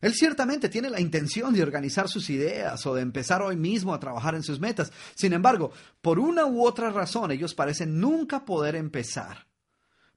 Él 0.02 0.12
ciertamente 0.12 0.68
tiene 0.68 0.90
la 0.90 1.00
intención 1.00 1.54
de 1.54 1.62
organizar 1.62 2.08
sus 2.08 2.28
ideas 2.28 2.84
o 2.84 2.94
de 2.94 3.00
empezar 3.00 3.40
hoy 3.40 3.56
mismo 3.56 3.94
a 3.94 4.00
trabajar 4.00 4.34
en 4.34 4.42
sus 4.42 4.60
metas. 4.60 4.92
Sin 5.14 5.32
embargo, 5.32 5.72
por 6.02 6.18
una 6.18 6.44
u 6.44 6.66
otra 6.66 6.90
razón, 6.90 7.30
ellos 7.30 7.54
parecen 7.54 7.98
nunca 7.98 8.44
poder 8.44 8.76
empezar. 8.76 9.46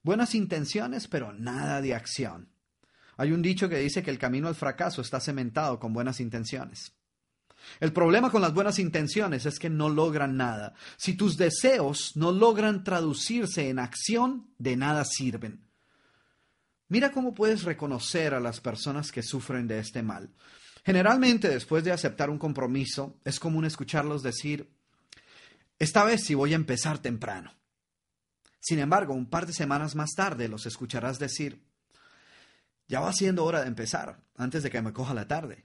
Buenas 0.02 0.34
intenciones, 0.34 1.08
pero 1.08 1.32
nada 1.32 1.80
de 1.80 1.94
acción. 1.94 2.50
Hay 3.16 3.32
un 3.32 3.40
dicho 3.40 3.70
que 3.70 3.78
dice 3.78 4.02
que 4.02 4.10
el 4.10 4.18
camino 4.18 4.48
al 4.48 4.54
fracaso 4.54 5.00
está 5.00 5.18
cementado 5.18 5.78
con 5.78 5.94
buenas 5.94 6.20
intenciones. 6.20 6.95
El 7.80 7.92
problema 7.92 8.30
con 8.30 8.42
las 8.42 8.54
buenas 8.54 8.78
intenciones 8.78 9.46
es 9.46 9.58
que 9.58 9.70
no 9.70 9.88
logran 9.88 10.36
nada. 10.36 10.74
Si 10.96 11.14
tus 11.14 11.36
deseos 11.36 12.12
no 12.16 12.32
logran 12.32 12.84
traducirse 12.84 13.68
en 13.68 13.78
acción, 13.78 14.48
de 14.58 14.76
nada 14.76 15.04
sirven. 15.04 15.66
Mira 16.88 17.10
cómo 17.10 17.34
puedes 17.34 17.64
reconocer 17.64 18.34
a 18.34 18.40
las 18.40 18.60
personas 18.60 19.10
que 19.10 19.22
sufren 19.22 19.66
de 19.66 19.80
este 19.80 20.02
mal. 20.02 20.30
Generalmente, 20.84 21.48
después 21.48 21.82
de 21.82 21.90
aceptar 21.90 22.30
un 22.30 22.38
compromiso, 22.38 23.18
es 23.24 23.40
común 23.40 23.64
escucharlos 23.64 24.22
decir, 24.22 24.70
esta 25.78 26.04
vez 26.04 26.24
sí 26.24 26.34
voy 26.34 26.52
a 26.52 26.56
empezar 26.56 26.98
temprano. 26.98 27.52
Sin 28.60 28.78
embargo, 28.78 29.12
un 29.12 29.26
par 29.26 29.46
de 29.46 29.52
semanas 29.52 29.94
más 29.94 30.12
tarde 30.14 30.48
los 30.48 30.64
escucharás 30.64 31.18
decir, 31.18 31.62
ya 32.88 33.00
va 33.00 33.12
siendo 33.12 33.44
hora 33.44 33.62
de 33.62 33.68
empezar, 33.68 34.20
antes 34.36 34.62
de 34.62 34.70
que 34.70 34.80
me 34.80 34.92
coja 34.92 35.12
la 35.12 35.26
tarde. 35.26 35.64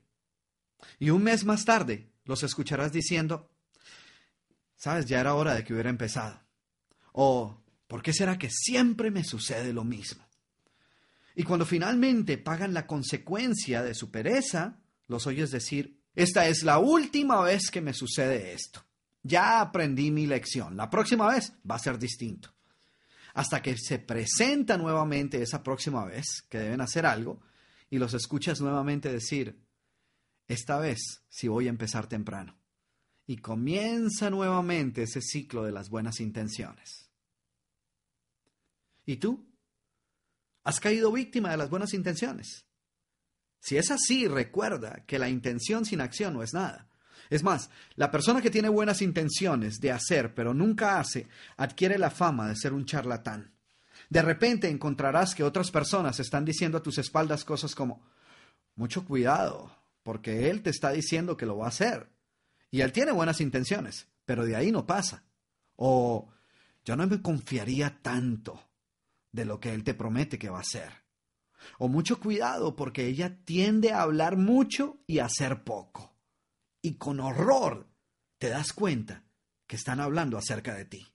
Y 1.00 1.10
un 1.10 1.24
mes 1.24 1.46
más 1.46 1.66
tarde 1.66 2.12
los 2.26 2.44
escucharás 2.44 2.92
diciendo, 2.92 3.50
sabes, 4.76 5.06
ya 5.06 5.20
era 5.20 5.36
hora 5.36 5.56
de 5.56 5.64
que 5.64 5.74
hubiera 5.74 5.90
empezado. 5.90 6.42
O, 7.14 7.62
¿por 7.88 8.02
qué 8.02 8.14
será 8.14 8.38
que 8.38 8.50
siempre 8.50 9.12
me 9.12 9.24
sucede 9.24 9.74
lo 9.74 9.84
mismo? 9.84 10.26
Y 11.36 11.44
cuando 11.44 11.66
finalmente 11.66 12.38
pagan 12.38 12.74
la 12.74 12.88
consecuencia 12.88 13.84
de 13.84 13.96
su 13.96 14.12
pereza, 14.12 14.80
los 15.08 15.28
oyes 15.28 15.52
decir, 15.52 16.02
esta 16.16 16.48
es 16.48 16.64
la 16.64 16.80
última 16.80 17.42
vez 17.42 17.72
que 17.72 17.82
me 17.82 17.94
sucede 17.94 18.54
esto. 18.54 18.84
Ya 19.24 19.62
aprendí 19.62 20.12
mi 20.12 20.26
lección. 20.26 20.76
La 20.76 20.90
próxima 20.90 21.28
vez 21.28 21.54
va 21.70 21.76
a 21.76 21.80
ser 21.80 21.98
distinto. 21.98 22.54
Hasta 23.34 23.62
que 23.62 23.78
se 23.78 24.00
presenta 24.00 24.78
nuevamente 24.78 25.42
esa 25.42 25.64
próxima 25.64 26.04
vez 26.06 26.44
que 26.50 26.60
deben 26.60 26.82
hacer 26.82 27.06
algo 27.06 27.42
y 27.90 27.98
los 27.98 28.14
escuchas 28.14 28.60
nuevamente 28.60 29.12
decir, 29.12 29.58
esta 30.52 30.80
vez 30.80 31.24
sí 31.30 31.48
voy 31.48 31.68
a 31.68 31.70
empezar 31.70 32.08
temprano. 32.08 32.58
Y 33.28 33.38
comienza 33.38 34.30
nuevamente 34.30 35.04
ese 35.04 35.22
ciclo 35.22 35.64
de 35.64 35.72
las 35.72 35.90
buenas 35.90 36.20
intenciones. 36.20 37.10
¿Y 39.06 39.18
tú? 39.18 39.52
has 40.64 40.80
caído 40.80 41.12
víctima 41.12 41.50
de 41.52 41.58
las 41.58 41.70
buenas 41.70 41.94
intenciones. 41.94 42.66
Si 43.60 43.78
es 43.78 43.92
así, 43.92 44.28
recuerda 44.28 45.04
que 45.06 45.20
la 45.20 45.30
intención 45.30 45.86
sin 45.86 46.02
acción 46.02 46.34
no 46.34 46.44
es 46.44 46.54
nada. 46.54 46.88
Es 47.30 47.44
más, 47.44 47.70
la 47.96 48.12
persona 48.12 48.42
que 48.42 48.50
tiene 48.50 48.70
buenas 48.70 49.02
intenciones 49.02 49.80
de 49.80 49.92
hacer 49.92 50.34
pero 50.34 50.54
nunca 50.54 51.00
hace, 51.00 51.28
adquiere 51.58 51.98
la 51.98 52.10
fama 52.10 52.50
de 52.50 52.56
ser 52.56 52.74
un 52.74 52.86
charlatán. 52.86 53.54
De 54.10 54.22
repente 54.22 54.70
encontrarás 54.70 55.34
que 55.36 55.44
otras 55.44 55.72
personas 55.72 56.20
están 56.20 56.44
diciendo 56.44 56.78
a 56.78 56.84
tus 56.84 56.98
espaldas 56.98 57.46
cosas 57.46 57.76
como, 57.76 58.04
mucho 58.76 59.06
cuidado, 59.06 59.72
porque 60.04 60.50
él 60.50 60.62
te 60.62 60.70
está 60.70 60.92
diciendo 60.92 61.38
que 61.38 61.46
lo 61.46 61.58
va 61.58 61.66
a 61.66 61.70
hacer. 61.70 62.10
Y 62.70 62.82
él 62.82 62.92
tiene 62.92 63.12
buenas 63.12 63.42
intenciones, 63.42 64.08
pero 64.26 64.46
de 64.46 64.56
ahí 64.56 64.72
no 64.72 64.88
pasa. 64.88 65.24
O 65.76 66.30
yo 66.84 66.96
no 66.96 67.06
me 67.08 67.22
confiaría 67.22 68.02
tanto 68.02 68.72
de 69.32 69.46
lo 69.46 69.60
que 69.60 69.74
Él 69.74 69.84
te 69.84 69.94
promete 69.94 70.40
que 70.40 70.50
va 70.50 70.58
a 70.58 70.62
hacer. 70.62 70.92
O 71.78 71.88
mucho 71.88 72.20
cuidado 72.20 72.76
porque 72.76 73.06
ella 73.06 73.38
tiende 73.46 73.92
a 73.92 74.02
hablar 74.02 74.38
mucho 74.38 75.00
y 75.06 75.20
a 75.20 75.26
hacer 75.26 75.64
poco. 75.64 76.16
Y 76.82 76.96
con 76.96 77.20
horror 77.20 77.88
te 78.40 78.50
das 78.50 78.74
cuenta 78.74 79.24
que 79.68 79.76
están 79.76 80.00
hablando 80.00 80.38
acerca 80.38 80.74
de 80.74 80.86
ti. 80.86 81.08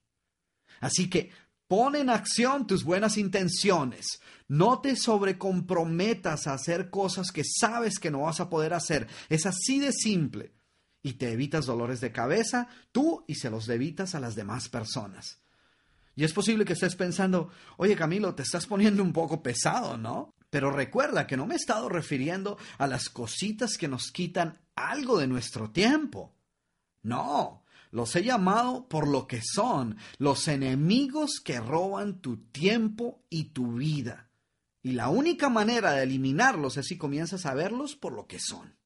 Así 0.81 1.11
que 1.11 1.31
pon 1.69 1.97
en 1.97 2.11
acción 2.11 2.67
tus 2.67 2.85
buenas 2.85 3.17
intenciones. 3.17 4.21
No 4.49 4.81
te 4.81 4.97
sobrecomprometas 4.97 6.47
a 6.47 6.55
hacer 6.55 6.91
cosas 6.91 7.33
que 7.33 7.43
sabes 7.45 7.99
que 7.99 8.11
no 8.11 8.23
vas 8.23 8.41
a 8.41 8.49
poder 8.49 8.75
hacer. 8.75 9.09
Es 9.29 9.47
así 9.47 9.81
de 9.81 9.93
simple. 9.93 10.53
Y 11.03 11.15
te 11.15 11.33
evitas 11.33 11.67
dolores 11.67 12.01
de 12.01 12.13
cabeza 12.13 12.69
tú 12.93 13.25
y 13.29 13.37
se 13.37 13.51
los 13.51 13.69
evitas 13.69 14.15
a 14.15 14.21
las 14.21 14.35
demás 14.35 14.69
personas. 14.69 15.41
Y 16.17 16.25
es 16.25 16.33
posible 16.33 16.65
que 16.65 16.73
estés 16.73 16.97
pensando, 16.97 17.51
oye 17.77 17.95
Camilo, 17.95 18.35
te 18.35 18.43
estás 18.43 18.67
poniendo 18.67 19.03
un 19.03 19.13
poco 19.13 19.43
pesado, 19.43 19.99
¿no? 19.99 20.35
Pero 20.49 20.71
recuerda 20.71 21.27
que 21.27 21.37
no 21.37 21.47
me 21.47 21.55
he 21.55 21.59
estado 21.59 21.89
refiriendo 21.89 22.57
a 22.79 22.87
las 22.87 23.11
cositas 23.11 23.77
que 23.77 23.89
nos 23.89 24.11
quitan 24.11 24.59
algo 24.75 25.19
de 25.19 25.27
nuestro 25.27 25.71
tiempo. 25.71 26.35
No, 27.03 27.65
los 27.91 28.15
he 28.17 28.23
llamado 28.23 28.89
por 28.89 29.09
lo 29.09 29.27
que 29.27 29.41
son, 29.43 29.97
los 30.19 30.49
enemigos 30.49 31.41
que 31.45 31.61
roban 31.61 32.21
tu 32.21 32.37
tiempo 32.37 33.23
y 33.31 33.51
tu 33.51 33.75
vida. 33.75 34.29
Y 34.83 34.93
la 34.93 35.09
única 35.09 35.49
manera 35.49 35.93
de 35.93 36.05
eliminarlos 36.05 36.77
es 36.77 36.87
si 36.87 36.97
comienzas 36.97 37.47
a 37.47 37.55
verlos 37.55 37.97
por 37.97 38.13
lo 38.13 38.27
que 38.27 38.39
son. 38.39 38.77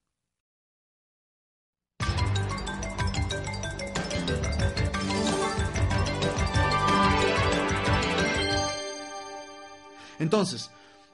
Entonces, 10.21 10.69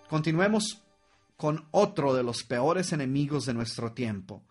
continuemos 0.10 0.82
con 1.38 1.68
otro 1.72 2.14
de 2.14 2.24
los 2.24 2.44
peores 2.44 2.92
enemigos 2.92 3.46
de 3.46 3.54
nuestro 3.54 3.94
tiempo, 3.94 4.44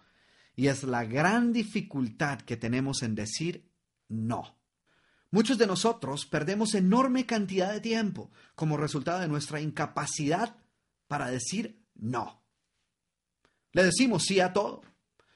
y 0.57 0.69
es 0.69 0.83
la 0.83 1.05
gran 1.05 1.53
dificultad 1.53 2.41
que 2.41 2.57
tenemos 2.57 3.03
en 3.03 3.15
decir 3.15 3.71
no. 4.09 4.57
Muchos 5.31 5.59
de 5.59 5.67
nosotros 5.67 6.25
perdemos 6.25 6.75
enorme 6.75 7.27
cantidad 7.27 7.73
de 7.73 7.81
tiempo 7.81 8.31
como 8.55 8.79
resultado 8.79 9.21
de 9.21 9.29
nuestra 9.29 9.61
incapacidad 9.61 10.57
para 11.09 11.31
decir 11.31 11.85
no. 11.95 12.43
Le 13.73 13.85
decimos 13.85 14.25
sí 14.25 14.41
a 14.41 14.55
todo. 14.55 14.83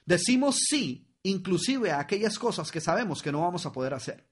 Decimos 0.07 0.57
sí 0.69 1.07
inclusive 1.23 1.91
a 1.91 2.01
aquellas 2.01 2.39
cosas 2.39 2.73
que 2.73 2.81
sabemos 2.81 3.23
que 3.23 3.31
no 3.31 3.43
vamos 3.43 3.67
a 3.67 3.73
poder 3.73 3.93
hacer. 3.93 4.27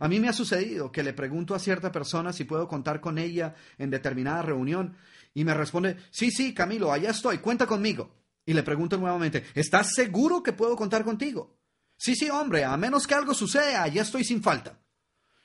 A 0.00 0.08
mí 0.08 0.20
me 0.20 0.28
ha 0.28 0.34
sucedido 0.34 0.92
que 0.92 1.02
le 1.02 1.14
pregunto 1.14 1.54
a 1.54 1.58
cierta 1.58 1.90
persona 1.90 2.32
si 2.32 2.44
puedo 2.44 2.68
contar 2.68 3.00
con 3.00 3.16
ella 3.16 3.54
en 3.78 3.90
determinada 3.90 4.42
reunión 4.42 4.96
y 5.32 5.44
me 5.44 5.54
responde, 5.54 5.96
sí, 6.10 6.30
sí, 6.30 6.52
Camilo, 6.52 6.92
allá 6.92 7.10
estoy, 7.10 7.38
cuenta 7.38 7.66
conmigo. 7.66 8.23
Y 8.46 8.52
le 8.52 8.62
pregunto 8.62 8.96
nuevamente, 8.96 9.44
¿estás 9.54 9.94
seguro 9.94 10.42
que 10.42 10.52
puedo 10.52 10.76
contar 10.76 11.04
contigo? 11.04 11.58
Sí, 11.96 12.14
sí, 12.14 12.28
hombre, 12.28 12.64
a 12.64 12.76
menos 12.76 13.06
que 13.06 13.14
algo 13.14 13.32
suceda, 13.34 13.82
allá 13.82 14.02
estoy 14.02 14.24
sin 14.24 14.42
falta. 14.42 14.78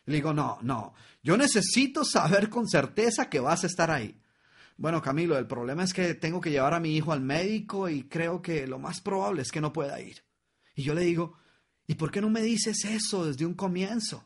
Le 0.05 0.15
digo, 0.15 0.33
no, 0.33 0.57
no, 0.61 0.93
yo 1.21 1.37
necesito 1.37 2.03
saber 2.03 2.49
con 2.49 2.67
certeza 2.67 3.29
que 3.29 3.39
vas 3.39 3.63
a 3.63 3.67
estar 3.67 3.91
ahí. 3.91 4.19
Bueno, 4.75 5.01
Camilo, 5.01 5.37
el 5.37 5.45
problema 5.45 5.83
es 5.83 5.93
que 5.93 6.13
tengo 6.15 6.41
que 6.41 6.51
llevar 6.51 6.73
a 6.73 6.79
mi 6.79 6.95
hijo 6.95 7.11
al 7.11 7.21
médico 7.21 7.89
y 7.89 8.03
creo 8.03 8.41
que 8.41 8.65
lo 8.65 8.79
más 8.79 9.01
probable 9.01 9.41
es 9.41 9.51
que 9.51 9.61
no 9.61 9.73
pueda 9.73 9.99
ir. 10.01 10.23
Y 10.73 10.83
yo 10.83 10.93
le 10.93 11.01
digo, 11.01 11.37
¿y 11.85 11.95
por 11.95 12.11
qué 12.11 12.21
no 12.21 12.29
me 12.29 12.41
dices 12.41 12.85
eso 12.85 13.25
desde 13.25 13.45
un 13.45 13.53
comienzo? 13.53 14.25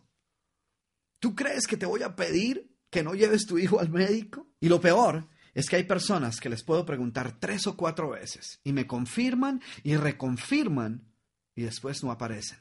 ¿Tú 1.19 1.35
crees 1.35 1.67
que 1.67 1.77
te 1.77 1.85
voy 1.85 2.03
a 2.03 2.15
pedir 2.15 2.77
que 2.89 3.03
no 3.03 3.15
lleves 3.15 3.45
tu 3.45 3.57
hijo 3.57 3.79
al 3.79 3.89
médico? 3.89 4.47
Y 4.59 4.69
lo 4.69 4.79
peor 4.79 5.27
es 5.53 5.69
que 5.69 5.75
hay 5.75 5.83
personas 5.83 6.39
que 6.39 6.49
les 6.49 6.63
puedo 6.63 6.85
preguntar 6.85 7.39
tres 7.39 7.67
o 7.67 7.77
cuatro 7.77 8.09
veces 8.09 8.59
y 8.63 8.73
me 8.73 8.87
confirman 8.87 9.61
y 9.83 9.95
reconfirman 9.95 11.13
y 11.55 11.63
después 11.63 12.03
no 12.03 12.11
aparecen. 12.11 12.59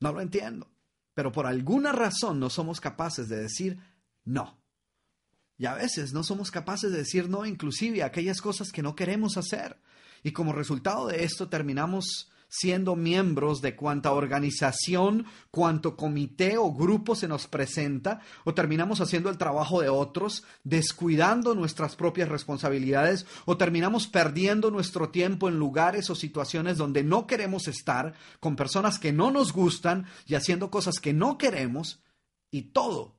No 0.00 0.12
lo 0.12 0.20
entiendo, 0.20 0.70
pero 1.14 1.32
por 1.32 1.46
alguna 1.46 1.92
razón 1.92 2.38
no 2.38 2.50
somos 2.50 2.80
capaces 2.80 3.28
de 3.28 3.42
decir 3.42 3.78
no. 4.24 4.60
Y 5.58 5.66
a 5.66 5.74
veces 5.74 6.12
no 6.12 6.24
somos 6.24 6.50
capaces 6.50 6.90
de 6.90 6.98
decir 6.98 7.28
no 7.28 7.46
inclusive 7.46 8.02
a 8.02 8.06
aquellas 8.06 8.40
cosas 8.40 8.72
que 8.72 8.82
no 8.82 8.94
queremos 8.94 9.36
hacer. 9.36 9.78
Y 10.22 10.32
como 10.32 10.52
resultado 10.52 11.08
de 11.08 11.24
esto 11.24 11.48
terminamos 11.48 12.31
siendo 12.54 12.96
miembros 12.96 13.62
de 13.62 13.74
cuanta 13.74 14.12
organización, 14.12 15.24
cuanto 15.50 15.96
comité 15.96 16.58
o 16.58 16.70
grupo 16.70 17.14
se 17.14 17.26
nos 17.26 17.46
presenta, 17.46 18.20
o 18.44 18.52
terminamos 18.52 19.00
haciendo 19.00 19.30
el 19.30 19.38
trabajo 19.38 19.80
de 19.80 19.88
otros, 19.88 20.44
descuidando 20.62 21.54
nuestras 21.54 21.96
propias 21.96 22.28
responsabilidades, 22.28 23.24
o 23.46 23.56
terminamos 23.56 24.06
perdiendo 24.06 24.70
nuestro 24.70 25.08
tiempo 25.08 25.48
en 25.48 25.58
lugares 25.58 26.10
o 26.10 26.14
situaciones 26.14 26.76
donde 26.76 27.02
no 27.02 27.26
queremos 27.26 27.68
estar, 27.68 28.12
con 28.38 28.54
personas 28.54 28.98
que 28.98 29.14
no 29.14 29.30
nos 29.30 29.54
gustan 29.54 30.04
y 30.26 30.34
haciendo 30.34 30.70
cosas 30.70 31.00
que 31.00 31.14
no 31.14 31.38
queremos, 31.38 32.02
y 32.50 32.64
todo 32.64 33.16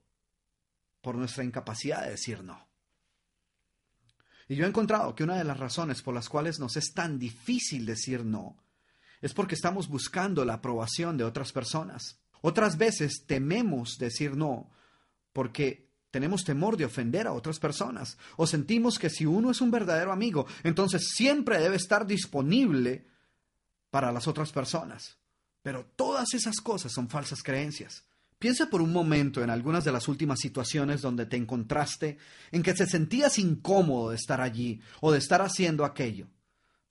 por 1.01 1.15
nuestra 1.15 1.43
incapacidad 1.43 2.03
de 2.03 2.11
decir 2.11 2.43
no. 2.43 2.67
Y 4.47 4.57
yo 4.57 4.65
he 4.65 4.69
encontrado 4.69 5.15
que 5.15 5.23
una 5.23 5.37
de 5.37 5.43
las 5.43 5.57
razones 5.57 6.03
por 6.03 6.13
las 6.13 6.29
cuales 6.29 6.59
nos 6.59 6.77
es 6.77 6.93
tan 6.93 7.17
difícil 7.17 7.87
decir 7.87 8.23
no 8.23 8.62
es 9.23 9.33
porque 9.33 9.55
estamos 9.55 9.87
buscando 9.87 10.43
la 10.43 10.55
aprobación 10.55 11.17
de 11.17 11.23
otras 11.23 11.53
personas. 11.53 12.19
Otras 12.41 12.77
veces 12.77 13.23
tememos 13.25 13.97
decir 13.97 14.35
no 14.35 14.69
porque 15.31 15.87
tenemos 16.11 16.43
temor 16.43 16.75
de 16.75 16.83
ofender 16.83 17.25
a 17.25 17.31
otras 17.31 17.57
personas 17.57 18.17
o 18.35 18.45
sentimos 18.45 18.99
que 18.99 19.09
si 19.09 19.25
uno 19.25 19.49
es 19.49 19.61
un 19.61 19.71
verdadero 19.71 20.11
amigo, 20.11 20.45
entonces 20.63 21.13
siempre 21.15 21.57
debe 21.57 21.77
estar 21.77 22.05
disponible 22.05 23.07
para 23.89 24.11
las 24.11 24.27
otras 24.27 24.51
personas. 24.51 25.17
Pero 25.61 25.85
todas 25.95 26.33
esas 26.33 26.57
cosas 26.57 26.91
son 26.91 27.07
falsas 27.07 27.41
creencias. 27.41 28.03
Piensa 28.37 28.69
por 28.69 28.81
un 28.81 28.91
momento 28.91 29.41
en 29.41 29.49
algunas 29.49 29.85
de 29.85 29.93
las 29.93 30.09
últimas 30.09 30.41
situaciones 30.41 31.01
donde 31.01 31.27
te 31.27 31.37
encontraste 31.37 32.17
en 32.51 32.61
que 32.61 32.73
te 32.73 32.85
sentías 32.87 33.39
incómodo 33.39 34.09
de 34.09 34.17
estar 34.17 34.41
allí 34.41 34.81
o 34.99 35.13
de 35.13 35.19
estar 35.19 35.41
haciendo 35.41 35.85
aquello. 35.85 36.27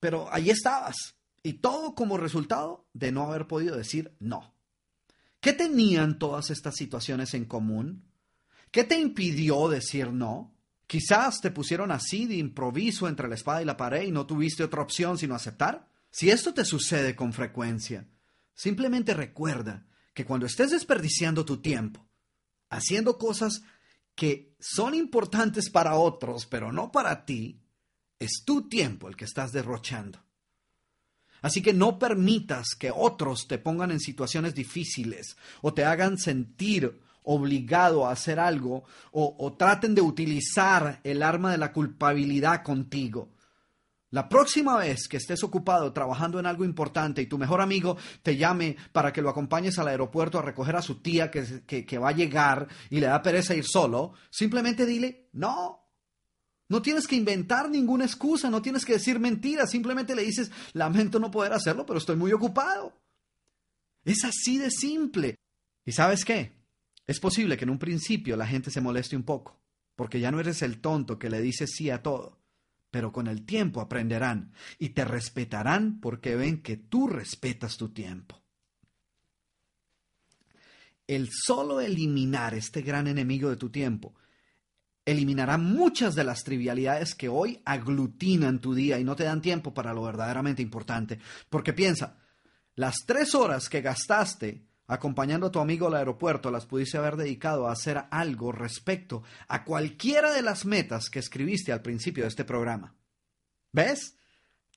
Pero 0.01 0.33
allí 0.33 0.49
estabas 0.49 1.15
y 1.43 1.55
todo 1.55 1.95
como 1.95 2.17
resultado 2.17 2.87
de 2.93 3.13
no 3.13 3.25
haber 3.25 3.47
podido 3.47 3.77
decir 3.77 4.15
no. 4.21 4.55
¿Qué 5.41 5.53
tenían 5.53 6.19
todas 6.19 6.51
estas 6.51 6.77
situaciones 6.77 7.35
en 7.35 7.47
común? 7.47 8.05
¿Qué 8.71 8.85
te 8.85 8.99
impidió 8.99 9.69
decir 9.69 10.13
no? 10.13 10.55
Quizás 10.87 11.41
te 11.41 11.51
pusieron 11.51 11.91
así 11.91 12.27
de 12.27 12.37
improviso 12.37 13.09
entre 13.09 13.29
la 13.29 13.35
espada 13.35 13.63
y 13.63 13.65
la 13.65 13.77
pared 13.77 14.03
y 14.03 14.13
no 14.13 14.27
tuviste 14.27 14.63
otra 14.63 14.83
opción 14.83 15.19
sino 15.19 15.35
aceptar. 15.35 15.89
Si 16.11 16.31
esto 16.31 16.55
te 16.55 16.65
sucede 16.65 17.17
con 17.17 17.33
frecuencia, 17.33 18.07
simplemente 18.55 19.15
recuerda 19.15 19.87
que 20.15 20.25
cuando 20.25 20.47
estés 20.47 20.71
desperdiciando 20.71 21.45
tu 21.45 21.61
tiempo, 21.61 22.07
haciendo 22.69 23.19
cosas 23.19 23.63
que 24.15 24.55
son 24.61 24.95
importantes 24.95 25.71
para 25.71 25.95
otros, 25.95 26.47
pero 26.47 26.71
no 26.71 26.93
para 26.93 27.25
ti, 27.25 27.63
es 28.19 28.45
tu 28.45 28.69
tiempo 28.69 29.09
el 29.09 29.17
que 29.17 29.25
estás 29.25 29.53
derrochando. 29.53 30.23
Así 31.43 31.61
que 31.61 31.75
no 31.75 31.99
permitas 31.99 32.75
que 32.79 32.93
otros 32.95 33.49
te 33.49 33.59
pongan 33.59 33.91
en 33.91 34.01
situaciones 34.01 34.55
difíciles 34.55 35.37
o 35.61 35.75
te 35.75 35.85
hagan 35.85 36.17
sentir 36.17 37.01
obligado 37.25 38.07
a 38.07 38.13
hacer 38.13 38.41
algo 38.41 38.85
o, 39.13 39.55
traten 39.59 39.95
de 39.95 40.01
utilizar 40.01 41.01
el 41.05 41.23
arma 41.23 41.53
de 41.53 41.59
la 41.59 41.73
culpabilidad 41.73 42.63
contigo. 42.63 43.31
La 44.11 44.29
próxima 44.29 44.77
vez 44.77 45.09
que 45.09 45.17
estés 45.17 45.43
ocupado 45.43 45.93
trabajando 45.93 46.39
en 46.39 46.47
algo 46.47 46.65
importante 46.65 47.23
y 47.23 47.27
tu 47.27 47.39
mejor 47.39 47.61
amigo 47.61 47.97
te 48.23 48.37
llame 48.37 48.77
para 48.93 49.13
que 49.13 49.23
lo 49.23 49.31
acompañes 49.31 49.79
al 49.79 49.89
aeropuerto 49.89 50.39
a 50.39 50.43
recoger 50.43 50.77
a 50.77 50.83
su 50.83 50.97
tía 50.97 51.31
que, 51.31 51.65
que 51.65 51.99
va 51.99 52.11
a 52.11 52.15
llegar 52.15 52.69
y 52.91 53.01
le 53.01 53.07
da 53.07 53.23
pereza 53.23 53.55
ir 53.55 53.65
solo, 53.65 54.13
simplemente 54.31 54.85
dile, 54.85 55.31
no, 55.33 55.82
no 56.73 56.81
tienes 56.81 57.07
que 57.07 57.17
inventar 57.17 57.69
ninguna 57.69 58.07
excusa, 58.07 58.49
no 58.49 58.63
tienes 58.63 58.87
que 58.87 58.95
decir 58.95 59.21
mentiras, 59.21 59.71
simplemente 59.71 60.17
le 60.17 60.23
dices, 60.23 60.51
lamento 60.73 61.21
no 61.21 61.31
poder 61.31 61.53
hacerlo, 61.53 61.85
pero 61.85 61.99
estoy 61.99 62.17
muy 62.17 62.33
ocupado. 62.33 62.99
Es 64.07 64.25
así 64.25 64.57
de 64.57 64.71
simple. 64.71 65.39
¿Y 65.85 65.93
sabes 65.93 66.25
qué? 66.25 66.55
Es 67.07 67.21
posible 67.21 67.59
que 67.59 67.65
en 67.65 67.71
un 67.71 67.79
principio 67.79 68.39
la 68.39 68.47
gente 68.47 68.71
se 68.71 68.81
moleste 68.81 69.15
un 69.15 69.23
poco, 69.23 69.61
porque 69.97 70.19
ya 70.19 70.31
no 70.31 70.41
eres 70.41 70.63
el 70.63 70.81
tonto 70.81 71.19
que 71.19 71.29
le 71.29 71.43
dice 71.43 71.67
sí 71.67 71.91
a 71.91 72.03
todo, 72.03 72.39
pero 72.91 73.13
con 73.13 73.27
el 73.27 73.45
tiempo 73.45 73.83
aprenderán 73.83 74.55
y 74.79 74.89
te 74.91 75.05
respetarán 75.05 76.01
porque 76.01 76.37
ven 76.37 76.63
que 76.63 76.79
tú 76.79 77.07
respetas 77.07 77.77
tu 77.77 77.91
tiempo. 77.91 78.41
El 81.07 81.29
solo 81.31 81.83
eliminar 81.83 82.55
este 82.55 82.81
gran 82.81 83.09
enemigo 83.09 83.51
de 83.51 83.57
tu 83.57 83.69
tiempo 83.69 84.15
eliminará 85.05 85.59
muchas 85.59 86.15
de 86.15 86.25
las 86.25 86.45
trivialidades 86.45 87.15
que 87.15 87.29
hoy 87.29 87.61
aglutinan 87.65 88.61
tu 88.61 88.75
día 88.75 88.99
y 88.99 89.05
no 89.05 89.17
te 89.17 89.25
dan 89.25 89.43
tiempo 89.43 89.75
para 89.75 89.93
lo 89.93 90.03
verdaderamente 90.03 90.63
importante. 90.63 91.19
Porque 91.51 91.73
piensa, 91.73 92.19
las 92.75 92.97
tres 93.07 93.35
horas 93.35 93.69
que 93.69 93.81
gastaste 93.81 94.67
acompañando 94.87 95.47
a 95.47 95.51
tu 95.51 95.59
amigo 95.59 95.87
al 95.87 95.95
aeropuerto 95.95 96.51
las 96.51 96.67
pudiste 96.67 96.99
haber 96.99 97.17
dedicado 97.17 97.67
a 97.67 97.73
hacer 97.73 98.05
algo 98.11 98.53
respecto 98.53 99.23
a 99.49 99.65
cualquiera 99.65 100.33
de 100.33 100.43
las 100.43 100.65
metas 100.65 101.09
que 101.09 101.19
escribiste 101.19 101.73
al 101.73 101.83
principio 101.83 102.25
de 102.25 102.29
este 102.29 102.45
programa. 102.45 102.95
¿Ves? 103.73 104.17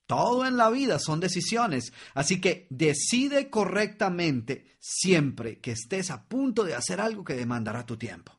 Todo 0.07 0.45
en 0.45 0.55
la 0.55 0.69
vida 0.69 0.99
son 0.99 1.19
decisiones, 1.19 1.91
así 2.13 2.39
que 2.39 2.67
decide 2.69 3.49
correctamente 3.49 4.77
siempre 4.79 5.59
que 5.59 5.71
estés 5.71 6.11
a 6.11 6.27
punto 6.27 6.63
de 6.63 6.75
hacer 6.75 7.01
algo 7.01 7.23
que 7.23 7.33
demandará 7.33 7.85
tu 7.85 7.97
tiempo. 7.97 8.34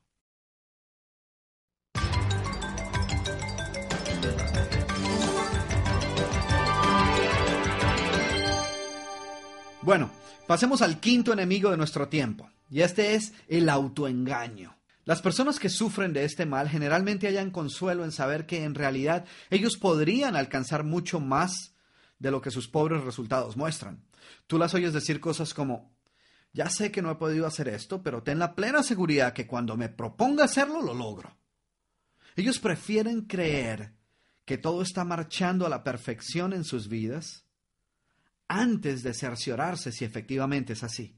Bueno, 9.87 10.11
pasemos 10.49 10.83
al 10.83 10.99
quinto 10.99 11.33
enemigo 11.33 11.71
de 11.71 11.77
nuestro 11.77 12.09
tiempo, 12.09 12.51
y 12.69 12.81
este 12.81 13.15
es 13.15 13.33
el 13.47 13.69
autoengaño. 13.69 14.77
Las 15.05 15.23
personas 15.23 15.61
que 15.61 15.69
sufren 15.69 16.13
de 16.13 16.25
este 16.25 16.45
mal 16.45 16.69
generalmente 16.69 17.29
hallan 17.29 17.53
consuelo 17.53 18.05
en 18.05 18.11
saber 18.11 18.47
que 18.47 18.65
en 18.65 18.75
realidad 18.75 19.27
ellos 19.49 19.77
podrían 19.77 20.35
alcanzar 20.35 20.83
mucho 20.83 21.21
más 21.21 21.77
de 22.19 22.33
lo 22.33 22.41
que 22.41 22.51
sus 22.51 22.67
pobres 22.67 23.05
resultados 23.05 23.57
muestran. 23.57 24.03
Tú 24.49 24.59
las 24.59 24.75
oyes 24.75 24.93
decir 24.93 25.21
cosas 25.21 25.55
como, 25.55 25.95
ya 26.53 26.69
sé 26.69 26.91
que 26.91 27.01
no 27.01 27.13
he 27.13 27.15
podido 27.15 27.47
hacer 27.47 27.69
esto, 27.69 28.03
pero 28.03 28.25
ten 28.25 28.41
la 28.41 28.57
plena 28.57 28.83
seguridad 28.83 29.35
que 29.35 29.47
cuando 29.47 29.77
me 29.77 29.89
proponga 29.89 30.47
hacerlo, 30.47 30.83
lo 30.83 30.95
logro. 30.95 31.37
Ellos 32.35 32.59
prefieren 32.59 33.21
creer 33.21 33.93
que 34.45 34.59
todo 34.59 34.83
está 34.83 35.05
marchando 35.05 35.65
a 35.65 35.69
la 35.69 35.85
perfección 35.85 36.53
en 36.55 36.65
sus 36.65 36.89
vidas 36.89 37.46
antes 38.49 39.03
de 39.03 39.15
cerciorarse 39.15 39.93
si 39.93 40.05
efectivamente 40.05 40.75
es 40.75 40.83
así. 40.83 41.17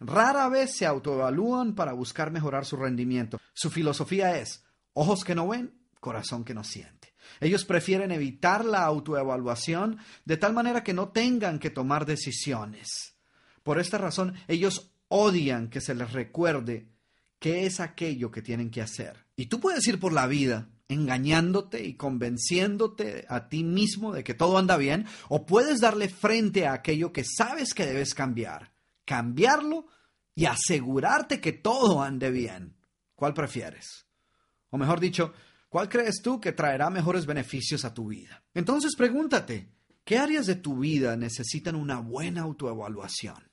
Rara 0.00 0.48
vez 0.48 0.76
se 0.76 0.86
autoevalúan 0.86 1.74
para 1.74 1.92
buscar 1.92 2.30
mejorar 2.30 2.64
su 2.64 2.76
rendimiento. 2.76 3.40
Su 3.52 3.70
filosofía 3.70 4.38
es 4.38 4.64
ojos 4.92 5.24
que 5.24 5.34
no 5.34 5.48
ven, 5.48 5.74
corazón 6.00 6.44
que 6.44 6.54
no 6.54 6.64
siente. 6.64 7.14
Ellos 7.40 7.64
prefieren 7.64 8.10
evitar 8.10 8.64
la 8.64 8.84
autoevaluación 8.84 9.98
de 10.24 10.36
tal 10.36 10.54
manera 10.54 10.82
que 10.82 10.94
no 10.94 11.08
tengan 11.08 11.58
que 11.58 11.70
tomar 11.70 12.06
decisiones. 12.06 13.16
Por 13.62 13.78
esta 13.78 13.98
razón, 13.98 14.34
ellos 14.46 14.92
odian 15.08 15.68
que 15.68 15.80
se 15.80 15.94
les 15.94 16.12
recuerde 16.12 16.88
qué 17.38 17.66
es 17.66 17.80
aquello 17.80 18.30
que 18.30 18.42
tienen 18.42 18.70
que 18.70 18.82
hacer. 18.82 19.26
Y 19.36 19.46
tú 19.46 19.60
puedes 19.60 19.86
ir 19.86 20.00
por 20.00 20.12
la 20.12 20.26
vida 20.26 20.68
engañándote 20.88 21.84
y 21.84 21.94
convenciéndote 21.94 23.26
a 23.28 23.48
ti 23.48 23.62
mismo 23.62 24.12
de 24.12 24.24
que 24.24 24.34
todo 24.34 24.56
anda 24.58 24.76
bien, 24.76 25.06
o 25.28 25.44
puedes 25.44 25.80
darle 25.80 26.08
frente 26.08 26.66
a 26.66 26.72
aquello 26.72 27.12
que 27.12 27.24
sabes 27.24 27.74
que 27.74 27.86
debes 27.86 28.14
cambiar, 28.14 28.72
cambiarlo 29.04 29.86
y 30.34 30.46
asegurarte 30.46 31.40
que 31.40 31.52
todo 31.52 32.02
ande 32.02 32.30
bien. 32.30 32.76
¿Cuál 33.14 33.34
prefieres? 33.34 34.06
O 34.70 34.78
mejor 34.78 35.00
dicho, 35.00 35.34
¿cuál 35.68 35.88
crees 35.88 36.22
tú 36.22 36.40
que 36.40 36.52
traerá 36.52 36.88
mejores 36.88 37.26
beneficios 37.26 37.84
a 37.84 37.92
tu 37.92 38.08
vida? 38.08 38.42
Entonces 38.54 38.96
pregúntate, 38.96 39.68
¿qué 40.04 40.18
áreas 40.18 40.46
de 40.46 40.54
tu 40.54 40.78
vida 40.78 41.16
necesitan 41.16 41.76
una 41.76 42.00
buena 42.00 42.42
autoevaluación? 42.42 43.50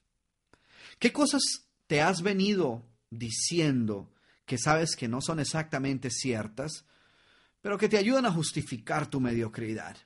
¿Qué 0.99 1.11
cosas 1.11 1.41
te 1.87 2.01
has 2.01 2.21
venido 2.21 2.85
diciendo 3.09 4.11
que 4.45 4.57
sabes 4.57 4.95
que 4.95 5.07
no 5.07 5.21
son 5.21 5.39
exactamente 5.39 6.09
ciertas, 6.09 6.85
pero 7.65 7.79
que 7.79 7.89
te 7.89 7.97
ayudan 7.97 8.27
a 8.27 8.31
justificar 8.31 9.09
tu 9.09 9.19
mediocridad. 9.19 9.97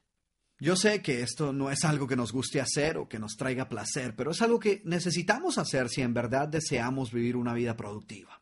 Yo 0.62 0.78
sé 0.78 1.02
que 1.02 1.22
esto 1.22 1.52
no 1.52 1.70
es 1.70 1.84
algo 1.84 2.08
que 2.08 2.16
nos 2.16 2.32
guste 2.32 2.62
hacer 2.62 2.98
o 2.98 3.10
que 3.10 3.20
nos 3.20 3.36
traiga 3.36 3.68
placer, 3.68 4.16
pero 4.16 4.32
es 4.32 4.42
algo 4.42 4.62
que 4.62 4.82
necesitamos 4.86 5.58
hacer 5.58 5.90
si 5.90 6.02
en 6.02 6.14
verdad 6.14 6.48
deseamos 6.48 7.12
vivir 7.12 7.36
una 7.36 7.54
vida 7.54 7.76
productiva. 7.76 8.42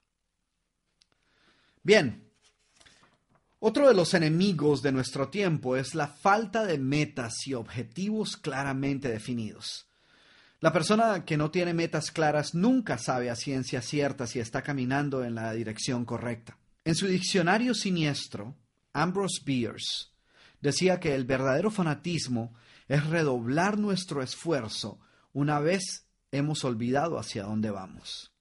Bien, 1.82 2.30
otro 3.58 3.88
de 3.88 3.96
los 3.96 4.14
enemigos 4.14 4.84
de 4.84 4.92
nuestro 4.92 5.30
tiempo 5.30 5.78
es 5.78 5.96
la 5.96 6.10
falta 6.10 6.64
de 6.68 6.78
metas 6.78 7.48
y 7.48 7.56
objetivos 7.56 8.38
claramente 8.38 9.10
definidos. 9.10 9.88
La 10.60 10.72
persona 10.72 11.26
que 11.26 11.38
no 11.38 11.50
tiene 11.50 11.74
metas 11.74 12.12
claras 12.12 12.54
nunca 12.54 13.00
sabe 13.00 13.32
a 13.32 13.36
ciencia 13.36 13.82
cierta 13.82 14.28
si 14.28 14.40
está 14.40 14.62
caminando 14.62 15.24
en 15.24 15.34
la 15.34 15.54
dirección 15.54 16.06
correcta. 16.06 16.60
En 16.86 16.94
su 16.94 17.08
diccionario 17.08 17.74
siniestro, 17.74 18.56
Ambrose 18.98 19.44
Bierce 19.46 20.08
decía 20.60 21.00
que 21.00 21.14
el 21.14 21.26
verdadero 21.26 21.70
fanatismo 21.70 22.56
es 22.88 23.06
redoblar 23.06 23.78
nuestro 23.78 24.24
esfuerzo 24.24 25.00
una 25.34 25.60
vez 25.60 26.08
hemos 26.32 26.64
olvidado 26.64 27.20
hacia 27.20 27.44
dónde 27.44 27.70
vamos. 27.70 28.34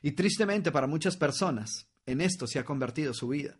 Y 0.00 0.12
tristemente 0.12 0.70
para 0.70 0.86
muchas 0.86 1.16
personas, 1.16 1.88
en 2.06 2.20
esto 2.20 2.46
se 2.46 2.60
ha 2.60 2.64
convertido 2.64 3.12
su 3.12 3.26
vida. 3.26 3.58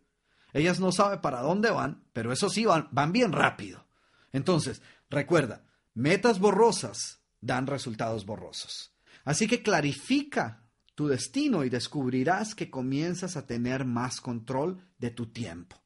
Ellas 0.52 0.78
no 0.78 0.92
saben 0.92 1.20
para 1.20 1.40
dónde 1.40 1.70
van, 1.70 2.04
pero 2.12 2.32
eso 2.32 2.48
sí, 2.48 2.64
van, 2.64 2.88
van 2.92 3.10
bien 3.10 3.32
rápido. 3.32 3.88
Entonces, 4.32 4.82
recuerda, 5.10 5.64
metas 5.94 6.38
borrosas 6.38 7.22
dan 7.40 7.66
resultados 7.66 8.24
borrosos. 8.24 8.94
Así 9.24 9.48
que 9.48 9.64
clarifica 9.64 10.64
tu 10.94 11.08
destino 11.08 11.64
y 11.64 11.70
descubrirás 11.70 12.54
que 12.54 12.70
comienzas 12.70 13.36
a 13.36 13.46
tener 13.46 13.84
más 13.84 14.20
control 14.20 14.80
de 14.98 15.10
tu 15.10 15.26
tiempo. 15.32 15.80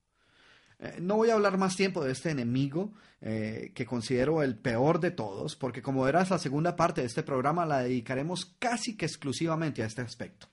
Eh, 0.84 0.98
no 1.00 1.16
voy 1.16 1.30
a 1.30 1.34
hablar 1.34 1.56
más 1.56 1.76
tiempo 1.76 2.04
de 2.04 2.12
este 2.12 2.30
enemigo 2.30 2.92
eh, 3.22 3.72
que 3.74 3.86
considero 3.86 4.42
el 4.42 4.58
peor 4.58 5.00
de 5.00 5.10
todos, 5.10 5.56
porque 5.56 5.80
como 5.80 6.02
verás, 6.02 6.28
la 6.28 6.38
segunda 6.38 6.76
parte 6.76 7.00
de 7.00 7.06
este 7.06 7.22
programa 7.22 7.64
la 7.64 7.78
dedicaremos 7.78 8.54
casi 8.58 8.94
que 8.94 9.06
exclusivamente 9.06 9.82
a 9.82 9.86
este 9.86 10.02
aspecto. 10.02 10.46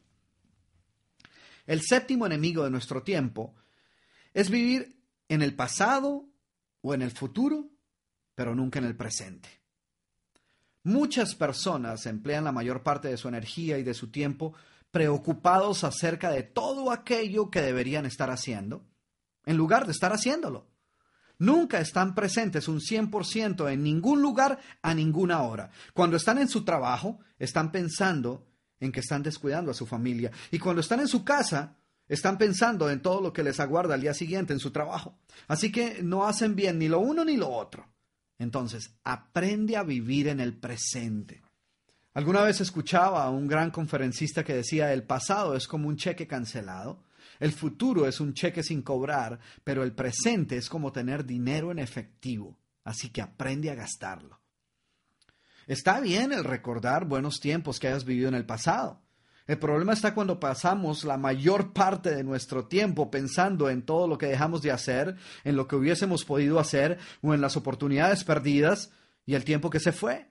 El 1.67 1.81
séptimo 1.81 2.25
enemigo 2.25 2.63
de 2.63 2.69
nuestro 2.69 3.03
tiempo 3.03 3.55
es 4.33 4.49
vivir 4.49 4.97
en 5.27 5.41
el 5.41 5.53
pasado 5.53 6.29
o 6.79 6.93
en 6.93 7.01
el 7.01 7.11
futuro, 7.11 7.69
pero 8.33 8.55
nunca 8.55 8.79
en 8.79 8.85
el 8.85 8.95
presente. 8.95 9.49
Muchas 10.83 11.35
personas 11.35 12.05
emplean 12.05 12.45
la 12.45 12.53
mayor 12.53 12.83
parte 12.83 13.09
de 13.09 13.17
su 13.17 13.27
energía 13.27 13.77
y 13.77 13.83
de 13.83 13.93
su 13.93 14.09
tiempo 14.09 14.53
preocupados 14.91 15.83
acerca 15.83 16.31
de 16.31 16.43
todo 16.43 16.89
aquello 16.89 17.51
que 17.51 17.61
deberían 17.61 18.05
estar 18.05 18.31
haciendo, 18.31 18.85
en 19.45 19.57
lugar 19.57 19.85
de 19.85 19.91
estar 19.91 20.11
haciéndolo. 20.11 20.67
Nunca 21.39 21.79
están 21.79 22.13
presentes 22.13 22.67
un 22.67 22.79
100% 22.79 23.71
en 23.71 23.81
ningún 23.81 24.21
lugar 24.21 24.59
a 24.81 24.93
ninguna 24.93 25.41
hora. 25.41 25.71
Cuando 25.93 26.17
están 26.17 26.37
en 26.37 26.47
su 26.47 26.63
trabajo, 26.63 27.19
están 27.39 27.71
pensando 27.71 28.45
en 28.79 28.91
que 28.91 28.99
están 28.99 29.23
descuidando 29.23 29.71
a 29.71 29.73
su 29.73 29.87
familia. 29.87 30.31
Y 30.51 30.59
cuando 30.59 30.81
están 30.81 30.99
en 30.99 31.07
su 31.07 31.23
casa, 31.23 31.77
están 32.07 32.37
pensando 32.37 32.89
en 32.89 33.01
todo 33.01 33.21
lo 33.21 33.33
que 33.33 33.41
les 33.41 33.59
aguarda 33.59 33.95
al 33.95 34.01
día 34.01 34.13
siguiente 34.13 34.53
en 34.53 34.59
su 34.59 34.71
trabajo. 34.71 35.17
Así 35.47 35.71
que 35.71 36.03
no 36.03 36.25
hacen 36.25 36.55
bien 36.55 36.77
ni 36.77 36.87
lo 36.87 36.99
uno 36.99 37.25
ni 37.25 37.37
lo 37.37 37.49
otro. 37.49 37.87
Entonces, 38.37 38.91
aprende 39.03 39.77
a 39.77 39.83
vivir 39.83 40.27
en 40.27 40.39
el 40.39 40.57
presente. 40.57 41.41
Alguna 42.13 42.41
vez 42.41 42.59
escuchaba 42.59 43.23
a 43.23 43.29
un 43.29 43.47
gran 43.47 43.71
conferencista 43.71 44.43
que 44.43 44.53
decía, 44.53 44.91
el 44.91 45.03
pasado 45.03 45.55
es 45.55 45.67
como 45.67 45.87
un 45.87 45.95
cheque 45.95 46.27
cancelado, 46.27 47.03
el 47.41 47.51
futuro 47.51 48.07
es 48.07 48.21
un 48.21 48.33
cheque 48.33 48.63
sin 48.63 48.81
cobrar, 48.81 49.37
pero 49.65 49.83
el 49.83 49.91
presente 49.91 50.55
es 50.55 50.69
como 50.69 50.93
tener 50.93 51.25
dinero 51.25 51.71
en 51.71 51.79
efectivo, 51.79 52.57
así 52.85 53.09
que 53.09 53.21
aprende 53.21 53.69
a 53.69 53.75
gastarlo. 53.75 54.39
Está 55.67 55.99
bien 55.99 56.31
el 56.31 56.45
recordar 56.45 57.03
buenos 57.03 57.41
tiempos 57.41 57.79
que 57.79 57.89
hayas 57.89 58.05
vivido 58.05 58.29
en 58.29 58.35
el 58.35 58.45
pasado, 58.45 59.01
el 59.47 59.57
problema 59.59 59.91
está 59.91 60.13
cuando 60.13 60.39
pasamos 60.39 61.03
la 61.03 61.17
mayor 61.17 61.73
parte 61.73 62.15
de 62.15 62.23
nuestro 62.23 62.67
tiempo 62.67 63.11
pensando 63.11 63.69
en 63.69 63.81
todo 63.81 64.07
lo 64.07 64.17
que 64.17 64.27
dejamos 64.27 64.61
de 64.61 64.71
hacer, 64.71 65.17
en 65.43 65.57
lo 65.57 65.67
que 65.67 65.75
hubiésemos 65.75 66.23
podido 66.23 66.57
hacer 66.57 66.99
o 67.21 67.33
en 67.33 67.41
las 67.41 67.57
oportunidades 67.57 68.23
perdidas 68.23 68.93
y 69.25 69.33
el 69.33 69.43
tiempo 69.43 69.69
que 69.69 69.81
se 69.81 69.91
fue. 69.91 70.30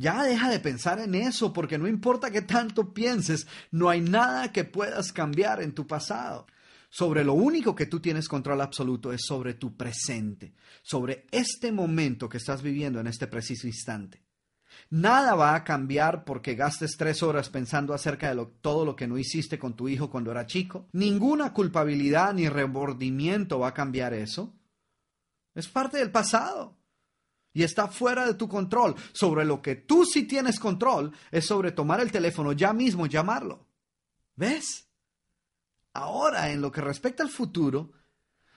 Ya 0.00 0.22
deja 0.22 0.48
de 0.48 0.60
pensar 0.60 0.98
en 0.98 1.14
eso 1.14 1.52
porque 1.52 1.76
no 1.76 1.86
importa 1.86 2.30
qué 2.30 2.40
tanto 2.40 2.94
pienses, 2.94 3.46
no 3.70 3.90
hay 3.90 4.00
nada 4.00 4.50
que 4.50 4.64
puedas 4.64 5.12
cambiar 5.12 5.60
en 5.60 5.74
tu 5.74 5.86
pasado. 5.86 6.46
Sobre 6.88 7.22
lo 7.22 7.34
único 7.34 7.74
que 7.74 7.84
tú 7.84 8.00
tienes 8.00 8.26
control 8.26 8.62
absoluto 8.62 9.12
es 9.12 9.20
sobre 9.26 9.52
tu 9.52 9.76
presente, 9.76 10.54
sobre 10.80 11.26
este 11.30 11.70
momento 11.70 12.30
que 12.30 12.38
estás 12.38 12.62
viviendo 12.62 12.98
en 12.98 13.08
este 13.08 13.26
preciso 13.26 13.66
instante. 13.66 14.22
Nada 14.88 15.34
va 15.34 15.54
a 15.54 15.64
cambiar 15.64 16.24
porque 16.24 16.54
gastes 16.54 16.96
tres 16.96 17.22
horas 17.22 17.50
pensando 17.50 17.92
acerca 17.92 18.34
de 18.34 18.46
todo 18.62 18.86
lo 18.86 18.96
que 18.96 19.06
no 19.06 19.18
hiciste 19.18 19.58
con 19.58 19.76
tu 19.76 19.86
hijo 19.86 20.08
cuando 20.08 20.30
era 20.30 20.46
chico. 20.46 20.88
Ninguna 20.92 21.52
culpabilidad 21.52 22.32
ni 22.32 22.48
remordimiento 22.48 23.58
va 23.58 23.68
a 23.68 23.74
cambiar 23.74 24.14
eso. 24.14 24.54
Es 25.54 25.68
parte 25.68 25.98
del 25.98 26.10
pasado 26.10 26.79
y 27.52 27.62
está 27.62 27.88
fuera 27.88 28.26
de 28.26 28.34
tu 28.34 28.48
control. 28.48 28.94
Sobre 29.12 29.44
lo 29.44 29.60
que 29.60 29.76
tú 29.76 30.04
sí 30.04 30.24
tienes 30.24 30.58
control 30.58 31.12
es 31.30 31.46
sobre 31.46 31.72
tomar 31.72 32.00
el 32.00 32.12
teléfono 32.12 32.52
ya 32.52 32.72
mismo 32.72 33.06
y 33.06 33.10
llamarlo. 33.10 33.66
¿Ves? 34.36 34.88
Ahora, 35.92 36.50
en 36.50 36.60
lo 36.60 36.70
que 36.70 36.80
respecta 36.80 37.22
al 37.22 37.30
futuro, 37.30 37.92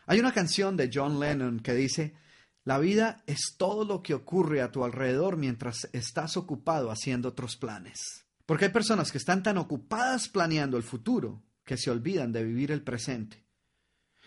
hay 0.06 0.20
una 0.20 0.32
canción 0.32 0.78
de 0.78 0.90
John 0.94 1.20
Lennon 1.20 1.60
que 1.60 1.74
dice, 1.74 2.16
la 2.64 2.78
vida 2.78 3.24
es 3.26 3.56
todo 3.58 3.84
lo 3.84 4.02
que 4.02 4.14
ocurre 4.14 4.62
a 4.62 4.72
tu 4.72 4.84
alrededor 4.84 5.38
mientras 5.38 5.90
estás 5.92 6.38
ocupado 6.38 6.92
haciendo 6.92 7.30
otros 7.30 7.58
planes. 7.58 8.26
Porque 8.46 8.66
hay 8.66 8.72
personas 8.72 9.12
que 9.12 9.18
están 9.18 9.42
tan 9.42 9.58
ocupadas 9.58 10.30
planeando 10.30 10.78
el 10.78 10.84
futuro 10.84 11.44
que 11.66 11.78
se 11.78 11.90
olvidan 11.90 12.32
de 12.32 12.44
vivir 12.44 12.72
el 12.72 12.84
presente. 12.84 13.46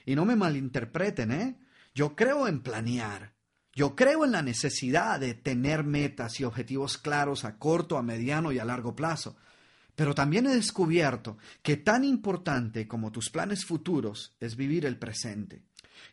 Y 0.05 0.15
no 0.15 0.25
me 0.25 0.37
malinterpreten, 0.37 1.33
¿eh? 1.33 1.59
Yo 1.95 2.15
creo 2.15 2.47
en 2.47 2.63
planear. 2.63 3.36
Yo 3.77 3.95
creo 3.95 4.25
en 4.25 4.33
la 4.33 4.41
necesidad 4.41 5.21
de 5.21 5.35
tener 5.35 5.85
metas 5.85 6.41
y 6.41 6.45
objetivos 6.45 6.97
claros 6.97 7.45
a 7.45 7.59
corto, 7.59 7.99
a 7.99 8.03
mediano 8.03 8.51
y 8.51 8.59
a 8.59 8.65
largo 8.65 8.97
plazo. 8.97 9.37
Pero 9.95 10.15
también 10.15 10.47
he 10.47 10.55
descubierto 10.55 11.37
que 11.63 11.77
tan 11.77 12.03
importante 12.03 12.89
como 12.89 13.13
tus 13.13 13.29
planes 13.29 13.67
futuros 13.67 14.35
es 14.41 14.57
vivir 14.57 14.87
el 14.87 14.99
presente. 14.99 15.61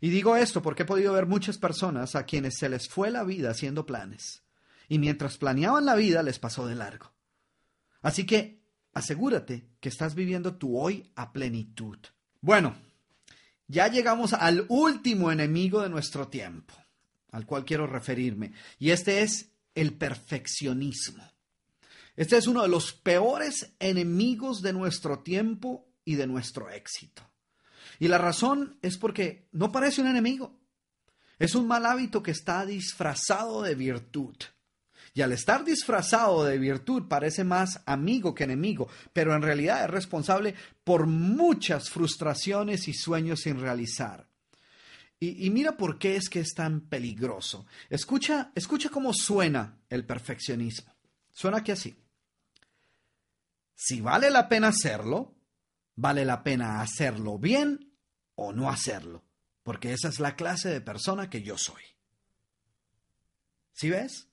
Y 0.02 0.10
digo 0.10 0.36
esto 0.36 0.62
porque 0.62 0.84
he 0.84 0.86
podido 0.86 1.14
ver 1.14 1.26
muchas 1.26 1.58
personas 1.58 2.16
a 2.16 2.26
quienes 2.26 2.58
se 2.58 2.68
les 2.68 2.90
fue 2.90 3.10
la 3.12 3.24
vida 3.24 3.52
haciendo 3.52 3.86
planes. 3.86 4.44
Y 4.90 5.00
mientras 5.00 5.38
planeaban 5.38 5.86
la 5.86 5.96
vida 5.96 6.22
les 6.22 6.40
pasó 6.40 6.68
de 6.68 6.76
largo. 6.76 7.14
Así 8.02 8.26
que 8.26 8.62
asegúrate 8.94 9.70
que 9.80 9.88
estás 9.88 10.16
viviendo 10.16 10.56
tu 10.56 10.78
hoy 10.78 11.10
a 11.16 11.32
plenitud. 11.32 11.98
Bueno, 12.42 12.76
ya 13.70 13.88
llegamos 13.88 14.34
al 14.34 14.66
último 14.68 15.32
enemigo 15.32 15.82
de 15.82 15.90
nuestro 15.90 16.28
tiempo, 16.28 16.74
al 17.34 17.46
cual 17.46 17.66
quiero 17.66 17.86
referirme, 17.88 18.54
y 18.80 18.92
este 18.92 19.22
es 19.22 19.50
el 19.76 19.94
perfeccionismo. 19.94 21.24
Este 22.16 22.38
es 22.38 22.46
uno 22.48 22.62
de 22.62 22.68
los 22.68 22.94
peores 22.94 23.74
enemigos 23.80 24.62
de 24.62 24.72
nuestro 24.72 25.20
tiempo 25.20 25.88
y 26.06 26.16
de 26.16 26.28
nuestro 26.28 26.70
éxito. 26.70 27.24
Y 28.00 28.08
la 28.08 28.20
razón 28.20 28.78
es 28.84 28.98
porque 28.98 29.48
no 29.52 29.72
parece 29.72 30.02
un 30.02 30.08
enemigo. 30.08 30.60
Es 31.40 31.56
un 31.56 31.68
mal 31.68 31.88
hábito 31.88 32.22
que 32.22 32.32
está 32.32 32.66
disfrazado 32.66 33.64
de 33.64 33.74
virtud. 33.74 34.36
Y 35.16 35.22
al 35.22 35.32
estar 35.32 35.64
disfrazado 35.66 36.44
de 36.46 36.60
virtud 36.60 37.08
parece 37.08 37.44
más 37.44 37.82
amigo 37.88 38.36
que 38.36 38.44
enemigo, 38.44 38.90
pero 39.12 39.36
en 39.36 39.42
realidad 39.42 39.84
es 39.84 39.90
responsable 39.90 40.54
por 40.84 41.08
muchas 41.08 41.90
frustraciones 41.90 42.88
y 42.88 42.94
sueños 42.94 43.42
sin 43.42 43.60
realizar. 43.60 44.28
Y, 45.32 45.50
mira 45.52 45.78
por 45.78 45.98
qué 45.98 46.16
es 46.16 46.30
que 46.30 46.42
es 46.42 46.54
tan 46.54 46.82
peligroso. 46.82 47.66
Escucha, 47.90 48.52
escucha 48.56 48.90
cómo 48.90 49.14
suena 49.14 49.80
el 49.90 50.06
perfeccionismo. 50.06 50.94
Suena 51.32 51.58
aquí 51.58 51.72
así. 51.72 51.96
Si 53.76 54.02
vale 54.02 54.30
la 54.30 54.50
pena 54.50 54.70
hacerlo, 54.70 55.36
vale 55.96 56.26
la 56.26 56.44
pena 56.44 56.82
hacerlo 56.82 57.38
bien 57.38 57.94
o 58.36 58.52
no 58.52 58.70
hacerlo, 58.70 59.24
porque 59.64 59.94
esa 59.94 60.10
es 60.10 60.20
la 60.20 60.36
clase 60.36 60.70
de 60.70 60.82
persona 60.82 61.30
que 61.30 61.42
yo 61.42 61.58
soy. 61.58 61.82
¿Sí 63.72 63.90
ves? 63.90 64.28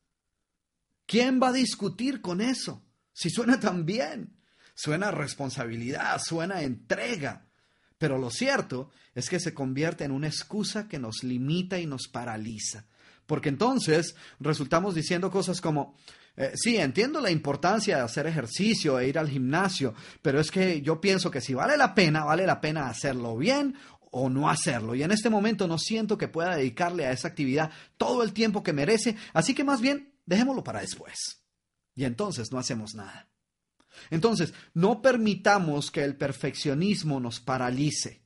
¿Quién 1.07 1.41
va 1.43 1.49
a 1.49 1.53
discutir 1.53 2.21
con 2.21 2.41
eso? 2.41 2.85
Si 3.13 3.31
suena 3.31 3.61
tan 3.61 3.85
bien, 3.85 4.37
suena 4.75 5.11
responsabilidad, 5.11 6.21
suena 6.21 6.63
entrega. 6.63 7.50
Pero 8.01 8.17
lo 8.17 8.31
cierto 8.31 8.89
es 9.15 9.29
que 9.29 9.39
se 9.39 9.53
convierte 9.53 10.05
en 10.05 10.11
una 10.11 10.27
excusa 10.27 10.89
que 10.89 10.99
nos 10.99 11.23
limita 11.23 11.79
y 11.79 11.85
nos 11.85 12.09
paraliza. 12.09 12.87
Porque 13.27 13.51
entonces 13.51 14.15
resultamos 14.39 14.95
diciendo 14.95 15.31
cosas 15.31 15.61
como, 15.61 15.95
eh, 16.35 16.53
sí, 16.55 16.79
entiendo 16.79 17.21
la 17.21 17.31
importancia 17.31 17.99
de 17.99 18.03
hacer 18.03 18.27
ejercicio 18.27 18.99
e 18.99 19.07
ir 19.07 19.19
al 19.19 19.29
gimnasio, 19.29 19.95
pero 20.23 20.41
es 20.41 20.51
que 20.51 20.81
yo 20.81 20.99
pienso 20.99 21.31
que 21.31 21.43
si 21.43 21.53
vale 21.53 21.77
la 21.77 21.95
pena, 21.95 22.25
vale 22.25 22.47
la 22.47 22.63
pena 22.63 22.89
hacerlo 22.89 23.37
bien 23.37 23.77
o 24.11 24.31
no 24.31 24.49
hacerlo. 24.49 24.95
Y 24.95 25.03
en 25.03 25.13
este 25.13 25.29
momento 25.29 25.69
no 25.69 25.77
siento 25.77 26.17
que 26.17 26.27
pueda 26.27 26.57
dedicarle 26.57 27.05
a 27.05 27.13
esa 27.13 27.29
actividad 27.29 27.71
todo 27.99 28.23
el 28.23 28.33
tiempo 28.33 28.63
que 28.63 28.73
merece, 28.73 29.15
así 29.35 29.55
que 29.55 29.63
más 29.63 29.83
bien 29.83 30.15
dejémoslo 30.25 30.65
para 30.65 30.81
después. 30.81 31.43
Y 31.95 32.05
entonces 32.05 32.51
no 32.51 32.59
hacemos 32.59 32.95
nada. 32.95 33.30
Entonces, 34.11 34.55
no 34.75 35.03
permitamos 35.03 35.91
que 35.91 36.03
el 36.03 36.17
perfeccionismo 36.17 37.21
nos 37.21 37.41
paralice. 37.41 38.23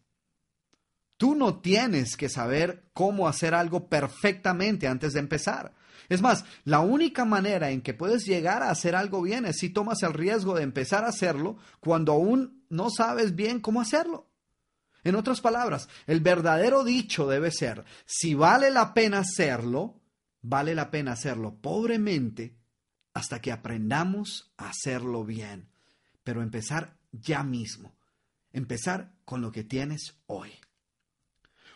Tú 1.16 1.35
no 1.35 1.61
tienes 1.61 2.16
que 2.16 2.29
saber 2.29 2.91
cómo 2.93 3.29
hacer 3.29 3.55
algo 3.55 3.89
perfectamente 3.89 4.87
antes 4.87 5.12
de 5.12 5.20
empezar. 5.20 5.75
Es 6.09 6.20
más, 6.20 6.45
la 6.64 6.81
única 6.81 7.25
manera 7.25 7.70
en 7.70 7.81
que 7.81 7.95
puedes 7.95 8.27
llegar 8.27 8.62
a 8.62 8.70
hacer 8.70 8.95
algo 8.95 9.22
bien 9.22 9.47
es 9.47 9.57
si 9.59 9.70
tomas 9.70 10.03
el 10.03 10.12
riesgo 10.12 10.55
de 10.55 10.62
empezar 10.62 11.05
a 11.05 11.09
hacerlo 11.09 11.57
cuando 11.81 12.12
aún 12.12 12.64
no 12.68 12.91
sabes 12.91 13.35
bien 13.35 13.61
cómo 13.61 13.81
hacerlo. 13.81 14.29
En 15.03 15.16
otras 15.16 15.41
palabras, 15.41 15.89
el 16.07 16.20
verdadero 16.20 16.83
dicho 16.83 17.29
debe 17.29 17.51
ser, 17.51 17.85
si 18.07 18.35
vale 18.35 18.70
la 18.70 18.95
pena 18.95 19.18
hacerlo, 19.18 20.01
vale 20.41 20.75
la 20.75 20.91
pena 20.91 21.12
hacerlo 21.12 21.57
pobremente 21.61 22.57
hasta 23.15 23.41
que 23.41 23.53
aprendamos 23.53 24.53
a 24.57 24.69
hacerlo 24.69 25.25
bien. 25.25 25.69
Pero 26.25 26.43
empezar 26.43 26.97
ya 27.12 27.43
mismo. 27.43 27.97
Empezar 28.53 29.12
con 29.25 29.41
lo 29.41 29.53
que 29.53 29.65
tienes 29.65 30.15
hoy. 30.27 30.53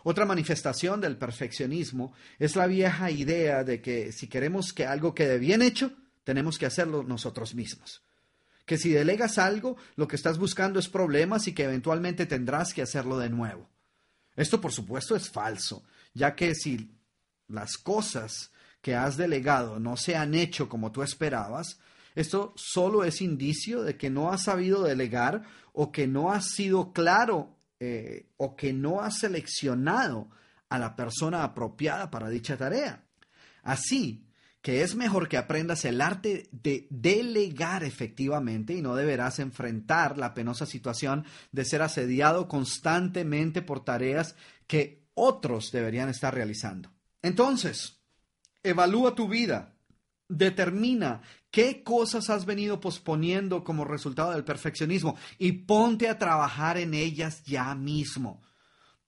Otra 0.03 0.25
manifestación 0.25 1.01
del 1.01 1.17
perfeccionismo 1.17 2.13
es 2.39 2.57
la 2.57 2.67
vieja 2.67 3.11
idea 3.11 3.65
de 3.65 3.81
que 3.81 4.13
si 4.13 4.29
queremos 4.29 4.73
que 4.73 4.87
algo 4.87 5.15
quede 5.15 5.39
bien 5.39 5.63
hecho, 5.63 5.93
tenemos 6.25 6.59
que 6.59 6.67
hacerlo 6.67 7.03
nosotros 7.03 7.55
mismos. 7.55 8.03
Que 8.65 8.79
si 8.79 8.91
delegas 8.91 9.39
algo, 9.39 9.77
lo 9.97 10.07
que 10.07 10.17
estás 10.17 10.39
buscando 10.39 10.79
es 10.79 10.89
problemas 10.89 11.49
y 11.49 11.55
que 11.55 11.65
eventualmente 11.65 12.27
tendrás 12.27 12.75
que 12.75 12.83
hacerlo 12.83 13.19
de 13.19 13.31
nuevo. 13.31 13.69
Esto 14.37 14.61
por 14.61 14.73
supuesto 14.73 15.17
es 15.17 15.31
falso, 15.31 15.85
ya 16.15 16.35
que 16.35 16.55
si 16.55 16.91
las 17.49 17.77
cosas 17.77 18.53
que 18.81 18.95
has 18.95 19.17
delegado 19.17 19.79
no 19.79 19.97
se 19.97 20.17
han 20.17 20.35
hecho 20.35 20.69
como 20.69 20.93
tú 20.93 21.03
esperabas, 21.03 21.81
esto 22.15 22.53
solo 22.57 23.05
es 23.05 23.21
indicio 23.21 23.83
de 23.83 23.97
que 23.97 24.11
no 24.11 24.33
has 24.33 24.45
sabido 24.45 24.83
delegar 24.83 25.43
o 25.73 25.93
que 25.93 26.07
no 26.07 26.33
has 26.33 26.51
sido 26.51 26.93
claro 26.93 27.57
eh, 27.81 28.27
o 28.37 28.57
que 28.57 28.73
no 28.73 29.01
has 29.01 29.19
seleccionado 29.19 30.29
a 30.69 30.79
la 30.79 30.97
persona 30.97 31.45
apropiada 31.45 32.11
para 32.11 32.29
dicha 32.29 32.57
tarea. 32.57 33.05
Así 33.63 34.25
que 34.63 34.83
es 34.83 34.97
mejor 34.97 35.29
que 35.29 35.37
aprendas 35.37 35.85
el 35.85 36.01
arte 36.01 36.49
de 36.51 36.89
delegar 36.91 37.85
efectivamente 37.85 38.75
y 38.75 38.83
no 38.83 38.97
deberás 38.97 39.39
enfrentar 39.39 40.19
la 40.19 40.35
penosa 40.35 40.67
situación 40.67 41.25
de 41.53 41.65
ser 41.65 41.83
asediado 41.83 42.49
constantemente 42.49 43.63
por 43.63 43.85
tareas 43.85 44.35
que 44.67 45.07
otros 45.15 45.71
deberían 45.71 46.09
estar 46.09 46.35
realizando. 46.35 46.91
Entonces, 47.23 47.98
evalúa 48.71 49.15
tu 49.15 49.29
vida, 49.29 49.75
determina 50.29 51.23
qué 51.51 51.83
cosas 51.83 52.31
has 52.31 52.45
venido 52.45 52.81
posponiendo 52.81 53.65
como 53.65 53.85
resultado 53.85 54.33
del 54.33 54.45
perfeccionismo 54.45 55.17
y 55.39 55.53
ponte 55.53 56.09
a 56.09 56.19
trabajar 56.19 56.79
en 56.79 56.95
ellas 56.95 57.43
ya 57.45 57.75
mismo. 57.75 58.43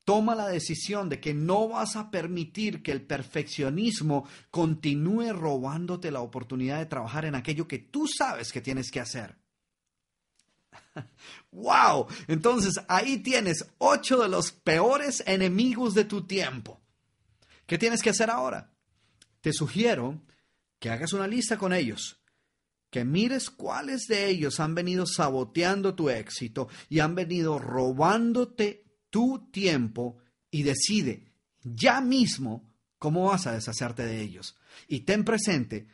Toma 0.05 0.35
la 0.35 0.49
decisión 0.49 1.09
de 1.09 1.21
que 1.21 1.35
no 1.35 1.69
vas 1.69 1.95
a 1.95 2.11
permitir 2.11 2.83
que 2.83 2.91
el 2.91 3.03
perfeccionismo 3.03 4.27
continúe 4.51 5.33
robándote 5.33 6.11
la 6.11 6.21
oportunidad 6.21 6.79
de 6.79 6.87
trabajar 6.87 7.27
en 7.27 7.35
aquello 7.35 7.69
que 7.69 7.79
tú 7.79 8.09
sabes 8.09 8.51
que 8.51 8.61
tienes 8.61 8.91
que 8.91 9.01
hacer. 9.01 9.37
¡Wow! 11.53 12.07
Entonces 12.27 12.81
ahí 12.89 13.19
tienes 13.19 13.67
ocho 13.79 14.23
de 14.23 14.29
los 14.29 14.51
peores 14.51 15.23
enemigos 15.27 15.95
de 15.95 16.05
tu 16.05 16.23
tiempo. 16.27 16.81
¿Qué 17.67 17.79
tienes 17.79 18.03
que 18.03 18.11
hacer 18.11 18.31
ahora? 18.31 18.70
Te 19.41 19.53
sugiero 19.53 20.22
que 20.78 20.91
hagas 20.91 21.12
una 21.12 21.26
lista 21.26 21.57
con 21.57 21.72
ellos 21.72 22.20
que 22.91 23.05
mires 23.05 23.51
cuáles 23.51 24.07
de 24.09 24.28
ellos 24.28 24.59
han 24.61 24.74
venido 24.74 25.07
saboteando 25.07 25.95
tu 25.95 26.11
éxito 26.11 26.68
y 26.88 26.99
han 26.99 27.14
venido 27.14 27.59
robándote 27.59 28.84
tu 29.11 29.49
tiempo 29.51 30.18
y 30.51 30.64
decide 30.64 31.32
ya 31.62 32.01
mismo 32.01 32.68
cómo 32.99 33.26
vas 33.26 33.47
a 33.47 33.53
deshacerte 33.53 34.05
de 34.05 34.20
ellos. 34.20 34.57
Y 34.88 35.01
ten 35.01 35.24
presente 35.24 35.86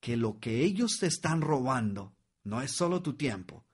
que 0.00 0.16
lo 0.16 0.40
que 0.40 0.64
ellos 0.64 0.98
te 0.98 1.06
están 1.06 1.42
robando 1.42 2.16
no 2.44 2.62
es 2.62 2.72
solo 2.72 3.02
tu 3.02 3.14
tiempo, 3.14 3.64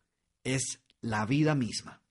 es 0.42 0.80
la 1.00 1.24
vida 1.24 1.54
misma. 1.54 2.02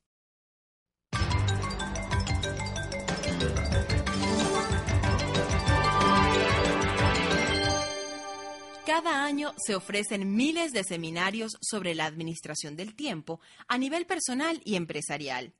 Cada 8.87 9.25
año 9.25 9.53
se 9.57 9.75
ofrecen 9.75 10.33
miles 10.33 10.71
de 10.71 10.81
seminarios 10.85 11.57
sobre 11.59 11.93
la 11.93 12.05
administración 12.05 12.77
del 12.77 12.95
tiempo 12.95 13.41
a 13.67 13.77
nivel 13.77 14.05
personal 14.05 14.61
y 14.63 14.75
empresarial. 14.75 15.51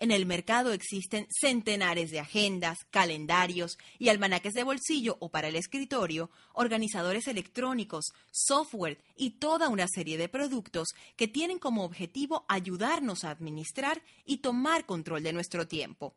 En 0.00 0.10
el 0.10 0.26
mercado 0.26 0.72
existen 0.72 1.28
centenares 1.30 2.10
de 2.10 2.18
agendas, 2.18 2.78
calendarios 2.90 3.78
y 4.00 4.08
almanaques 4.08 4.54
de 4.54 4.64
bolsillo 4.64 5.18
o 5.20 5.30
para 5.30 5.46
el 5.46 5.54
escritorio, 5.54 6.32
organizadores 6.52 7.28
electrónicos, 7.28 8.12
software 8.32 8.98
y 9.14 9.38
toda 9.38 9.68
una 9.68 9.86
serie 9.86 10.18
de 10.18 10.28
productos 10.28 10.88
que 11.14 11.28
tienen 11.28 11.60
como 11.60 11.84
objetivo 11.84 12.44
ayudarnos 12.48 13.22
a 13.22 13.30
administrar 13.30 14.02
y 14.24 14.38
tomar 14.38 14.84
control 14.84 15.22
de 15.22 15.32
nuestro 15.32 15.68
tiempo. 15.68 16.16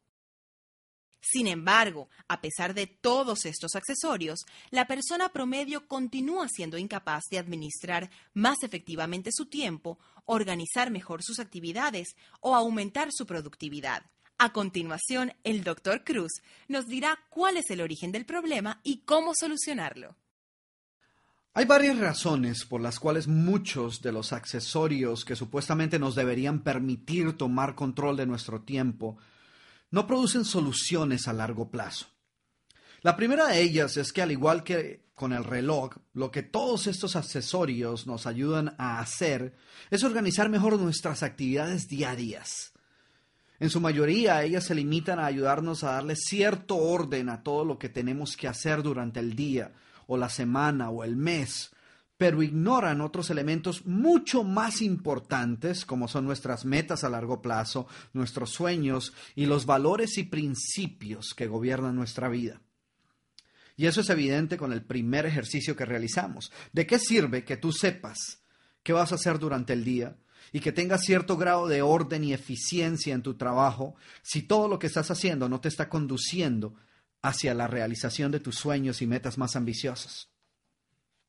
Sin 1.22 1.48
embargo, 1.48 2.10
a 2.28 2.42
pesar 2.42 2.74
de 2.74 2.88
todos 2.88 3.46
estos 3.46 3.76
accesorios, 3.76 4.46
la 4.70 4.88
persona 4.88 5.30
promedio 5.30 5.88
continúa 5.88 6.48
siendo 6.48 6.78
incapaz 6.78 7.24
de 7.30 7.40
administrar 7.40 8.10
más 8.34 8.64
efectivamente 8.64 9.32
su 9.32 9.48
tiempo, 9.48 9.98
organizar 10.26 10.92
mejor 10.92 11.24
sus 11.24 11.40
actividades 11.40 12.16
o 12.40 12.56
aumentar 12.56 13.10
su 13.12 13.26
productividad. 13.26 14.04
A 14.38 14.54
continuación, 14.54 15.34
el 15.44 15.64
Dr. 15.64 16.04
Cruz 16.04 16.42
nos 16.68 16.88
dirá 16.88 17.18
cuál 17.30 17.58
es 17.58 17.72
el 17.72 17.82
origen 17.82 18.12
del 18.12 18.26
problema 18.26 18.80
y 18.84 19.00
cómo 19.00 19.34
solucionarlo. 19.34 20.16
Hay 21.56 21.66
varias 21.66 21.98
razones 21.98 22.66
por 22.66 22.82
las 22.82 23.00
cuales 23.00 23.28
muchos 23.28 24.04
de 24.04 24.12
los 24.12 24.32
accesorios 24.32 25.26
que 25.26 25.36
supuestamente 25.36 25.98
nos 25.98 26.14
deberían 26.14 26.62
permitir 26.62 27.34
tomar 27.36 27.74
control 27.74 28.16
de 28.16 28.28
nuestro 28.28 28.62
tiempo 28.62 29.18
no 29.92 30.08
producen 30.08 30.46
soluciones 30.46 31.28
a 31.28 31.34
largo 31.34 31.70
plazo. 31.70 32.08
La 33.02 33.16
primera 33.16 33.48
de 33.48 33.62
ellas 33.62 33.98
es 33.98 34.12
que 34.12 34.22
al 34.22 34.32
igual 34.32 34.64
que 34.64 35.08
con 35.14 35.34
el 35.34 35.44
reloj, 35.44 35.98
lo 36.14 36.30
que 36.30 36.44
todos 36.44 36.86
estos 36.86 37.16
accesorios 37.16 38.06
nos 38.06 38.28
ayudan 38.28 38.76
a 38.78 39.00
hacer 39.00 39.56
es 39.90 40.04
organizar 40.04 40.50
mejor 40.50 40.80
nuestras 40.80 41.24
actividades 41.24 41.88
diarias. 41.88 42.74
En 43.60 43.72
su 43.72 43.82
mayoría, 43.82 44.44
ellas 44.44 44.66
se 44.66 44.76
limitan 44.76 45.18
a 45.18 45.26
ayudarnos 45.26 45.84
a 45.84 45.94
darle 45.94 46.16
cierto 46.16 46.78
orden 46.78 47.30
a 47.30 47.42
todo 47.42 47.66
lo 47.66 47.80
que 47.80 47.90
tenemos 47.90 48.38
que 48.38 48.48
hacer 48.48 48.84
durante 48.84 49.20
el 49.20 49.36
día, 49.36 49.74
o 50.06 50.18
la 50.18 50.30
semana, 50.30 50.92
o 50.92 51.04
el 51.04 51.16
mes, 51.16 51.72
pero 52.18 52.42
ignoran 52.42 53.02
otros 53.02 53.30
elementos 53.30 53.86
mucho 53.86 54.44
más 54.44 54.82
importantes 54.82 55.86
como 55.86 56.08
son 56.08 56.26
nuestras 56.26 56.66
metas 56.66 57.04
a 57.04 57.10
largo 57.10 57.42
plazo, 57.42 57.88
nuestros 58.14 58.50
sueños 58.52 59.14
y 59.36 59.46
los 59.46 59.66
valores 59.66 60.18
y 60.18 60.24
principios 60.24 61.34
que 61.36 61.48
gobiernan 61.48 61.96
nuestra 61.96 62.28
vida. 62.28 62.60
Y 63.76 63.86
eso 63.86 64.02
es 64.02 64.10
evidente 64.10 64.58
con 64.58 64.74
el 64.74 64.84
primer 64.84 65.28
ejercicio 65.28 65.76
que 65.76 65.86
realizamos. 65.86 66.52
¿De 66.74 66.88
qué 66.88 66.98
sirve 66.98 67.46
que 67.46 67.58
tú 67.58 67.72
sepas 67.72 68.42
qué 68.82 68.92
vas 68.92 69.12
a 69.12 69.16
hacer 69.16 69.38
durante 69.38 69.74
el 69.74 69.84
día 69.84 70.18
y 70.52 70.62
que 70.62 70.72
tengas 70.72 71.02
cierto 71.02 71.38
grado 71.38 71.68
de 71.68 71.84
orden 71.84 72.24
y 72.24 72.34
eficiencia 72.34 73.14
en 73.14 73.22
tu 73.22 73.36
trabajo 73.36 73.96
si 74.24 74.42
todo 74.42 74.68
lo 74.68 74.80
que 74.80 74.88
estás 74.88 75.12
haciendo 75.12 75.48
no 75.50 75.62
te 75.62 75.68
está 75.68 75.90
conduciendo 75.90 76.74
hacia 77.22 77.54
la 77.54 77.68
realización 77.68 78.32
de 78.32 78.40
tus 78.40 78.56
sueños 78.56 79.04
y 79.04 79.08
metas 79.08 79.38
más 79.38 79.56
ambiciosas? 79.56 80.30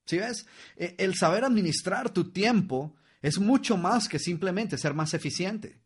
¿Sí 0.08 0.16
ves? 0.16 0.46
E, 0.76 0.94
el 0.98 1.14
saber 1.14 1.44
administrar 1.44 2.10
tu 2.10 2.32
tiempo 2.32 2.96
es 3.20 3.38
mucho 3.38 3.76
más 3.76 4.08
que 4.08 4.18
simplemente 4.18 4.78
ser 4.78 4.94
más 4.94 5.12
eficiente. 5.12 5.82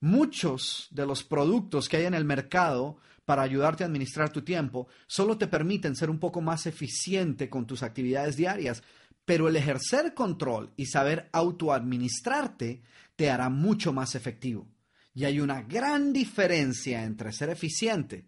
Muchos 0.00 0.88
de 0.90 1.06
los 1.06 1.22
productos 1.22 1.88
que 1.88 1.98
hay 1.98 2.06
en 2.06 2.14
el 2.14 2.24
mercado 2.24 2.96
para 3.26 3.42
ayudarte 3.42 3.84
a 3.84 3.86
administrar 3.86 4.30
tu 4.32 4.42
tiempo 4.42 4.88
solo 5.06 5.36
te 5.36 5.48
permiten 5.48 5.94
ser 5.96 6.08
un 6.08 6.18
poco 6.18 6.40
más 6.40 6.66
eficiente 6.66 7.50
con 7.50 7.66
tus 7.66 7.82
actividades 7.82 8.36
diarias, 8.36 8.82
pero 9.26 9.48
el 9.48 9.56
ejercer 9.56 10.14
control 10.14 10.72
y 10.76 10.86
saber 10.86 11.28
autoadministrarte 11.32 12.82
te 13.16 13.30
hará 13.30 13.50
mucho 13.50 13.92
más 13.92 14.14
efectivo. 14.14 14.66
Y 15.12 15.24
hay 15.24 15.40
una 15.40 15.62
gran 15.62 16.12
diferencia 16.12 17.04
entre 17.04 17.32
ser 17.32 17.50
eficiente 17.50 18.26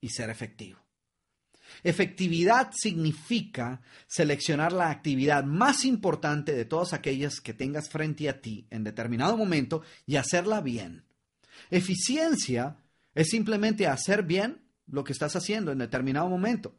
y 0.00 0.08
ser 0.08 0.30
efectivo. 0.30 0.79
Efectividad 1.82 2.70
significa 2.72 3.80
seleccionar 4.06 4.72
la 4.72 4.90
actividad 4.90 5.44
más 5.44 5.84
importante 5.84 6.52
de 6.52 6.64
todas 6.64 6.92
aquellas 6.92 7.40
que 7.40 7.54
tengas 7.54 7.88
frente 7.88 8.28
a 8.28 8.40
ti 8.40 8.66
en 8.70 8.84
determinado 8.84 9.36
momento 9.36 9.82
y 10.06 10.16
hacerla 10.16 10.60
bien. 10.60 11.04
Eficiencia 11.70 12.76
es 13.14 13.28
simplemente 13.28 13.86
hacer 13.86 14.22
bien 14.22 14.62
lo 14.86 15.04
que 15.04 15.12
estás 15.12 15.36
haciendo 15.36 15.72
en 15.72 15.78
determinado 15.78 16.28
momento, 16.28 16.74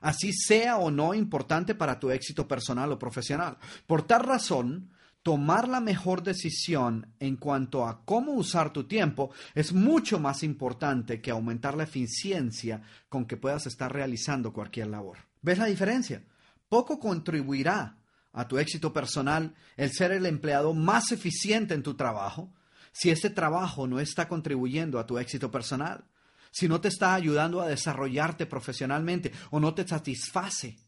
así 0.00 0.32
sea 0.32 0.76
o 0.76 0.90
no 0.90 1.14
importante 1.14 1.74
para 1.74 1.98
tu 1.98 2.10
éxito 2.10 2.46
personal 2.46 2.92
o 2.92 2.98
profesional. 2.98 3.58
Por 3.86 4.06
tal 4.06 4.22
razón, 4.22 4.90
tomar 5.26 5.66
la 5.66 5.80
mejor 5.80 6.22
decisión 6.22 7.12
en 7.18 7.34
cuanto 7.34 7.84
a 7.84 8.04
cómo 8.04 8.34
usar 8.34 8.72
tu 8.72 8.84
tiempo 8.84 9.32
es 9.56 9.72
mucho 9.72 10.20
más 10.20 10.44
importante 10.44 11.20
que 11.20 11.32
aumentar 11.32 11.76
la 11.76 11.82
eficiencia 11.82 12.82
con 13.08 13.24
que 13.24 13.36
puedas 13.36 13.66
estar 13.66 13.92
realizando 13.92 14.52
cualquier 14.52 14.86
labor. 14.86 15.18
¿Ves 15.42 15.58
la 15.58 15.66
diferencia? 15.66 16.22
Poco 16.68 17.00
contribuirá 17.00 17.96
a 18.32 18.46
tu 18.46 18.56
éxito 18.56 18.92
personal 18.92 19.52
el 19.76 19.90
ser 19.90 20.12
el 20.12 20.26
empleado 20.26 20.74
más 20.74 21.10
eficiente 21.10 21.74
en 21.74 21.82
tu 21.82 21.94
trabajo 21.94 22.52
si 22.92 23.10
este 23.10 23.28
trabajo 23.28 23.88
no 23.88 23.98
está 23.98 24.28
contribuyendo 24.28 25.00
a 25.00 25.06
tu 25.08 25.18
éxito 25.18 25.50
personal, 25.50 26.04
si 26.52 26.68
no 26.68 26.80
te 26.80 26.86
está 26.86 27.14
ayudando 27.14 27.60
a 27.60 27.66
desarrollarte 27.66 28.46
profesionalmente 28.46 29.32
o 29.50 29.58
no 29.58 29.74
te 29.74 29.88
satisface. 29.88 30.78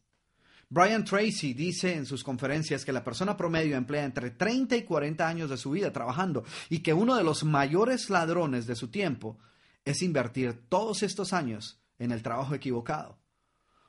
Brian 0.71 1.05
Tracy 1.05 1.55
dice 1.55 1.95
en 1.95 2.05
sus 2.05 2.23
conferencias 2.23 2.85
que 2.85 2.93
la 2.93 3.03
persona 3.03 3.37
promedio 3.37 3.77
emplea 3.77 4.05
entre 4.05 4.31
30 4.31 4.77
y 4.77 4.83
40 4.83 5.27
años 5.27 5.51
de 5.51 5.57
su 5.57 5.71
vida 5.71 5.93
trabajando 5.93 6.45
y 6.69 6.81
que 6.81 6.93
uno 6.93 7.17
de 7.17 7.25
los 7.25 7.43
mayores 7.45 8.11
ladrones 8.11 8.67
de 8.67 8.77
su 8.77 8.89
tiempo 8.89 9.39
es 9.85 10.03
invertir 10.03 10.69
todos 10.69 11.03
estos 11.03 11.33
años 11.33 11.81
en 11.99 12.13
el 12.13 12.23
trabajo 12.23 12.55
equivocado. 12.55 13.19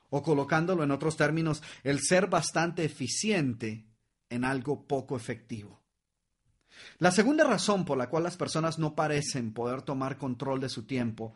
O 0.10 0.24
colocándolo 0.24 0.84
en 0.84 0.92
otros 0.92 1.18
términos, 1.18 1.62
el 1.84 2.00
ser 2.00 2.28
bastante 2.28 2.86
eficiente 2.86 3.86
en 4.30 4.46
algo 4.46 4.88
poco 4.88 5.18
efectivo. 5.18 5.82
La 6.98 7.12
segunda 7.12 7.44
razón 7.44 7.84
por 7.84 7.98
la 7.98 8.10
cual 8.10 8.24
las 8.24 8.38
personas 8.38 8.80
no 8.80 8.96
parecen 8.96 9.54
poder 9.54 9.82
tomar 9.82 10.18
control 10.18 10.62
de 10.62 10.70
su 10.70 10.86
tiempo 10.86 11.34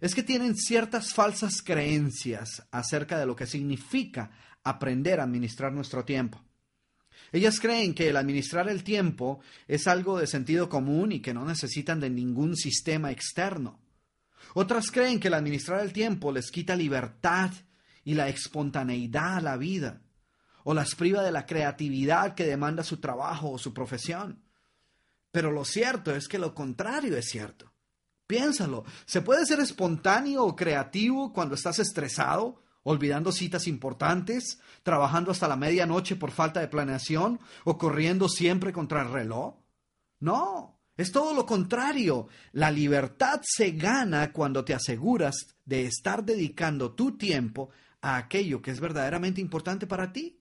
es 0.00 0.14
que 0.14 0.22
tienen 0.22 0.56
ciertas 0.56 1.12
falsas 1.12 1.62
creencias 1.62 2.66
acerca 2.70 3.18
de 3.18 3.26
lo 3.26 3.36
que 3.36 3.46
significa 3.46 4.30
aprender 4.66 5.20
a 5.20 5.24
administrar 5.24 5.72
nuestro 5.72 6.04
tiempo. 6.04 6.42
Ellas 7.32 7.60
creen 7.60 7.94
que 7.94 8.08
el 8.08 8.16
administrar 8.16 8.68
el 8.68 8.84
tiempo 8.84 9.40
es 9.66 9.86
algo 9.86 10.18
de 10.18 10.26
sentido 10.26 10.68
común 10.68 11.12
y 11.12 11.20
que 11.20 11.34
no 11.34 11.44
necesitan 11.44 12.00
de 12.00 12.10
ningún 12.10 12.56
sistema 12.56 13.10
externo. 13.10 13.80
Otras 14.54 14.90
creen 14.90 15.20
que 15.20 15.28
el 15.28 15.34
administrar 15.34 15.80
el 15.80 15.92
tiempo 15.92 16.32
les 16.32 16.50
quita 16.50 16.76
libertad 16.76 17.50
y 18.04 18.14
la 18.14 18.28
espontaneidad 18.28 19.36
a 19.36 19.40
la 19.40 19.56
vida, 19.56 20.02
o 20.64 20.74
las 20.74 20.94
priva 20.94 21.22
de 21.22 21.32
la 21.32 21.46
creatividad 21.46 22.34
que 22.34 22.46
demanda 22.46 22.82
su 22.82 22.98
trabajo 22.98 23.50
o 23.50 23.58
su 23.58 23.74
profesión. 23.74 24.42
Pero 25.30 25.50
lo 25.50 25.64
cierto 25.64 26.14
es 26.14 26.28
que 26.28 26.38
lo 26.38 26.54
contrario 26.54 27.16
es 27.16 27.26
cierto. 27.26 27.72
Piénsalo, 28.26 28.84
¿se 29.04 29.20
puede 29.20 29.46
ser 29.46 29.60
espontáneo 29.60 30.44
o 30.44 30.56
creativo 30.56 31.32
cuando 31.32 31.54
estás 31.54 31.78
estresado, 31.78 32.62
olvidando 32.88 33.32
citas 33.32 33.66
importantes, 33.66 34.60
trabajando 34.84 35.32
hasta 35.32 35.48
la 35.48 35.56
medianoche 35.56 36.14
por 36.14 36.30
falta 36.30 36.60
de 36.60 36.68
planeación 36.68 37.40
o 37.64 37.76
corriendo 37.76 38.28
siempre 38.28 38.72
contra 38.72 39.02
el 39.02 39.10
reloj? 39.10 39.56
No, 40.20 40.78
es 40.96 41.10
todo 41.10 41.34
lo 41.34 41.44
contrario. 41.44 42.28
La 42.52 42.70
libertad 42.70 43.40
se 43.42 43.72
gana 43.72 44.32
cuando 44.32 44.64
te 44.64 44.72
aseguras 44.72 45.34
de 45.64 45.86
estar 45.86 46.24
dedicando 46.24 46.92
tu 46.92 47.16
tiempo 47.18 47.70
a 48.02 48.16
aquello 48.18 48.62
que 48.62 48.70
es 48.70 48.78
verdaderamente 48.78 49.40
importante 49.40 49.88
para 49.88 50.12
ti. 50.12 50.38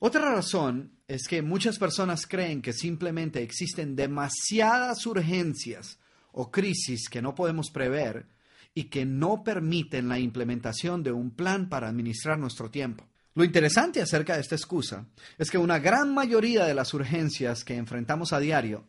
Otra 0.00 0.32
razón 0.32 0.98
es 1.06 1.28
que 1.28 1.42
muchas 1.42 1.78
personas 1.78 2.26
creen 2.26 2.60
que 2.60 2.72
simplemente 2.72 3.40
existen 3.40 3.94
demasiadas 3.94 5.06
urgencias 5.06 6.00
o 6.32 6.50
crisis 6.50 7.08
que 7.08 7.22
no 7.22 7.36
podemos 7.36 7.70
prever 7.70 8.26
y 8.74 8.84
que 8.84 9.04
no 9.04 9.44
permiten 9.44 10.08
la 10.08 10.18
implementación 10.18 11.02
de 11.02 11.12
un 11.12 11.30
plan 11.30 11.68
para 11.68 11.88
administrar 11.88 12.38
nuestro 12.38 12.70
tiempo. 12.70 13.06
Lo 13.34 13.44
interesante 13.44 14.02
acerca 14.02 14.34
de 14.34 14.40
esta 14.40 14.54
excusa 14.54 15.06
es 15.38 15.50
que 15.50 15.58
una 15.58 15.78
gran 15.78 16.12
mayoría 16.12 16.64
de 16.64 16.74
las 16.74 16.92
urgencias 16.92 17.64
que 17.64 17.76
enfrentamos 17.76 18.32
a 18.32 18.40
diario 18.40 18.86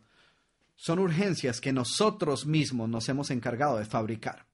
son 0.76 0.98
urgencias 0.98 1.60
que 1.60 1.72
nosotros 1.72 2.46
mismos 2.46 2.88
nos 2.88 3.08
hemos 3.08 3.30
encargado 3.30 3.78
de 3.78 3.84
fabricar. 3.84 4.46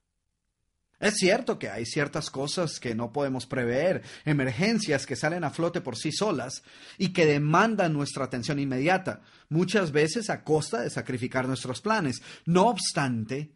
Es 1.01 1.15
cierto 1.15 1.59
que 1.59 1.71
hay 1.71 1.87
ciertas 1.87 2.29
cosas 2.29 2.79
que 2.79 2.95
no 2.95 3.11
podemos 3.11 3.47
prever, 3.47 4.03
emergencias 4.27 5.07
que 5.07 5.17
salen 5.17 5.45
a 5.45 5.51
flote 5.51 5.81
por 5.81 5.97
sí 5.97 6.13
solas 6.13 6.63
y 6.99 7.15
que 7.15 7.25
demandan 7.25 7.95
nuestra 7.95 8.27
atención 8.27 8.59
inmediata, 8.59 9.23
muchas 9.49 9.93
veces 9.93 10.29
a 10.29 10.45
costa 10.45 10.83
de 10.83 10.91
sacrificar 10.91 11.49
nuestros 11.49 11.81
planes. 11.81 12.21
No 12.45 12.67
obstante, 12.67 13.51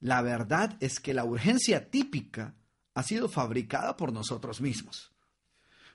la 0.00 0.22
verdad 0.22 0.76
es 0.80 0.98
que 0.98 1.14
la 1.14 1.24
urgencia 1.24 1.90
típica 1.90 2.54
ha 2.94 3.02
sido 3.02 3.28
fabricada 3.28 3.96
por 3.96 4.12
nosotros 4.12 4.60
mismos. 4.60 5.12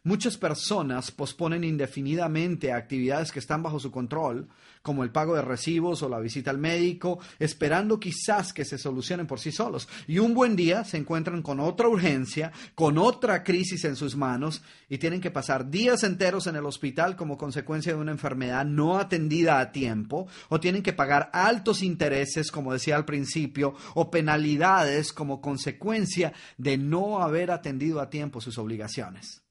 Muchas 0.06 0.38
personas 0.38 1.10
posponen 1.10 1.64
indefinidamente 1.64 2.72
actividades 2.72 3.32
que 3.32 3.40
están 3.40 3.64
bajo 3.64 3.80
su 3.80 3.90
control, 3.90 4.48
como 4.84 5.04
el 5.04 5.10
pago 5.10 5.36
de 5.36 5.42
recibos 5.42 6.04
o 6.04 6.10
la 6.10 6.20
visita 6.20 6.52
al 6.52 6.60
médico, 6.60 7.18
esperando 7.40 8.00
quizás 8.00 8.54
que 8.54 8.66
se 8.66 8.78
solucionen 8.78 9.26
por 9.26 9.40
sí 9.40 9.52
solos. 9.52 9.90
Y 10.06 10.20
un 10.20 10.36
buen 10.36 10.56
día 10.56 10.84
se 10.84 10.98
encuentran 10.98 11.42
con 11.42 11.60
otra 11.60 11.88
urgencia, 11.88 12.52
con 12.76 13.00
otra 13.00 13.44
crisis 13.44 13.84
en 13.84 13.96
sus 13.96 14.16
manos 14.16 14.62
y 14.90 15.00
tienen 15.00 15.22
que 15.22 15.32
pasar 15.32 15.72
días 15.72 16.04
enteros 16.04 16.46
en 16.46 16.56
el 16.56 16.68
hospital 16.68 17.16
como 17.16 17.36
consecuencia 17.36 17.92
de 17.92 18.00
una 18.00 18.12
enfermedad 18.12 18.64
no 18.64 19.00
atendida 19.00 19.60
a 19.60 19.72
tiempo, 19.72 20.28
o 20.50 20.60
tienen 20.60 20.84
que 20.84 20.94
pagar 20.94 21.32
altos 21.34 21.82
intereses, 21.82 22.52
como 22.52 22.74
decía 22.74 22.96
al 22.96 23.06
principio, 23.06 23.74
o 23.96 24.12
penalidades 24.12 25.12
como 25.12 25.42
consecuencia 25.42 26.32
de 26.60 26.78
no 26.78 27.24
haber 27.24 27.50
atendido 27.50 28.00
a 28.00 28.12
tiempo 28.12 28.40
sus 28.40 28.60
obligaciones 28.60 29.45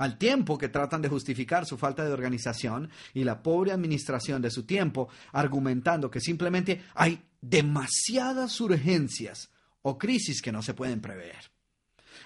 al 0.00 0.16
tiempo 0.16 0.56
que 0.56 0.70
tratan 0.70 1.02
de 1.02 1.10
justificar 1.10 1.66
su 1.66 1.76
falta 1.76 2.02
de 2.02 2.12
organización 2.12 2.88
y 3.12 3.22
la 3.22 3.42
pobre 3.42 3.70
administración 3.70 4.40
de 4.40 4.50
su 4.50 4.64
tiempo, 4.64 5.10
argumentando 5.30 6.10
que 6.10 6.20
simplemente 6.20 6.84
hay 6.94 7.22
demasiadas 7.42 8.58
urgencias 8.62 9.50
o 9.82 9.98
crisis 9.98 10.40
que 10.40 10.52
no 10.52 10.62
se 10.62 10.72
pueden 10.72 11.02
prever. 11.02 11.36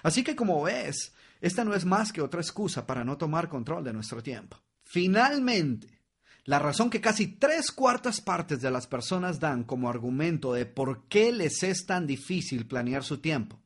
Así 0.03 0.23
que 0.23 0.37
como 0.37 0.63
ves, 0.63 1.11
esta 1.41 1.65
no 1.65 1.73
es 1.73 1.83
más 1.83 2.13
que 2.13 2.21
otra 2.21 2.39
excusa 2.39 2.87
para 2.87 3.03
no 3.03 3.17
tomar 3.17 3.49
control 3.49 3.83
de 3.83 3.91
nuestro 3.91 4.23
tiempo. 4.23 4.57
Finalmente, 4.85 5.99
la 6.45 6.59
razón 6.59 6.89
que 6.89 7.01
casi 7.01 7.27
tres 7.27 7.71
cuartas 7.71 8.21
partes 8.21 8.61
de 8.61 8.71
las 8.71 8.87
personas 8.87 9.41
dan 9.41 9.65
como 9.65 9.89
argumento 9.89 10.53
de 10.53 10.65
por 10.65 11.09
qué 11.09 11.33
les 11.33 11.61
es 11.63 11.85
tan 11.85 12.07
difícil 12.07 12.67
planear 12.67 13.03
su 13.03 13.17
tiempo, 13.17 13.59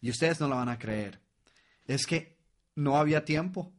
y 0.00 0.08
ustedes 0.08 0.40
no 0.40 0.48
lo 0.48 0.56
van 0.56 0.70
a 0.70 0.78
creer, 0.78 1.20
es 1.86 2.06
que 2.06 2.37
no 2.78 2.96
había 2.96 3.24
tiempo. 3.24 3.72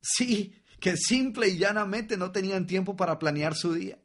Sí, 0.00 0.54
que 0.80 0.96
simple 0.96 1.48
y 1.48 1.58
llanamente 1.58 2.16
no 2.16 2.32
tenían 2.32 2.66
tiempo 2.66 2.96
para 2.96 3.18
planear 3.18 3.54
su 3.54 3.74
día. 3.74 3.98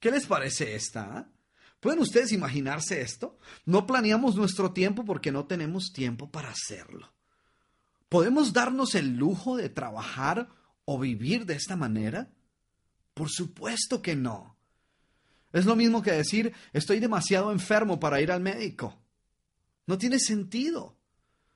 ¿Qué 0.00 0.10
les 0.10 0.26
parece 0.26 0.74
esta? 0.74 1.16
Ah? 1.16 1.30
¿Pueden 1.78 2.00
ustedes 2.00 2.32
imaginarse 2.32 3.00
esto? 3.00 3.38
No 3.64 3.86
planeamos 3.86 4.34
nuestro 4.34 4.72
tiempo 4.72 5.04
porque 5.04 5.32
no 5.32 5.46
tenemos 5.46 5.92
tiempo 5.92 6.30
para 6.30 6.50
hacerlo. 6.50 7.12
¿Podemos 8.08 8.52
darnos 8.52 8.94
el 8.94 9.16
lujo 9.16 9.56
de 9.56 9.68
trabajar 9.68 10.48
o 10.84 10.98
vivir 10.98 11.46
de 11.46 11.54
esta 11.54 11.76
manera? 11.76 12.30
Por 13.14 13.30
supuesto 13.30 14.02
que 14.02 14.16
no. 14.16 14.56
Es 15.52 15.66
lo 15.66 15.76
mismo 15.76 16.02
que 16.02 16.12
decir 16.12 16.52
estoy 16.72 16.98
demasiado 16.98 17.52
enfermo 17.52 18.00
para 18.00 18.20
ir 18.20 18.32
al 18.32 18.40
médico. 18.40 19.00
No 19.86 19.98
tiene 19.98 20.18
sentido. 20.18 20.98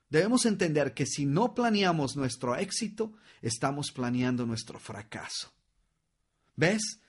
Debemos 0.08 0.46
entender 0.46 0.94
que 0.94 1.06
si 1.06 1.26
no 1.26 1.54
planeamos 1.54 2.16
nuestro 2.16 2.56
éxito, 2.56 3.12
estamos 3.42 3.90
planeando 3.90 4.46
nuestro 4.46 4.78
fracaso. 4.78 5.52
¿Ves? 6.54 7.00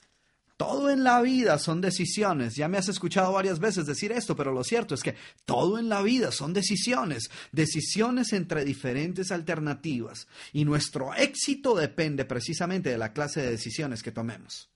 Todo 0.58 0.90
en 0.90 1.04
la 1.04 1.22
vida 1.22 1.60
son 1.60 1.82
decisiones. 1.82 2.56
Ya 2.56 2.68
me 2.68 2.80
has 2.80 2.90
escuchado 2.90 3.32
varias 3.32 3.60
veces 3.60 3.86
decir 3.86 4.12
esto, 4.12 4.36
pero 4.36 4.52
lo 4.52 4.64
cierto 4.64 4.96
es 4.96 5.04
que 5.04 5.16
todo 5.46 5.78
en 5.78 5.88
la 5.88 6.02
vida 6.02 6.32
son 6.32 6.52
decisiones, 6.52 7.30
decisiones 7.52 8.34
entre 8.34 8.66
diferentes 8.66 9.32
alternativas. 9.32 10.28
Y 10.54 10.66
nuestro 10.66 11.14
éxito 11.14 11.76
depende 11.76 12.26
precisamente 12.26 12.90
de 12.90 12.98
la 12.98 13.14
clase 13.14 13.42
de 13.42 13.52
decisiones 13.52 14.02
que 14.02 14.12
tomemos. 14.12 14.70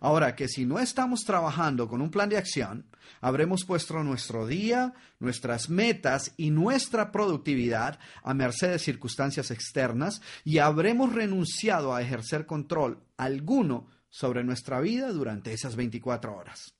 Ahora 0.00 0.36
que 0.36 0.48
si 0.48 0.64
no 0.64 0.78
estamos 0.78 1.24
trabajando 1.24 1.88
con 1.88 2.00
un 2.00 2.10
plan 2.10 2.28
de 2.28 2.36
acción, 2.36 2.86
habremos 3.20 3.64
puesto 3.64 4.02
nuestro 4.04 4.46
día, 4.46 4.94
nuestras 5.18 5.68
metas 5.68 6.34
y 6.36 6.50
nuestra 6.50 7.10
productividad 7.10 7.98
a 8.22 8.34
merced 8.34 8.70
de 8.70 8.78
circunstancias 8.78 9.50
externas 9.50 10.22
y 10.44 10.58
habremos 10.58 11.12
renunciado 11.12 11.94
a 11.94 12.02
ejercer 12.02 12.46
control 12.46 13.02
alguno 13.16 13.88
sobre 14.10 14.44
nuestra 14.44 14.80
vida 14.80 15.12
durante 15.12 15.52
esas 15.52 15.74
24 15.74 16.36
horas. 16.36 16.74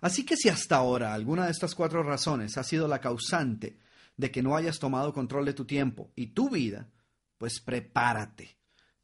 Así 0.00 0.24
que 0.24 0.36
si 0.36 0.48
hasta 0.48 0.76
ahora 0.76 1.14
alguna 1.14 1.46
de 1.46 1.52
estas 1.52 1.74
cuatro 1.74 2.02
razones 2.02 2.58
ha 2.58 2.64
sido 2.64 2.86
la 2.88 3.00
causante 3.00 3.78
de 4.16 4.30
que 4.30 4.42
no 4.42 4.56
hayas 4.56 4.78
tomado 4.78 5.12
control 5.12 5.44
de 5.44 5.54
tu 5.54 5.64
tiempo 5.64 6.10
y 6.16 6.28
tu 6.28 6.50
vida, 6.50 6.88
pues 7.38 7.60
prepárate 7.60 8.56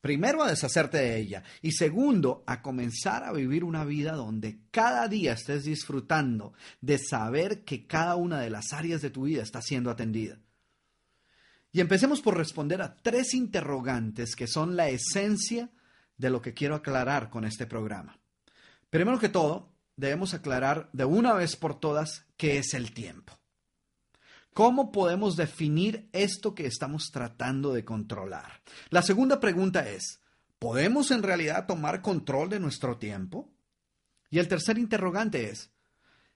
Primero 0.02 0.42
a 0.42 0.50
deshacerte 0.50 0.98
de 0.98 1.16
ella 1.16 1.44
y 1.62 1.70
segundo 1.70 2.42
a 2.44 2.60
comenzar 2.60 3.22
a 3.22 3.32
vivir 3.32 3.62
una 3.62 3.84
vida 3.84 4.12
donde 4.12 4.58
cada 4.72 5.06
día 5.06 5.34
estés 5.34 5.62
disfrutando 5.62 6.54
de 6.80 6.98
saber 6.98 7.62
que 7.62 7.86
cada 7.86 8.16
una 8.16 8.40
de 8.40 8.50
las 8.50 8.72
áreas 8.72 9.00
de 9.00 9.10
tu 9.10 9.22
vida 9.22 9.44
está 9.44 9.62
siendo 9.62 9.92
atendida. 9.92 10.40
Y 11.70 11.80
empecemos 11.80 12.20
por 12.20 12.36
responder 12.36 12.82
a 12.82 12.96
tres 12.96 13.32
interrogantes 13.32 14.34
que 14.34 14.48
son 14.48 14.74
la 14.74 14.88
esencia 14.88 15.70
de 16.16 16.30
lo 16.30 16.42
que 16.42 16.52
quiero 16.52 16.74
aclarar 16.74 17.30
con 17.30 17.44
este 17.44 17.66
programa. 17.66 18.18
Primero 18.90 19.20
que 19.20 19.28
todo, 19.28 19.72
debemos 19.94 20.34
aclarar 20.34 20.90
de 20.92 21.04
una 21.04 21.32
vez 21.32 21.54
por 21.54 21.78
todas 21.78 22.26
qué 22.36 22.58
es 22.58 22.74
el 22.74 22.92
tiempo. 22.92 23.38
¿Cómo 24.54 24.92
podemos 24.92 25.36
definir 25.36 26.08
esto 26.12 26.54
que 26.54 26.66
estamos 26.66 27.10
tratando 27.10 27.72
de 27.72 27.84
controlar? 27.84 28.60
La 28.90 29.02
segunda 29.02 29.40
pregunta 29.40 29.88
es, 29.88 30.22
¿Podemos 30.62 31.10
en 31.10 31.24
realidad 31.24 31.66
tomar 31.66 32.02
control 32.02 32.48
de 32.48 32.60
nuestro 32.60 32.96
tiempo? 32.96 33.52
Y 34.30 34.38
el 34.38 34.46
tercer 34.46 34.78
interrogante 34.78 35.50
es, 35.50 35.72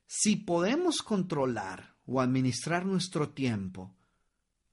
si 0.09 0.35
podemos 0.35 1.01
controlar 1.01 1.95
o 2.07 2.21
administrar 2.21 2.85
nuestro 2.85 3.29
tiempo, 3.29 3.95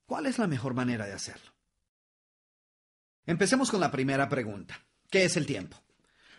¿cuál 0.06 0.26
es 0.26 0.40
la 0.40 0.48
mejor 0.48 0.74
manera 0.74 1.06
de 1.06 1.12
hacerlo? 1.12 1.52
Empecemos 3.26 3.70
con 3.70 3.78
la 3.78 3.92
primera 3.92 4.28
pregunta. 4.28 4.76
¿Qué 5.08 5.24
es 5.24 5.36
el 5.36 5.46
tiempo? 5.46 5.80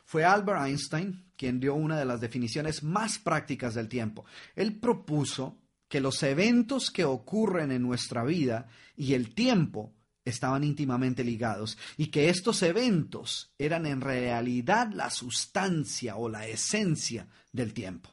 Fue 0.03 0.25
Albert 0.25 0.65
Einstein 0.65 1.31
quien 1.37 1.61
dio 1.61 1.73
una 1.73 1.97
de 1.97 2.03
las 2.03 2.19
definiciones 2.19 2.83
más 2.83 3.17
prácticas 3.17 3.75
del 3.75 3.87
tiempo. 3.87 4.25
Él 4.57 4.77
propuso 4.77 5.57
que 5.95 6.01
los 6.01 6.23
eventos 6.23 6.91
que 6.91 7.05
ocurren 7.05 7.71
en 7.71 7.81
nuestra 7.81 8.25
vida 8.25 8.67
y 8.97 9.13
el 9.13 9.33
tiempo 9.33 9.93
estaban 10.25 10.65
íntimamente 10.65 11.23
ligados 11.23 11.77
y 11.95 12.07
que 12.07 12.27
estos 12.27 12.63
eventos 12.63 13.53
eran 13.57 13.85
en 13.85 14.01
realidad 14.01 14.91
la 14.91 15.09
sustancia 15.09 16.17
o 16.17 16.27
la 16.27 16.47
esencia 16.47 17.29
del 17.53 17.73
tiempo. 17.73 18.09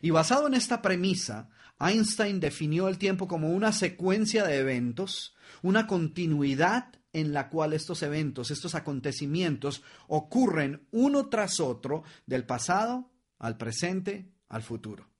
Y 0.00 0.08
basado 0.08 0.46
en 0.46 0.54
esta 0.54 0.80
premisa, 0.80 1.50
Einstein 1.78 2.40
definió 2.40 2.88
el 2.88 2.96
tiempo 2.96 3.28
como 3.28 3.50
una 3.50 3.72
secuencia 3.72 4.46
de 4.46 4.56
eventos, 4.56 5.36
una 5.60 5.86
continuidad 5.86 6.94
en 7.12 7.34
la 7.34 7.50
cual 7.50 7.74
estos 7.74 8.02
eventos, 8.02 8.50
estos 8.50 8.74
acontecimientos 8.74 9.82
ocurren 10.08 10.88
uno 10.92 11.28
tras 11.28 11.60
otro 11.60 12.04
del 12.24 12.46
pasado 12.46 13.10
al 13.38 13.58
presente 13.58 14.32
al 14.48 14.62
futuro. 14.62 15.14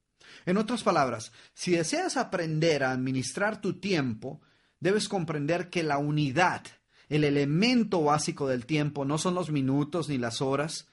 En 0.44 0.56
otras 0.56 0.82
palabras, 0.82 1.32
si 1.54 1.72
deseas 1.72 2.16
aprender 2.16 2.84
a 2.84 2.92
administrar 2.92 3.60
tu 3.60 3.80
tiempo, 3.80 4.40
debes 4.80 5.08
comprender 5.08 5.70
que 5.70 5.82
la 5.82 5.98
unidad, 5.98 6.62
el 7.08 7.24
elemento 7.24 8.02
básico 8.02 8.46
del 8.48 8.66
tiempo, 8.66 9.04
no 9.04 9.18
son 9.18 9.34
los 9.34 9.50
minutos 9.50 10.08
ni 10.08 10.18
las 10.18 10.40
horas, 10.40 10.88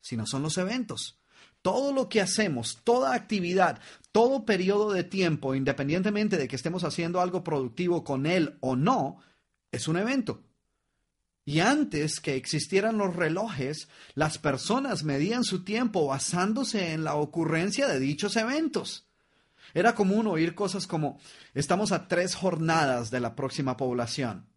sino 0.00 0.26
son 0.26 0.42
los 0.42 0.58
eventos. 0.58 1.18
Todo 1.62 1.92
lo 1.92 2.08
que 2.08 2.20
hacemos, 2.20 2.80
toda 2.84 3.14
actividad, 3.14 3.80
todo 4.12 4.44
periodo 4.44 4.92
de 4.92 5.04
tiempo, 5.04 5.54
independientemente 5.54 6.36
de 6.36 6.46
que 6.46 6.56
estemos 6.56 6.84
haciendo 6.84 7.20
algo 7.20 7.42
productivo 7.42 8.04
con 8.04 8.26
él 8.26 8.56
o 8.60 8.76
no, 8.76 9.18
es 9.72 9.88
un 9.88 9.96
evento. 9.96 10.42
Y 11.48 11.60
antes 11.60 12.18
que 12.18 12.34
existieran 12.34 12.98
los 12.98 13.14
relojes, 13.14 13.88
las 14.14 14.36
personas 14.36 15.04
medían 15.04 15.44
su 15.44 15.62
tiempo 15.62 16.08
basándose 16.08 16.92
en 16.92 17.04
la 17.04 17.14
ocurrencia 17.14 17.86
de 17.86 18.00
dichos 18.00 18.34
eventos. 18.34 19.06
Era 19.72 19.94
común 19.94 20.26
oír 20.26 20.56
cosas 20.56 20.88
como 20.88 21.20
estamos 21.54 21.92
a 21.92 22.08
tres 22.08 22.34
jornadas 22.34 23.12
de 23.12 23.20
la 23.20 23.36
próxima 23.36 23.76
población 23.76 24.48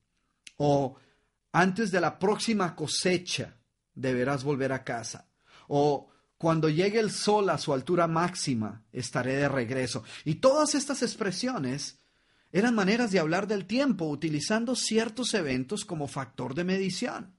o 0.58 0.98
antes 1.52 1.92
de 1.92 2.02
la 2.02 2.18
próxima 2.18 2.76
cosecha 2.76 3.58
deberás 3.94 4.44
volver 4.44 4.72
a 4.72 4.84
casa 4.84 5.28
o 5.68 6.10
cuando 6.40 6.70
llegue 6.70 7.00
el 7.00 7.12
sol 7.12 7.50
a 7.50 7.58
su 7.58 7.72
altura 7.74 8.08
máxima 8.08 8.84
estaré 8.94 9.36
de 9.36 9.50
regreso. 9.50 10.04
Y 10.24 10.36
todas 10.36 10.74
estas 10.74 11.04
expresiones 11.04 11.99
eran 12.52 12.74
maneras 12.74 13.12
de 13.12 13.20
hablar 13.20 13.48
del 13.48 13.66
tiempo 13.66 14.06
utilizando 14.06 14.76
ciertos 14.76 15.34
eventos 15.34 15.86
como 15.86 16.08
factor 16.08 16.56
de 16.56 16.64
medición. 16.64 17.36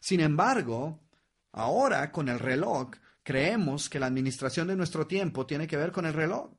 Sin 0.00 0.20
embargo, 0.20 1.00
ahora 1.52 2.12
con 2.12 2.28
el 2.28 2.38
reloj 2.38 2.90
creemos 3.22 3.88
que 3.88 3.98
la 3.98 4.06
administración 4.06 4.68
de 4.68 4.76
nuestro 4.76 5.06
tiempo 5.06 5.46
tiene 5.46 5.66
que 5.66 5.76
ver 5.76 5.92
con 5.92 6.06
el 6.06 6.12
reloj, 6.12 6.50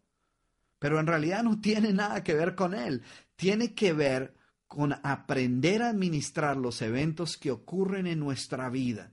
pero 0.79 0.99
en 0.99 1.07
realidad 1.07 1.43
no 1.43 1.61
tiene 1.61 1.93
nada 1.93 2.23
que 2.23 2.33
ver 2.33 2.55
con 2.55 2.73
él, 2.73 3.03
tiene 3.35 3.73
que 3.73 3.93
ver 3.93 4.33
con 4.67 4.93
aprender 5.03 5.81
a 5.81 5.89
administrar 5.89 6.57
los 6.57 6.81
eventos 6.81 7.37
que 7.37 7.51
ocurren 7.51 8.07
en 8.07 8.19
nuestra 8.19 8.69
vida. 8.69 9.11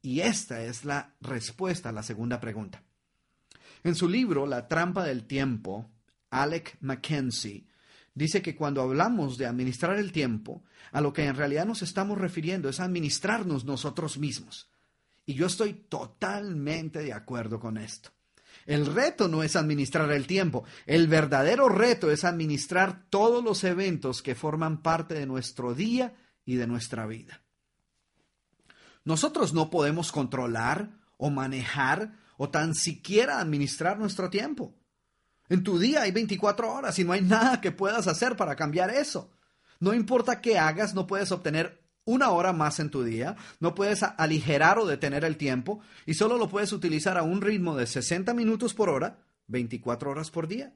Y 0.00 0.20
esta 0.20 0.62
es 0.62 0.84
la 0.84 1.14
respuesta 1.20 1.90
a 1.90 1.92
la 1.92 2.02
segunda 2.02 2.40
pregunta. 2.40 2.82
En 3.84 3.94
su 3.94 4.08
libro 4.08 4.46
La 4.46 4.66
trampa 4.66 5.04
del 5.04 5.24
tiempo, 5.24 5.88
Alec 6.30 6.78
Mackenzie 6.80 7.66
dice 8.14 8.42
que 8.42 8.56
cuando 8.56 8.82
hablamos 8.82 9.38
de 9.38 9.46
administrar 9.46 9.98
el 9.98 10.12
tiempo, 10.12 10.62
a 10.92 11.00
lo 11.00 11.12
que 11.12 11.24
en 11.24 11.36
realidad 11.36 11.66
nos 11.66 11.82
estamos 11.82 12.18
refiriendo 12.18 12.68
es 12.68 12.80
administrarnos 12.80 13.64
nosotros 13.64 14.18
mismos. 14.18 14.68
Y 15.24 15.34
yo 15.34 15.46
estoy 15.46 15.74
totalmente 15.74 17.00
de 17.00 17.12
acuerdo 17.12 17.60
con 17.60 17.78
esto. 17.78 18.10
El 18.66 18.86
reto 18.86 19.28
no 19.28 19.42
es 19.42 19.56
administrar 19.56 20.10
el 20.12 20.26
tiempo, 20.26 20.64
el 20.86 21.08
verdadero 21.08 21.68
reto 21.68 22.10
es 22.10 22.24
administrar 22.24 23.06
todos 23.10 23.42
los 23.42 23.64
eventos 23.64 24.22
que 24.22 24.34
forman 24.34 24.82
parte 24.82 25.14
de 25.14 25.26
nuestro 25.26 25.74
día 25.74 26.14
y 26.44 26.56
de 26.56 26.66
nuestra 26.66 27.06
vida. 27.06 27.40
Nosotros 29.04 29.52
no 29.52 29.68
podemos 29.70 30.12
controlar 30.12 30.90
o 31.16 31.30
manejar 31.30 32.18
o 32.36 32.50
tan 32.50 32.74
siquiera 32.74 33.40
administrar 33.40 33.98
nuestro 33.98 34.30
tiempo. 34.30 34.74
En 35.52 35.62
tu 35.62 35.78
día 35.78 36.00
hay 36.00 36.12
24 36.12 36.72
horas 36.72 36.98
y 36.98 37.04
no 37.04 37.12
hay 37.12 37.20
nada 37.20 37.60
que 37.60 37.72
puedas 37.72 38.06
hacer 38.06 38.36
para 38.38 38.56
cambiar 38.56 38.88
eso. 38.88 39.30
No 39.80 39.92
importa 39.92 40.40
qué 40.40 40.58
hagas, 40.58 40.94
no 40.94 41.06
puedes 41.06 41.30
obtener 41.30 41.78
una 42.06 42.30
hora 42.30 42.54
más 42.54 42.80
en 42.80 42.88
tu 42.88 43.04
día, 43.04 43.36
no 43.60 43.74
puedes 43.74 44.02
aligerar 44.02 44.78
o 44.78 44.86
detener 44.86 45.26
el 45.26 45.36
tiempo 45.36 45.82
y 46.06 46.14
solo 46.14 46.38
lo 46.38 46.48
puedes 46.48 46.72
utilizar 46.72 47.18
a 47.18 47.22
un 47.22 47.42
ritmo 47.42 47.76
de 47.76 47.86
60 47.86 48.32
minutos 48.32 48.72
por 48.72 48.88
hora, 48.88 49.18
24 49.48 50.12
horas 50.12 50.30
por 50.30 50.48
día. 50.48 50.72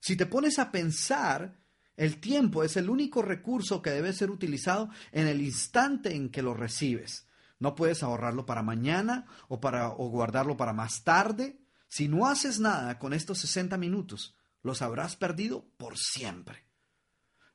Si 0.00 0.16
te 0.16 0.24
pones 0.24 0.58
a 0.58 0.72
pensar, 0.72 1.60
el 1.94 2.20
tiempo 2.20 2.64
es 2.64 2.78
el 2.78 2.88
único 2.88 3.20
recurso 3.20 3.82
que 3.82 3.90
debe 3.90 4.14
ser 4.14 4.30
utilizado 4.30 4.88
en 5.12 5.26
el 5.26 5.42
instante 5.42 6.14
en 6.14 6.30
que 6.30 6.40
lo 6.40 6.54
recibes. 6.54 7.26
No 7.58 7.74
puedes 7.74 8.02
ahorrarlo 8.02 8.46
para 8.46 8.62
mañana 8.62 9.26
o 9.48 9.60
para 9.60 9.90
o 9.90 10.08
guardarlo 10.08 10.56
para 10.56 10.72
más 10.72 11.04
tarde. 11.04 11.58
Si 11.88 12.08
no 12.08 12.26
haces 12.26 12.60
nada 12.60 12.98
con 12.98 13.12
estos 13.12 13.38
60 13.38 13.76
minutos, 13.76 14.36
los 14.62 14.82
habrás 14.82 15.16
perdido 15.16 15.68
por 15.76 15.98
siempre. 15.98 16.66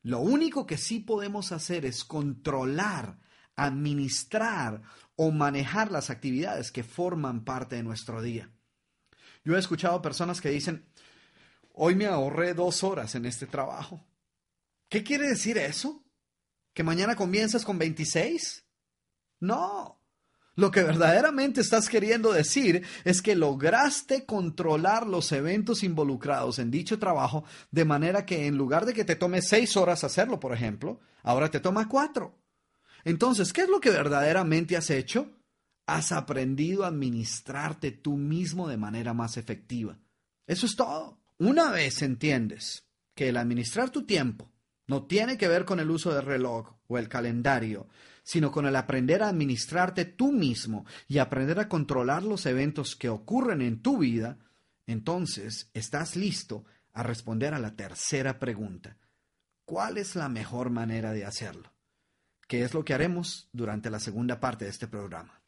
Lo 0.01 0.19
único 0.19 0.65
que 0.65 0.77
sí 0.77 0.99
podemos 0.99 1.51
hacer 1.51 1.85
es 1.85 2.05
controlar, 2.05 3.19
administrar 3.55 4.81
o 5.15 5.31
manejar 5.31 5.91
las 5.91 6.09
actividades 6.09 6.71
que 6.71 6.83
forman 6.83 7.43
parte 7.43 7.75
de 7.75 7.83
nuestro 7.83 8.21
día. 8.21 8.49
Yo 9.43 9.55
he 9.55 9.59
escuchado 9.59 10.01
personas 10.01 10.39
que 10.39 10.49
dicen, 10.49 10.85
hoy 11.73 11.95
me 11.95 12.05
ahorré 12.05 12.53
dos 12.53 12.83
horas 12.83 13.15
en 13.15 13.25
este 13.25 13.47
trabajo. 13.47 14.05
¿Qué 14.87 15.03
quiere 15.03 15.27
decir 15.27 15.57
eso? 15.57 16.03
¿Que 16.73 16.83
mañana 16.83 17.15
comienzas 17.15 17.65
con 17.65 17.77
26? 17.77 18.65
No, 19.41 19.98
lo 20.59 20.71
que 20.71 20.83
verdaderamente 20.83 21.61
estás 21.61 21.87
queriendo 21.87 22.33
decir 22.33 22.85
es 23.05 23.21
que 23.21 23.35
lograste 23.35 24.25
controlar 24.25 25.07
los 25.07 25.31
eventos 25.31 25.83
involucrados 25.83 26.59
en 26.59 26.69
dicho 26.69 26.99
trabajo 26.99 27.45
de 27.71 27.85
manera 27.85 28.25
que 28.25 28.45
en 28.45 28.57
lugar 28.57 28.85
de 28.85 28.93
que 28.93 29.05
te 29.05 29.15
tome 29.15 29.41
seis 29.41 29.77
horas 29.77 30.03
hacerlo, 30.03 30.39
por 30.39 30.53
ejemplo, 30.53 30.99
ahora 31.23 31.49
te 31.49 31.61
toma 31.61 31.87
cuatro. 31.87 32.35
Entonces, 33.05 33.53
¿qué 33.53 33.61
es 33.61 33.69
lo 33.69 33.79
que 33.79 33.89
verdaderamente 33.89 34.75
has 34.75 34.89
hecho? 34.89 35.31
Has 35.87 36.11
aprendido 36.11 36.83
a 36.83 36.87
administrarte 36.87 37.91
tú 37.91 38.17
mismo 38.17 38.67
de 38.67 38.77
manera 38.77 39.13
más 39.13 39.37
efectiva. 39.37 39.97
Eso 40.45 40.65
es 40.65 40.75
todo. 40.75 41.19
Una 41.37 41.71
vez 41.71 42.01
entiendes 42.01 42.83
que 43.15 43.29
el 43.29 43.37
administrar 43.37 43.91
tu 43.91 44.05
tiempo 44.05 44.51
no 44.87 45.05
tiene 45.05 45.37
que 45.37 45.47
ver 45.47 45.63
con 45.63 45.79
el 45.79 45.89
uso 45.89 46.13
del 46.13 46.25
reloj 46.25 46.73
o 46.87 46.97
el 46.97 47.07
calendario, 47.07 47.87
sino 48.29 48.51
con 48.51 48.67
el 48.67 48.75
aprender 48.75 49.23
a 49.23 49.29
administrarte 49.29 50.05
tú 50.05 50.31
mismo 50.31 50.85
y 51.07 51.17
aprender 51.17 51.59
a 51.59 51.67
controlar 51.67 52.21
los 52.21 52.45
eventos 52.45 52.95
que 52.95 53.09
ocurren 53.09 53.63
en 53.63 53.81
tu 53.81 53.97
vida, 53.97 54.37
entonces 54.85 55.71
estás 55.73 56.15
listo 56.15 56.63
a 56.93 57.01
responder 57.01 57.55
a 57.55 57.59
la 57.59 57.75
tercera 57.75 58.37
pregunta. 58.37 58.97
¿Cuál 59.65 59.97
es 59.97 60.15
la 60.15 60.29
mejor 60.29 60.69
manera 60.69 61.11
de 61.11 61.25
hacerlo? 61.25 61.73
¿Qué 62.47 62.61
es 62.61 62.75
lo 62.75 62.85
que 62.85 62.93
haremos 62.93 63.49
durante 63.51 63.89
la 63.89 63.99
segunda 63.99 64.39
parte 64.39 64.65
de 64.65 64.69
este 64.69 64.87
programa? 64.87 65.38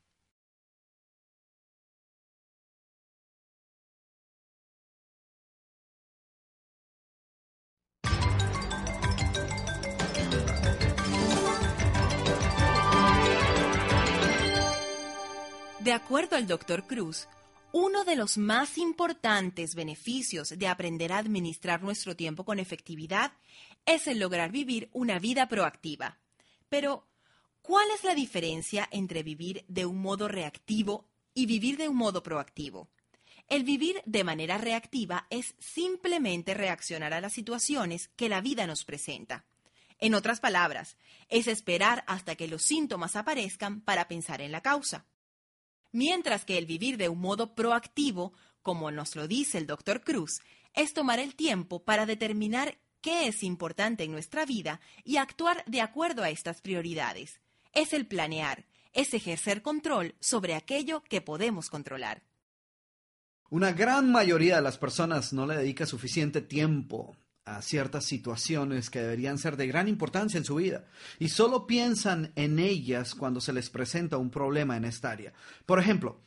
De 15.84 15.94
acuerdo 15.94 16.36
al 16.36 16.46
Dr. 16.46 16.86
Cruz, 16.86 17.28
uno 17.72 18.04
de 18.04 18.16
los 18.16 18.38
más 18.38 18.78
importantes 18.78 19.74
beneficios 19.74 20.50
de 20.50 20.68
aprender 20.68 21.12
a 21.12 21.18
administrar 21.18 21.82
nuestro 21.82 22.16
tiempo 22.16 22.46
con 22.46 22.60
efectividad 22.60 23.34
es 23.88 24.06
el 24.06 24.20
lograr 24.20 24.52
vivir 24.52 24.90
una 24.94 25.18
vida 25.18 25.48
proactiva. 25.48 26.20
Pero, 26.70 27.08
¿cuál 27.64 27.88
es 27.96 28.04
la 28.04 28.14
diferencia 28.14 28.88
entre 28.92 29.24
vivir 29.24 29.66
de 29.68 29.88
un 29.88 30.04
modo 30.04 30.28
reactivo 30.28 31.08
y 31.34 31.48
vivir 31.48 31.78
de 31.78 31.90
un 31.90 31.96
modo 31.96 32.22
proactivo? 32.22 32.88
El 33.48 33.64
vivir 33.64 34.04
de 34.06 34.24
manera 34.24 34.60
reactiva 34.60 35.26
es 35.32 35.56
simplemente 35.58 36.54
reaccionar 36.54 37.12
a 37.16 37.22
las 37.22 37.34
situaciones 37.34 38.12
que 38.16 38.30
la 38.30 38.40
vida 38.40 38.68
nos 38.68 38.86
presenta. 38.86 39.46
En 39.98 40.14
otras 40.14 40.40
palabras, 40.40 40.96
es 41.28 41.48
esperar 41.48 42.04
hasta 42.06 42.36
que 42.36 42.48
los 42.48 42.62
síntomas 42.62 43.16
aparezcan 43.16 43.82
para 43.82 44.08
pensar 44.08 44.42
en 44.42 44.52
la 44.52 44.62
causa. 44.62 45.08
Mientras 45.92 46.46
que 46.46 46.58
el 46.58 46.66
vivir 46.66 46.98
de 46.98 47.10
un 47.10 47.20
modo 47.20 47.54
proactivo, 47.56 48.34
como 48.62 48.92
nos 48.92 49.16
lo 49.16 49.28
dice 49.28 49.58
el 49.58 49.68
doctor 49.68 50.02
Cruz, 50.02 50.42
es 50.74 50.94
tomar 50.94 51.20
el 51.20 51.36
tiempo 51.36 51.84
para 51.84 52.06
determinar 52.06 52.78
qué 53.02 53.28
es 53.28 53.44
importante 53.44 54.04
en 54.04 54.12
nuestra 54.12 54.46
vida 54.46 54.80
y 55.04 55.18
actuar 55.18 55.64
de 55.66 55.82
acuerdo 55.82 56.24
a 56.24 56.30
estas 56.30 56.62
prioridades. 56.62 57.42
Es 57.74 57.94
el 57.94 58.06
planear, 58.06 58.66
es 58.94 59.14
ejercer 59.14 59.62
control 59.62 60.16
sobre 60.20 60.56
aquello 60.56 61.04
que 61.04 61.22
podemos 61.22 61.70
controlar. 61.70 62.24
Una 63.50 63.74
gran 63.74 64.12
mayoría 64.12 64.56
de 64.58 64.62
las 64.62 64.78
personas 64.78 65.34
no 65.34 65.46
le 65.46 65.58
dedica 65.58 65.86
suficiente 65.86 66.42
tiempo 66.42 67.18
a 67.46 67.62
ciertas 67.62 68.06
situaciones 68.06 68.90
que 68.90 69.02
deberían 69.02 69.38
ser 69.38 69.58
de 69.58 69.68
gran 69.68 69.88
importancia 69.88 70.38
en 70.38 70.46
su 70.46 70.56
vida 70.56 70.86
y 71.18 71.30
solo 71.30 71.66
piensan 71.66 72.32
en 72.36 72.60
ellas 72.60 73.16
cuando 73.16 73.42
se 73.42 73.54
les 73.54 73.70
presenta 73.70 74.18
un 74.18 74.30
problema 74.30 74.78
en 74.78 74.86
esta 74.86 75.12
área. 75.12 75.34
Por 75.66 75.80
ejemplo, 75.80 76.22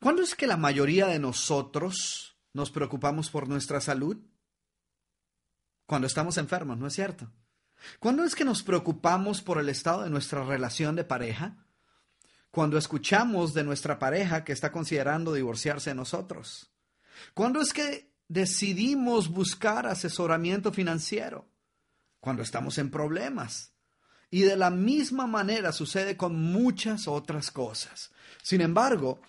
¿cuándo 0.00 0.22
es 0.22 0.34
que 0.34 0.46
la 0.46 0.56
mayoría 0.56 1.06
de 1.06 1.18
nosotros 1.18 2.36
nos 2.52 2.70
preocupamos 2.70 3.30
por 3.30 3.48
nuestra 3.48 3.80
salud? 3.80 4.16
Cuando 5.86 6.08
estamos 6.08 6.38
enfermos, 6.38 6.78
¿no 6.78 6.88
es 6.88 6.94
cierto? 6.94 7.30
¿Cuándo 8.00 8.24
es 8.24 8.34
que 8.34 8.44
nos 8.44 8.62
preocupamos 8.62 9.42
por 9.42 9.58
el 9.58 9.68
estado 9.68 10.02
de 10.02 10.10
nuestra 10.10 10.42
relación 10.44 10.96
de 10.96 11.04
pareja? 11.04 11.66
Cuando 12.50 12.78
escuchamos 12.78 13.54
de 13.54 13.62
nuestra 13.62 13.98
pareja 13.98 14.42
que 14.42 14.52
está 14.52 14.72
considerando 14.72 15.34
divorciarse 15.34 15.90
de 15.90 15.94
nosotros. 15.94 16.72
¿Cuándo 17.34 17.60
es 17.60 17.72
que 17.72 18.15
decidimos 18.28 19.28
buscar 19.28 19.86
asesoramiento 19.86 20.72
financiero? 20.72 21.48
Cuando 22.20 22.42
estamos 22.42 22.78
en 22.78 22.90
problemas. 22.90 23.72
Y 24.30 24.42
de 24.42 24.56
la 24.56 24.70
misma 24.70 25.26
manera 25.26 25.72
sucede 25.72 26.16
con 26.16 26.34
muchas 26.36 27.06
otras 27.06 27.50
cosas. 27.50 28.10
Sin 28.42 28.60
embargo, 28.60 29.20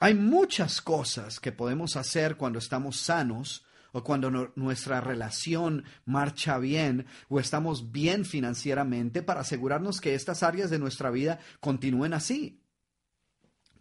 hay 0.00 0.14
muchas 0.14 0.80
cosas 0.80 1.38
que 1.40 1.52
podemos 1.52 1.96
hacer 1.96 2.36
cuando 2.36 2.58
estamos 2.58 2.96
sanos 2.96 3.64
o 3.92 4.02
cuando 4.02 4.52
nuestra 4.54 5.00
relación 5.00 5.84
marcha 6.04 6.58
bien 6.58 7.06
o 7.28 7.40
estamos 7.40 7.92
bien 7.92 8.24
financieramente 8.24 9.22
para 9.22 9.40
asegurarnos 9.40 10.00
que 10.00 10.14
estas 10.14 10.42
áreas 10.42 10.70
de 10.70 10.78
nuestra 10.78 11.10
vida 11.10 11.38
continúen 11.60 12.14
así. 12.14 12.62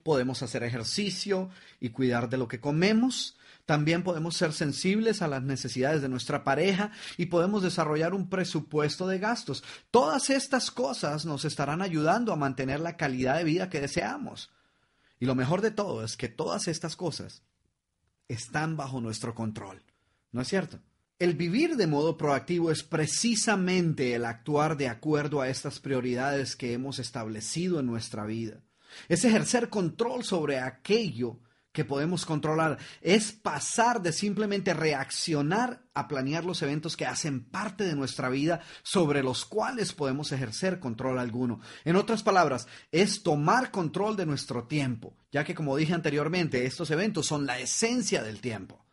Podemos 0.04 0.42
hacer 0.42 0.64
ejercicio 0.64 1.50
y 1.80 1.90
cuidar 1.90 2.30
de 2.30 2.38
lo 2.38 2.48
que 2.48 2.60
comemos. 2.60 3.38
También 3.70 4.02
podemos 4.02 4.36
ser 4.36 4.52
sensibles 4.52 5.22
a 5.22 5.28
las 5.28 5.44
necesidades 5.44 6.02
de 6.02 6.10
nuestra 6.10 6.44
pareja 6.44 6.92
y 7.18 7.28
podemos 7.28 7.62
desarrollar 7.62 8.16
un 8.16 8.28
presupuesto 8.28 9.06
de 9.06 9.20
gastos. 9.20 9.64
Todas 9.92 10.32
estas 10.32 10.72
cosas 10.72 11.24
nos 11.28 11.46
estarán 11.46 11.84
ayudando 11.84 12.34
a 12.34 12.36
mantener 12.36 12.80
la 12.80 12.98
calidad 12.98 13.38
de 13.38 13.44
vida 13.44 13.70
que 13.70 13.80
deseamos. 13.80 14.50
Y 15.20 15.28
lo 15.28 15.36
mejor 15.36 15.62
de 15.62 15.70
todo 15.70 16.04
es 16.04 16.18
que 16.18 16.30
todas 16.30 16.68
estas 16.68 16.96
cosas 16.96 17.44
están 18.28 18.76
bajo 18.76 19.02
nuestro 19.02 19.36
control. 19.36 19.84
¿No 20.32 20.42
es 20.42 20.48
cierto? 20.48 20.80
El 21.20 21.36
vivir 21.36 21.76
de 21.76 21.86
modo 21.86 22.18
proactivo 22.18 22.72
es 22.72 22.82
precisamente 22.82 24.16
el 24.16 24.26
actuar 24.26 24.78
de 24.78 24.88
acuerdo 24.88 25.42
a 25.42 25.50
estas 25.50 25.80
prioridades 25.80 26.56
que 26.56 26.74
hemos 26.74 26.98
establecido 26.98 27.80
en 27.80 27.86
nuestra 27.86 28.26
vida. 28.26 28.64
Es 29.10 29.26
ejercer 29.26 29.70
control 29.70 30.24
sobre 30.24 30.58
aquello 30.58 31.38
que 31.72 31.86
podemos 31.86 32.26
controlar. 32.26 32.78
Es 33.02 33.32
pasar 33.32 34.02
de 34.02 34.12
simplemente 34.12 34.74
reaccionar 34.74 35.84
a 35.94 36.08
planear 36.08 36.44
los 36.46 36.62
eventos 36.62 36.98
que 36.98 37.06
hacen 37.06 37.44
parte 37.44 37.84
de 37.84 37.96
nuestra 37.96 38.30
vida 38.30 38.62
sobre 38.84 39.24
los 39.24 39.46
cuales 39.46 39.94
podemos 39.94 40.32
ejercer 40.32 40.80
control 40.80 41.20
alguno. 41.20 41.60
En 41.86 41.96
otras 41.96 42.24
palabras, 42.24 42.68
es 42.92 43.22
tomar 43.24 43.72
control 43.72 44.16
de 44.16 44.26
nuestro 44.26 44.66
tiempo, 44.66 45.16
ya 45.32 45.44
que 45.44 45.56
como 45.56 45.76
dije 45.76 45.94
anteriormente, 45.94 46.66
estos 46.66 46.90
eventos 46.92 47.28
son 47.28 47.46
la 47.46 47.60
esencia 47.60 48.24
del 48.24 48.42
tiempo. 48.42 48.86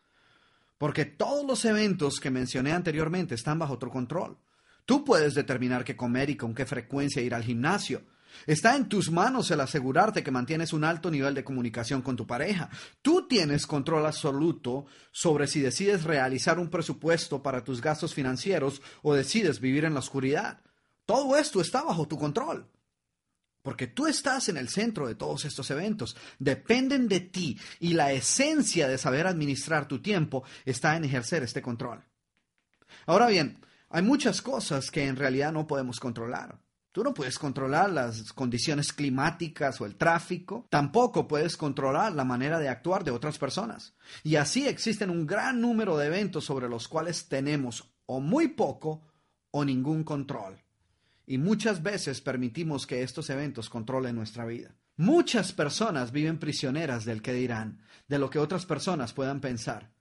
Porque 0.77 1.05
todos 1.05 1.45
los 1.45 1.65
eventos 1.65 2.19
que 2.19 2.29
mencioné 2.29 2.71
anteriormente 2.71 3.33
están 3.33 3.57
bajo 3.57 3.79
tu 3.79 3.89
control. 3.89 4.37
Tú 4.85 5.03
puedes 5.03 5.33
determinar 5.33 5.83
qué 5.83 5.97
comer 5.97 6.29
y 6.29 6.37
con 6.37 6.53
qué 6.53 6.65
frecuencia 6.65 7.21
ir 7.21 7.33
al 7.33 7.43
gimnasio. 7.43 8.03
Está 8.45 8.75
en 8.75 8.87
tus 8.87 9.11
manos 9.11 9.49
el 9.51 9.61
asegurarte 9.61 10.23
que 10.23 10.31
mantienes 10.31 10.73
un 10.73 10.83
alto 10.83 11.09
nivel 11.09 11.33
de 11.33 11.43
comunicación 11.43 12.01
con 12.01 12.15
tu 12.15 12.27
pareja. 12.27 12.69
Tú 13.01 13.27
tienes 13.27 13.65
control 13.65 14.05
absoluto 14.05 14.85
sobre 15.11 15.47
si 15.47 15.61
decides 15.61 16.03
realizar 16.03 16.59
un 16.59 16.69
presupuesto 16.69 17.41
para 17.41 17.63
tus 17.63 17.81
gastos 17.81 18.13
financieros 18.13 18.81
o 19.01 19.13
decides 19.13 19.59
vivir 19.59 19.85
en 19.85 19.93
la 19.93 19.99
oscuridad. 19.99 20.61
Todo 21.05 21.37
esto 21.37 21.61
está 21.61 21.83
bajo 21.83 22.07
tu 22.07 22.17
control 22.17 22.69
porque 23.67 23.87
tú 23.87 24.07
estás 24.07 24.47
en 24.47 24.55
el 24.55 24.69
centro 24.69 25.09
de 25.09 25.15
todos 25.15 25.43
estos 25.43 25.69
eventos, 25.71 26.15
dependen 26.39 27.09
de 27.09 27.19
ti 27.19 27.59
y 27.81 27.95
la 27.95 28.13
esencia 28.13 28.87
de 28.87 28.97
saber 28.97 29.27
administrar 29.27 29.89
tu 29.89 30.01
tiempo 30.01 30.45
está 30.63 30.95
en 30.95 31.03
ejercer 31.03 31.43
este 31.43 31.61
control. 31.61 32.01
Ahora 33.05 33.27
bien, 33.27 33.59
hay 33.89 34.03
muchas 34.03 34.41
cosas 34.41 34.89
que 34.89 35.05
en 35.05 35.17
realidad 35.17 35.51
no 35.51 35.67
podemos 35.67 35.99
controlar. 35.99 36.61
Tú 36.97 37.03
no 37.03 37.13
puedes 37.13 37.37
controlar 37.37 37.91
las 37.91 38.33
condiciones 38.33 38.91
climáticas 38.91 39.79
o 39.79 39.85
el 39.85 39.97
tráfico, 39.97 40.65
tampoco 40.71 41.27
puedes 41.27 41.55
controlar 41.55 42.13
la 42.13 42.23
manera 42.23 42.57
de 42.57 42.69
actuar 42.69 43.03
de 43.03 43.11
otras 43.11 43.37
personas. 43.37 43.93
Y 44.23 44.35
así 44.37 44.67
existen 44.67 45.11
un 45.11 45.27
gran 45.27 45.61
número 45.61 45.95
de 45.95 46.07
eventos 46.07 46.45
sobre 46.45 46.67
los 46.67 46.87
cuales 46.87 47.27
tenemos 47.29 47.93
o 48.07 48.19
muy 48.19 48.47
poco 48.47 49.03
o 49.51 49.63
ningún 49.63 50.03
control 50.03 50.57
y 51.27 51.37
muchas 51.37 51.83
veces 51.83 52.19
permitimos 52.19 52.87
que 52.87 53.03
estos 53.03 53.29
eventos 53.29 53.69
controlen 53.69 54.15
nuestra 54.15 54.45
vida. 54.45 54.75
Muchas 54.95 55.53
personas 55.53 56.11
viven 56.11 56.39
prisioneras 56.39 57.05
del 57.05 57.21
que 57.21 57.33
dirán, 57.33 57.83
de 58.07 58.17
lo 58.17 58.31
que 58.31 58.39
otras 58.39 58.65
personas 58.65 59.13
puedan 59.13 59.39
pensar, 59.39 59.91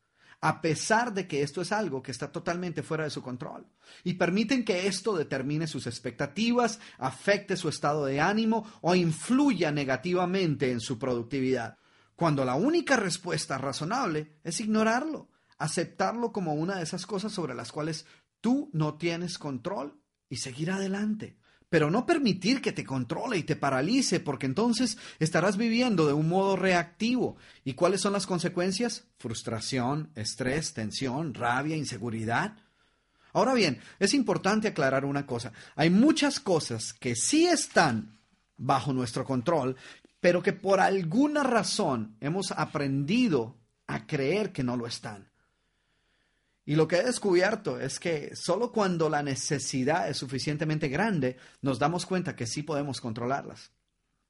a 0.40 0.60
pesar 0.60 1.14
de 1.14 1.26
que 1.26 1.42
esto 1.42 1.62
es 1.62 1.72
algo 1.72 2.02
que 2.02 2.10
está 2.10 2.30
totalmente 2.30 2.82
fuera 2.82 3.04
de 3.04 3.10
su 3.10 3.22
control, 3.22 3.66
y 4.04 4.14
permiten 4.14 4.64
que 4.64 4.86
esto 4.86 5.16
determine 5.16 5.66
sus 5.66 5.86
expectativas, 5.86 6.80
afecte 6.98 7.56
su 7.56 7.68
estado 7.68 8.04
de 8.04 8.20
ánimo 8.20 8.70
o 8.80 8.94
influya 8.94 9.72
negativamente 9.72 10.70
en 10.70 10.80
su 10.80 10.98
productividad, 10.98 11.78
cuando 12.14 12.44
la 12.44 12.54
única 12.54 12.96
respuesta 12.96 13.58
razonable 13.58 14.38
es 14.42 14.60
ignorarlo, 14.60 15.30
aceptarlo 15.58 16.32
como 16.32 16.54
una 16.54 16.76
de 16.76 16.82
esas 16.82 17.06
cosas 17.06 17.32
sobre 17.32 17.54
las 17.54 17.72
cuales 17.72 18.06
tú 18.40 18.70
no 18.72 18.96
tienes 18.96 19.38
control 19.38 20.00
y 20.28 20.36
seguir 20.36 20.70
adelante. 20.70 21.38
Pero 21.68 21.90
no 21.90 22.06
permitir 22.06 22.60
que 22.60 22.72
te 22.72 22.84
controle 22.84 23.38
y 23.38 23.42
te 23.42 23.56
paralice, 23.56 24.20
porque 24.20 24.46
entonces 24.46 24.98
estarás 25.18 25.56
viviendo 25.56 26.06
de 26.06 26.12
un 26.12 26.28
modo 26.28 26.56
reactivo. 26.56 27.36
¿Y 27.64 27.74
cuáles 27.74 28.00
son 28.00 28.12
las 28.12 28.26
consecuencias? 28.26 29.04
Frustración, 29.18 30.10
estrés, 30.14 30.74
tensión, 30.74 31.34
rabia, 31.34 31.76
inseguridad. 31.76 32.56
Ahora 33.32 33.52
bien, 33.52 33.80
es 33.98 34.14
importante 34.14 34.68
aclarar 34.68 35.04
una 35.04 35.26
cosa. 35.26 35.52
Hay 35.74 35.90
muchas 35.90 36.40
cosas 36.40 36.94
que 36.94 37.16
sí 37.16 37.46
están 37.46 38.16
bajo 38.56 38.92
nuestro 38.92 39.24
control, 39.24 39.76
pero 40.20 40.42
que 40.42 40.52
por 40.52 40.80
alguna 40.80 41.42
razón 41.42 42.16
hemos 42.20 42.52
aprendido 42.52 43.56
a 43.86 44.06
creer 44.06 44.52
que 44.52 44.62
no 44.62 44.76
lo 44.76 44.86
están. 44.86 45.28
Y 46.66 46.74
lo 46.74 46.88
que 46.88 46.96
he 46.96 47.04
descubierto 47.04 47.78
es 47.78 48.00
que 48.00 48.34
solo 48.34 48.72
cuando 48.72 49.08
la 49.08 49.22
necesidad 49.22 50.10
es 50.10 50.16
suficientemente 50.16 50.88
grande 50.88 51.36
nos 51.62 51.78
damos 51.78 52.04
cuenta 52.04 52.34
que 52.34 52.46
sí 52.46 52.64
podemos 52.64 53.00
controlarlas. 53.00 53.70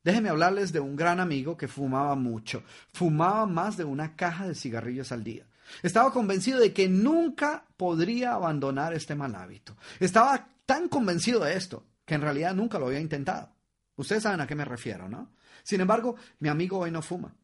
Déjenme 0.04 0.28
hablarles 0.28 0.70
de 0.72 0.78
un 0.78 0.94
gran 0.94 1.18
amigo 1.18 1.56
que 1.56 1.66
fumaba 1.66 2.14
mucho. 2.14 2.62
Fumaba 2.92 3.46
más 3.46 3.76
de 3.76 3.84
una 3.84 4.14
caja 4.14 4.46
de 4.46 4.54
cigarrillos 4.54 5.10
al 5.10 5.24
día. 5.24 5.46
Estaba 5.82 6.12
convencido 6.12 6.60
de 6.60 6.72
que 6.72 6.88
nunca 6.88 7.64
podría 7.76 8.34
abandonar 8.34 8.94
este 8.94 9.14
mal 9.14 9.34
hábito. 9.34 9.76
Estaba 9.98 10.50
tan 10.64 10.88
convencido 10.88 11.42
de 11.42 11.54
esto 11.56 11.84
que 12.04 12.14
en 12.14 12.20
realidad 12.20 12.54
nunca 12.54 12.78
lo 12.78 12.86
había 12.86 13.00
intentado. 13.00 13.50
Ustedes 13.96 14.22
saben 14.22 14.40
a 14.40 14.46
qué 14.46 14.54
me 14.54 14.64
refiero, 14.64 15.08
¿no? 15.08 15.32
Sin 15.64 15.80
embargo, 15.80 16.16
mi 16.38 16.50
amigo 16.50 16.78
hoy 16.78 16.90
no 16.90 17.02
fuma. 17.02 17.34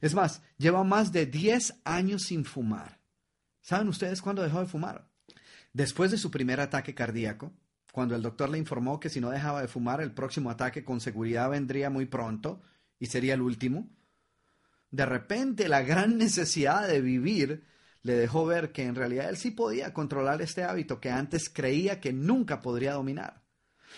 Es 0.00 0.12
más, 0.12 0.42
lleva 0.58 0.84
más 0.84 1.12
de 1.12 1.24
10 1.24 1.76
años 1.84 2.24
sin 2.24 2.44
fumar. 2.44 2.99
¿Saben 3.60 3.88
ustedes 3.88 4.22
cuándo 4.22 4.42
dejó 4.42 4.60
de 4.60 4.66
fumar? 4.66 5.08
Después 5.72 6.10
de 6.10 6.18
su 6.18 6.30
primer 6.30 6.60
ataque 6.60 6.94
cardíaco, 6.94 7.52
cuando 7.92 8.14
el 8.14 8.22
doctor 8.22 8.48
le 8.48 8.58
informó 8.58 9.00
que 9.00 9.08
si 9.08 9.20
no 9.20 9.30
dejaba 9.30 9.60
de 9.60 9.68
fumar, 9.68 10.00
el 10.00 10.12
próximo 10.12 10.50
ataque 10.50 10.84
con 10.84 11.00
seguridad 11.00 11.50
vendría 11.50 11.90
muy 11.90 12.06
pronto 12.06 12.62
y 12.98 13.06
sería 13.06 13.34
el 13.34 13.42
último. 13.42 13.88
De 14.90 15.06
repente, 15.06 15.68
la 15.68 15.82
gran 15.82 16.18
necesidad 16.18 16.88
de 16.88 17.00
vivir 17.00 17.64
le 18.02 18.14
dejó 18.14 18.46
ver 18.46 18.72
que 18.72 18.84
en 18.84 18.94
realidad 18.94 19.28
él 19.28 19.36
sí 19.36 19.50
podía 19.50 19.92
controlar 19.92 20.40
este 20.40 20.64
hábito 20.64 21.00
que 21.00 21.10
antes 21.10 21.50
creía 21.50 22.00
que 22.00 22.12
nunca 22.12 22.62
podría 22.62 22.94
dominar. 22.94 23.42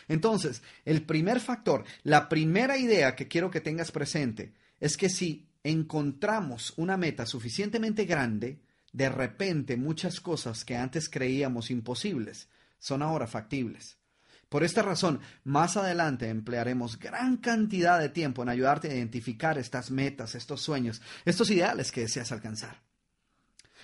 Entonces, 0.08 0.62
el 0.84 1.02
primer 1.02 1.40
factor, 1.40 1.84
la 2.02 2.28
primera 2.28 2.76
idea 2.78 3.14
que 3.14 3.28
quiero 3.28 3.50
que 3.50 3.60
tengas 3.60 3.92
presente 3.92 4.54
es 4.80 4.96
que 4.96 5.08
si 5.08 5.48
encontramos 5.62 6.72
una 6.76 6.96
meta 6.96 7.26
suficientemente 7.26 8.04
grande, 8.04 8.60
de 8.92 9.08
repente 9.08 9.76
muchas 9.76 10.20
cosas 10.20 10.64
que 10.64 10.76
antes 10.76 11.08
creíamos 11.08 11.70
imposibles 11.70 12.48
son 12.78 13.02
ahora 13.02 13.26
factibles. 13.26 13.96
Por 14.48 14.64
esta 14.64 14.82
razón, 14.82 15.20
más 15.44 15.78
adelante 15.78 16.28
emplearemos 16.28 16.98
gran 16.98 17.38
cantidad 17.38 17.98
de 17.98 18.10
tiempo 18.10 18.42
en 18.42 18.50
ayudarte 18.50 18.90
a 18.90 18.94
identificar 18.94 19.56
estas 19.56 19.90
metas, 19.90 20.34
estos 20.34 20.60
sueños, 20.60 21.00
estos 21.24 21.50
ideales 21.50 21.90
que 21.90 22.02
deseas 22.02 22.32
alcanzar. 22.32 22.82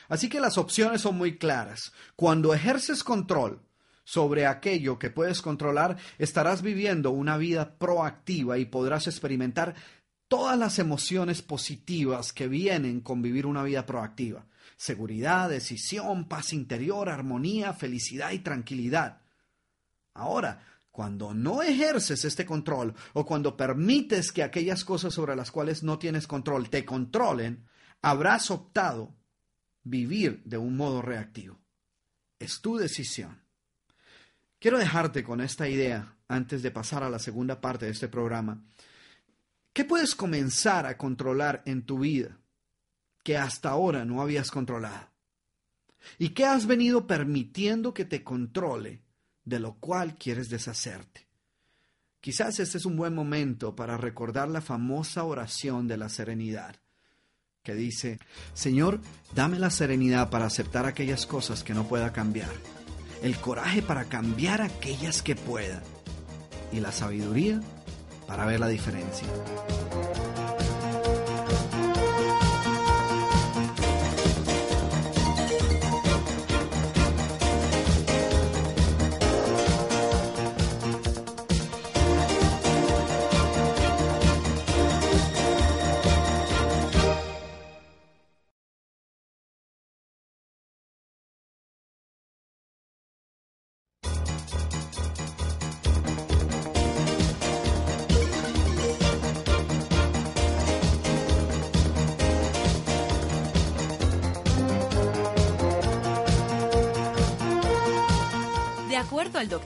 Así 0.09 0.29
que 0.29 0.41
las 0.41 0.59
opciones 0.59 1.01
son 1.01 1.17
muy 1.17 1.39
claras. 1.39 1.93
Cuando 2.17 2.53
ejerces 2.53 3.03
control 3.03 3.63
sobre 4.05 4.47
aquello 4.47 4.99
que 4.99 5.09
puedes 5.09 5.41
controlar, 5.41 5.97
estarás 6.19 6.61
viviendo 6.61 7.13
una 7.13 7.39
vida 7.39 7.79
proactiva 7.79 8.59
y 8.59 8.67
podrás 8.67 9.07
experimentar 9.07 9.75
todas 10.29 10.59
las 10.59 10.79
emociones 10.79 11.41
positivas 11.41 12.35
que 12.35 12.49
vienen 12.49 13.01
con 13.01 13.23
vivir 13.23 13.47
una 13.47 13.63
vida 13.63 13.87
proactiva. 13.87 14.48
Seguridad, 14.79 15.49
decisión, 15.49 16.29
paz 16.29 16.53
interior, 16.53 17.09
armonía, 17.09 17.73
felicidad 17.73 18.31
y 18.31 18.39
tranquilidad. 18.39 19.23
Ahora, 20.15 20.65
cuando 20.93 21.35
no 21.35 21.65
ejerces 21.65 22.25
este 22.25 22.47
control 22.47 22.95
o 23.13 23.27
cuando 23.27 23.57
permites 23.57 24.31
que 24.31 24.45
aquellas 24.45 24.85
cosas 24.85 25.13
sobre 25.13 25.35
las 25.35 25.51
cuales 25.51 25.83
no 25.83 25.99
tienes 25.99 26.29
control 26.29 26.71
te 26.71 26.85
controlen, 26.85 27.67
habrás 28.03 28.53
optado 28.53 29.17
vivir 29.83 30.45
de 30.45 30.59
un 30.59 30.77
modo 30.77 31.03
reactivo. 31.03 31.59
Es 32.39 32.61
tu 32.61 32.77
decisión. 32.77 33.43
Quiero 34.61 34.79
dejarte 34.79 35.25
con 35.25 35.41
esta 35.41 35.69
idea 35.69 36.17
antes 36.29 36.63
de 36.63 36.71
pasar 36.71 37.03
a 37.03 37.11
la 37.11 37.19
segunda 37.19 37.61
parte 37.61 37.87
de 37.87 37.93
este 37.93 38.07
programa. 38.07 38.65
¿Qué 39.73 39.85
puedes 39.85 40.15
comenzar 40.15 40.87
a 40.87 40.97
controlar 40.97 41.65
en 41.67 41.83
tu 41.83 41.99
vida 41.99 42.38
que 43.23 43.37
hasta 43.37 43.71
ahora 43.71 44.05
no 44.05 44.23
habías 44.23 44.51
controlado? 44.51 45.09
¿Y 46.19 46.31
qué 46.31 46.45
has 46.45 46.67
venido 46.67 47.07
permitiendo 47.07 47.93
que 47.93 48.05
te 48.05 48.23
controle 48.23 49.03
de 49.49 49.59
lo 49.59 49.75
cual 49.75 50.15
quieres 50.17 50.51
deshacerte. 50.51 51.27
Quizás 52.21 52.61
este 52.61 52.77
es 52.77 52.85
un 52.85 52.97
buen 52.97 53.15
momento 53.15 53.75
para 53.75 53.97
recordar 53.97 54.49
la 54.49 54.61
famosa 54.61 55.25
oración 55.25 55.89
de 55.89 55.97
la 55.97 56.11
serenidad, 56.11 56.77
que 57.63 57.75
dice, 57.75 58.19
Señor, 58.53 59.01
dame 59.35 59.59
la 59.59 59.71
serenidad 59.71 60.29
para 60.29 60.45
aceptar 60.45 60.85
aquellas 60.85 61.25
cosas 61.27 61.65
que 61.65 61.73
no 61.73 61.89
pueda 61.89 62.13
cambiar, 62.13 62.53
el 63.23 63.39
coraje 63.39 63.81
para 63.81 64.05
cambiar 64.05 64.61
aquellas 64.61 65.23
que 65.23 65.35
pueda, 65.35 65.83
y 66.71 66.81
la 66.81 66.93
sabiduría 66.93 67.61
para 68.27 68.45
ver 68.45 68.61
la 68.61 68.69
diferencia. 68.69 69.27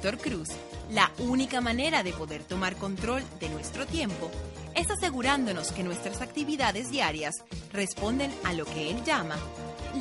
Cruz, 0.02 0.48
la 0.90 1.12
única 1.18 1.60
manera 1.60 2.02
de 2.02 2.12
poder 2.12 2.42
tomar 2.42 2.74
control 2.74 3.22
de 3.38 3.48
nuestro 3.48 3.86
tiempo 3.86 4.30
es 4.74 4.90
asegurándonos 4.90 5.70
que 5.70 5.84
nuestras 5.84 6.20
actividades 6.20 6.90
diarias 6.90 7.36
responden 7.72 8.32
a 8.42 8.52
lo 8.52 8.64
que 8.64 8.90
él 8.90 9.04
llama 9.04 9.36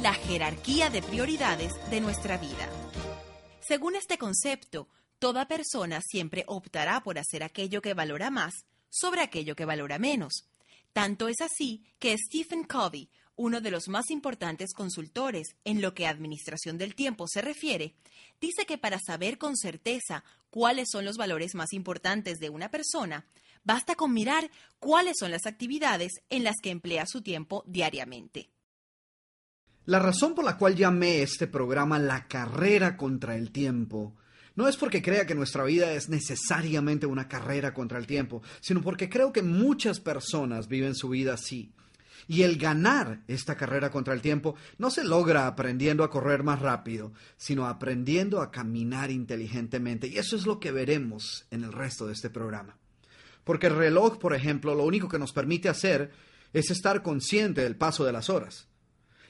la 0.02 0.14
jerarquía 0.14 0.90
de 0.90 1.04
prioridades 1.04 1.74
de 1.92 2.02
nuestra 2.02 2.38
vida. 2.38 2.68
Según 3.60 3.96
este 3.96 4.18
concepto, 4.18 4.88
toda 5.20 5.48
persona 5.48 6.02
siempre 6.02 6.46
optará 6.48 7.02
por 7.02 7.20
hacer 7.20 7.44
aquello 7.44 7.82
que 7.82 7.94
valora 7.94 8.32
más 8.32 8.66
sobre 8.90 9.22
aquello 9.22 9.56
que 9.56 9.66
valora 9.66 10.00
menos. 10.00 10.48
Tanto 10.94 11.28
es 11.28 11.42
así 11.42 11.86
que 12.00 12.18
Stephen 12.18 12.64
Covey, 12.64 13.08
uno 13.36 13.62
de 13.62 13.72
los 13.72 13.88
más 13.88 14.10
importantes 14.10 14.74
consultores 14.74 15.56
en 15.64 15.82
lo 15.82 15.94
que 15.94 16.06
a 16.06 16.10
administración 16.10 16.78
del 16.78 16.96
tiempo 16.96 17.28
se 17.28 17.42
refiere, 17.42 17.96
dice 18.40 18.66
que 18.66 18.78
para 18.78 19.00
saber 19.00 19.38
con 19.38 19.58
certeza 19.58 20.24
cuáles 20.50 20.90
son 20.92 21.06
los 21.06 21.18
valores 21.18 21.56
más 21.56 21.74
importantes 21.74 22.40
de 22.40 22.50
una 22.50 22.70
persona, 22.70 23.26
basta 23.64 23.96
con 23.96 24.14
mirar 24.14 24.50
cuáles 24.80 25.18
son 25.20 25.32
las 25.32 25.46
actividades 25.46 26.12
en 26.30 26.44
las 26.44 26.56
que 26.62 26.72
emplea 26.72 27.06
su 27.06 27.22
tiempo 27.22 27.64
diariamente. 27.66 28.50
La 29.86 30.00
razón 30.00 30.36
por 30.36 30.46
la 30.46 30.58
cual 30.58 30.76
llamé 30.76 31.22
este 31.22 31.48
programa 31.48 31.98
La 31.98 32.28
carrera 32.28 32.98
contra 32.98 33.36
el 33.36 33.52
tiempo 33.52 34.16
no 34.56 34.68
es 34.68 34.78
porque 34.78 35.02
crea 35.02 35.26
que 35.26 35.34
nuestra 35.34 35.64
vida 35.64 35.94
es 35.94 36.10
necesariamente 36.10 37.06
una 37.06 37.28
carrera 37.28 37.74
contra 37.74 37.98
el 37.98 38.06
tiempo, 38.06 38.44
sino 38.60 38.82
porque 38.82 39.10
creo 39.10 39.32
que 39.32 39.42
muchas 39.42 40.00
personas 40.00 40.68
viven 40.68 40.94
su 40.94 41.10
vida 41.10 41.34
así. 41.34 41.74
Y 42.28 42.44
el 42.44 42.58
ganar 42.58 43.22
esta 43.28 43.56
carrera 43.56 43.90
contra 43.90 44.14
el 44.14 44.22
tiempo 44.22 44.56
no 44.78 44.90
se 44.90 45.04
logra 45.04 45.48
aprendiendo 45.48 46.04
a 46.04 46.10
correr 46.10 46.44
más 46.44 46.60
rápido, 46.60 47.14
sino 47.38 47.68
aprendiendo 47.68 48.42
a 48.42 48.52
caminar 48.52 49.12
inteligentemente. 49.12 50.08
Y 50.08 50.18
eso 50.18 50.36
es 50.36 50.46
lo 50.46 50.60
que 50.60 50.72
veremos 50.72 51.46
en 51.52 51.64
el 51.64 51.72
resto 51.74 52.08
de 52.08 52.14
este 52.14 52.30
programa. 52.30 52.78
Porque 53.44 53.68
el 53.68 53.76
reloj, 53.76 54.18
por 54.20 54.36
ejemplo, 54.36 54.76
lo 54.76 54.84
único 54.84 55.10
que 55.10 55.20
nos 55.20 55.34
permite 55.34 55.70
hacer 55.70 56.12
es 56.54 56.70
estar 56.70 57.02
consciente 57.02 57.62
del 57.62 57.76
paso 57.76 58.06
de 58.06 58.12
las 58.12 58.30
horas. 58.30 58.68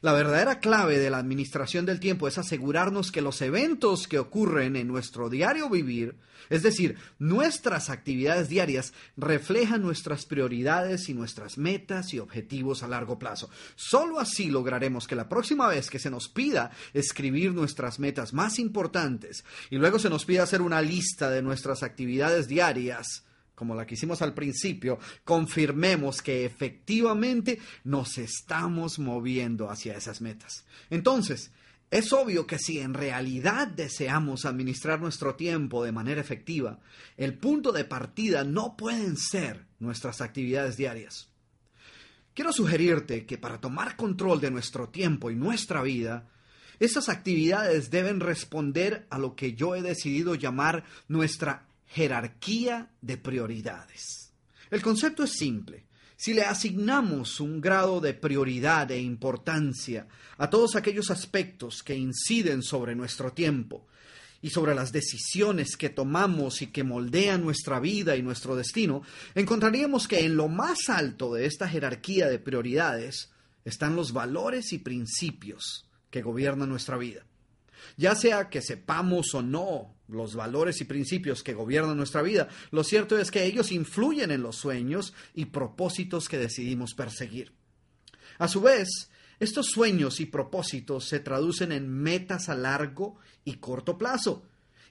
La 0.02 0.14
verdadera 0.14 0.60
clave 0.60 0.98
de 0.98 1.12
la 1.12 1.20
administración 1.20 1.86
del 1.86 2.00
tiempo 2.00 2.28
es 2.28 2.40
asegurarnos 2.40 3.12
que 3.12 3.22
los 3.22 3.40
eventos 3.44 4.08
que 4.08 4.18
ocurren 4.18 4.76
en 4.76 4.88
nuestro 4.88 5.30
diario 5.30 5.70
vivir, 5.70 6.16
es 6.50 6.64
decir, 6.64 6.98
nuestras 7.20 7.92
actividades 7.92 8.50
diarias, 8.50 8.94
reflejan 9.16 9.84
nuestras 9.84 10.26
prioridades 10.26 11.08
y 11.08 11.14
nuestras 11.14 11.60
metas 11.60 12.16
y 12.16 12.20
objetivos 12.20 12.82
a 12.82 12.88
largo 12.88 13.20
plazo. 13.20 13.52
Solo 13.76 14.20
así 14.20 14.50
lograremos 14.50 15.06
que 15.06 15.16
la 15.16 15.30
próxima 15.30 15.68
vez 15.68 15.92
que 15.92 16.00
se 16.00 16.10
nos 16.10 16.30
pida 16.30 16.72
escribir 16.96 17.54
nuestras 17.54 18.00
metas 18.00 18.34
más 18.34 18.58
importantes 18.58 19.46
y 19.70 19.76
luego 19.76 20.00
se 20.00 20.10
nos 20.10 20.26
pida 20.26 20.42
hacer 20.42 20.64
una 20.64 20.82
lista 20.82 21.30
de 21.30 21.44
nuestras 21.44 21.84
actividades 21.84 22.48
diarias, 22.48 23.24
como 23.62 23.76
la 23.76 23.86
que 23.86 23.94
hicimos 23.94 24.24
al 24.24 24.34
principio, 24.34 24.98
confirmemos 25.24 26.24
que 26.24 26.46
efectivamente 26.46 27.60
nos 27.84 28.18
estamos 28.18 28.98
moviendo 28.98 29.70
hacia 29.70 29.96
esas 29.96 30.20
metas. 30.20 30.66
Entonces, 30.90 31.52
es 31.92 32.12
obvio 32.12 32.48
que 32.48 32.58
si 32.58 32.80
en 32.80 32.96
realidad 32.96 33.68
deseamos 33.68 34.46
administrar 34.46 35.00
nuestro 35.00 35.36
tiempo 35.36 35.84
de 35.84 35.92
manera 35.92 36.20
efectiva, 36.20 36.80
el 37.18 37.38
punto 37.38 37.72
de 37.72 37.86
partida 37.86 38.44
no 38.44 38.76
pueden 38.76 39.16
ser 39.16 39.68
nuestras 39.78 40.22
actividades 40.22 40.76
diarias. 40.76 41.30
Quiero 42.34 42.54
sugerirte 42.54 43.28
que 43.28 43.38
para 43.38 43.62
tomar 43.62 43.96
control 43.96 44.42
de 44.42 44.50
nuestro 44.50 44.90
tiempo 44.90 45.30
y 45.30 45.36
nuestra 45.36 45.84
vida, 45.84 46.28
esas 46.80 47.10
actividades 47.10 47.92
deben 47.92 48.22
responder 48.22 49.06
a 49.12 49.20
lo 49.20 49.36
que 49.36 49.54
yo 49.54 49.76
he 49.76 49.84
decidido 49.84 50.34
llamar 50.34 50.84
nuestra 51.08 51.68
jerarquía 51.94 52.90
de 53.02 53.18
prioridades. 53.18 54.32
El 54.70 54.82
concepto 54.82 55.24
es 55.24 55.32
simple. 55.34 55.86
Si 56.16 56.34
le 56.34 56.44
asignamos 56.44 57.40
un 57.40 57.60
grado 57.60 58.00
de 58.00 58.14
prioridad 58.14 58.92
e 58.92 59.02
importancia 59.02 60.08
a 60.38 60.50
todos 60.50 60.76
aquellos 60.76 61.12
aspectos 61.12 61.84
que 61.84 61.96
inciden 61.96 62.62
sobre 62.62 62.96
nuestro 62.96 63.34
tiempo 63.34 63.88
y 64.42 64.52
sobre 64.52 64.74
las 64.74 64.92
decisiones 64.92 65.76
que 65.76 65.90
tomamos 65.90 66.62
y 66.62 66.68
que 66.68 66.84
moldean 66.84 67.44
nuestra 67.44 67.80
vida 67.80 68.16
y 68.16 68.22
nuestro 68.22 68.56
destino, 68.56 69.02
encontraríamos 69.36 70.08
que 70.08 70.26
en 70.26 70.38
lo 70.38 70.48
más 70.48 70.90
alto 70.90 71.34
de 71.34 71.46
esta 71.46 71.68
jerarquía 71.68 72.28
de 72.28 72.40
prioridades 72.40 73.32
están 73.66 73.96
los 73.96 74.14
valores 74.14 74.72
y 74.74 74.78
principios 74.78 75.90
que 76.10 76.22
gobiernan 76.22 76.70
nuestra 76.70 76.98
vida. 76.98 77.26
Ya 77.98 78.16
sea 78.16 78.50
que 78.50 78.62
sepamos 78.62 79.34
o 79.34 79.42
no 79.42 79.96
los 80.12 80.36
valores 80.36 80.82
y 80.82 80.86
principios 80.86 81.44
que 81.44 81.54
gobiernan 81.54 81.98
nuestra 81.98 82.22
vida, 82.22 82.50
lo 82.72 82.84
cierto 82.84 83.18
es 83.18 83.32
que 83.32 83.46
ellos 83.46 83.72
influyen 83.72 84.32
en 84.32 84.44
los 84.44 84.58
sueños 84.58 85.14
y 85.34 85.46
propósitos 85.46 86.30
que 86.30 86.38
decidimos 86.38 86.94
perseguir. 86.94 87.54
A 88.38 88.48
su 88.48 88.62
vez, 88.62 89.10
estos 89.40 89.68
sueños 89.68 90.20
y 90.20 90.26
propósitos 90.26 91.06
se 91.06 91.20
traducen 91.20 91.72
en 91.72 91.90
metas 91.90 92.50
a 92.50 92.56
largo 92.56 93.18
y 93.44 93.56
corto 93.56 93.98
plazo, 93.98 94.44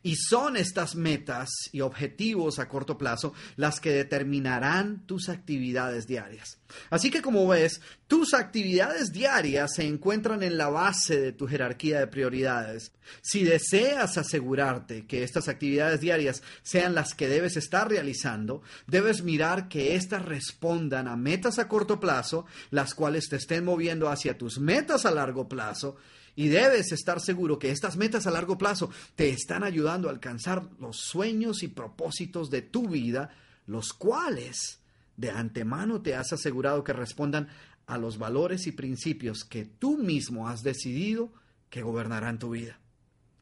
Y 0.03 0.17
son 0.17 0.57
estas 0.57 0.95
metas 0.95 1.51
y 1.73 1.83
objetivos 1.83 2.59
a 2.59 2.69
corto 2.69 2.97
plazo 2.97 3.35
las 3.57 3.81
que 3.81 3.91
determinarán 3.91 5.07
tus 5.07 5.29
actividades 5.29 6.07
diarias. 6.07 6.59
Así 6.89 7.11
que 7.11 7.21
como 7.21 7.47
ves, 7.47 7.83
tus 8.07 8.33
actividades 8.33 9.13
diarias 9.13 9.75
se 9.75 9.87
encuentran 9.87 10.43
en 10.43 10.57
la 10.57 10.69
base 10.69 11.21
de 11.21 11.33
tu 11.33 11.47
jerarquía 11.47 12.01
de 12.01 12.07
prioridades. 12.07 12.93
Si 13.21 13.45
deseas 13.45 14.17
asegurarte 14.17 15.07
que 15.07 15.23
estas 15.23 15.49
actividades 15.49 16.01
diarias 16.01 16.43
sean 16.63 16.95
las 16.95 17.15
que 17.15 17.29
debes 17.29 17.57
estar 17.57 17.89
realizando, 17.89 18.63
debes 18.87 19.23
mirar 19.23 19.69
que 19.69 19.97
éstas 19.97 20.25
respondan 20.25 21.09
a 21.09 21.17
metas 21.17 21.59
a 21.59 21.69
corto 21.69 22.01
plazo, 22.01 22.47
las 22.71 22.95
cuales 22.95 23.29
te 23.29 23.37
estén 23.37 23.65
moviendo 23.65 24.09
hacia 24.09 24.39
tus 24.39 24.59
metas 24.59 25.05
a 25.05 25.11
largo 25.11 25.49
plazo 25.49 25.97
y 26.37 26.49
debes 26.49 26.93
estar 26.93 27.21
seguro 27.21 27.59
que 27.59 27.71
estas 27.71 27.97
metas 27.97 28.27
a 28.27 28.31
largo 28.31 28.57
plazo 28.57 28.91
te 29.15 29.31
están 29.31 29.65
ayudando 29.65 30.09
a 30.09 30.13
alcanzar 30.13 30.69
los 30.79 30.99
sueños 30.99 31.63
y 31.63 31.69
propósitos 31.69 32.51
de 32.51 32.63
tu 32.63 32.89
vida, 32.89 33.31
los 33.67 33.93
cuales 33.93 34.81
de 35.17 35.31
antemano 35.31 36.01
te 36.01 36.15
has 36.15 36.33
asegurado 36.33 36.85
que 36.85 36.93
respondan 36.93 37.49
a 37.87 37.99
los 37.99 38.19
valores 38.19 38.67
y 38.67 38.73
principios 38.73 39.45
que 39.45 39.65
tú 39.65 39.99
mismo 39.99 40.49
has 40.49 40.63
decidido 40.63 41.33
que 41.69 41.83
gobernarán 41.83 42.39
tu 42.39 42.51
vida. 42.51 42.79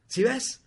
Si 0.07 0.23
ves, 0.23 0.63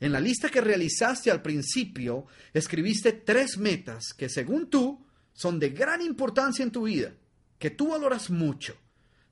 en 0.00 0.12
la 0.12 0.20
lista 0.20 0.48
que 0.48 0.60
realizaste 0.60 1.30
al 1.30 1.42
principio, 1.42 2.26
escribiste 2.52 3.12
tres 3.12 3.56
metas 3.56 4.12
que 4.12 4.28
según 4.28 4.68
tú 4.68 5.06
son 5.32 5.58
de 5.58 5.70
gran 5.70 6.02
importancia 6.02 6.64
en 6.64 6.72
tu 6.72 6.82
vida, 6.82 7.14
que 7.58 7.70
tú 7.70 7.90
valoras 7.90 8.28
mucho 8.28 8.76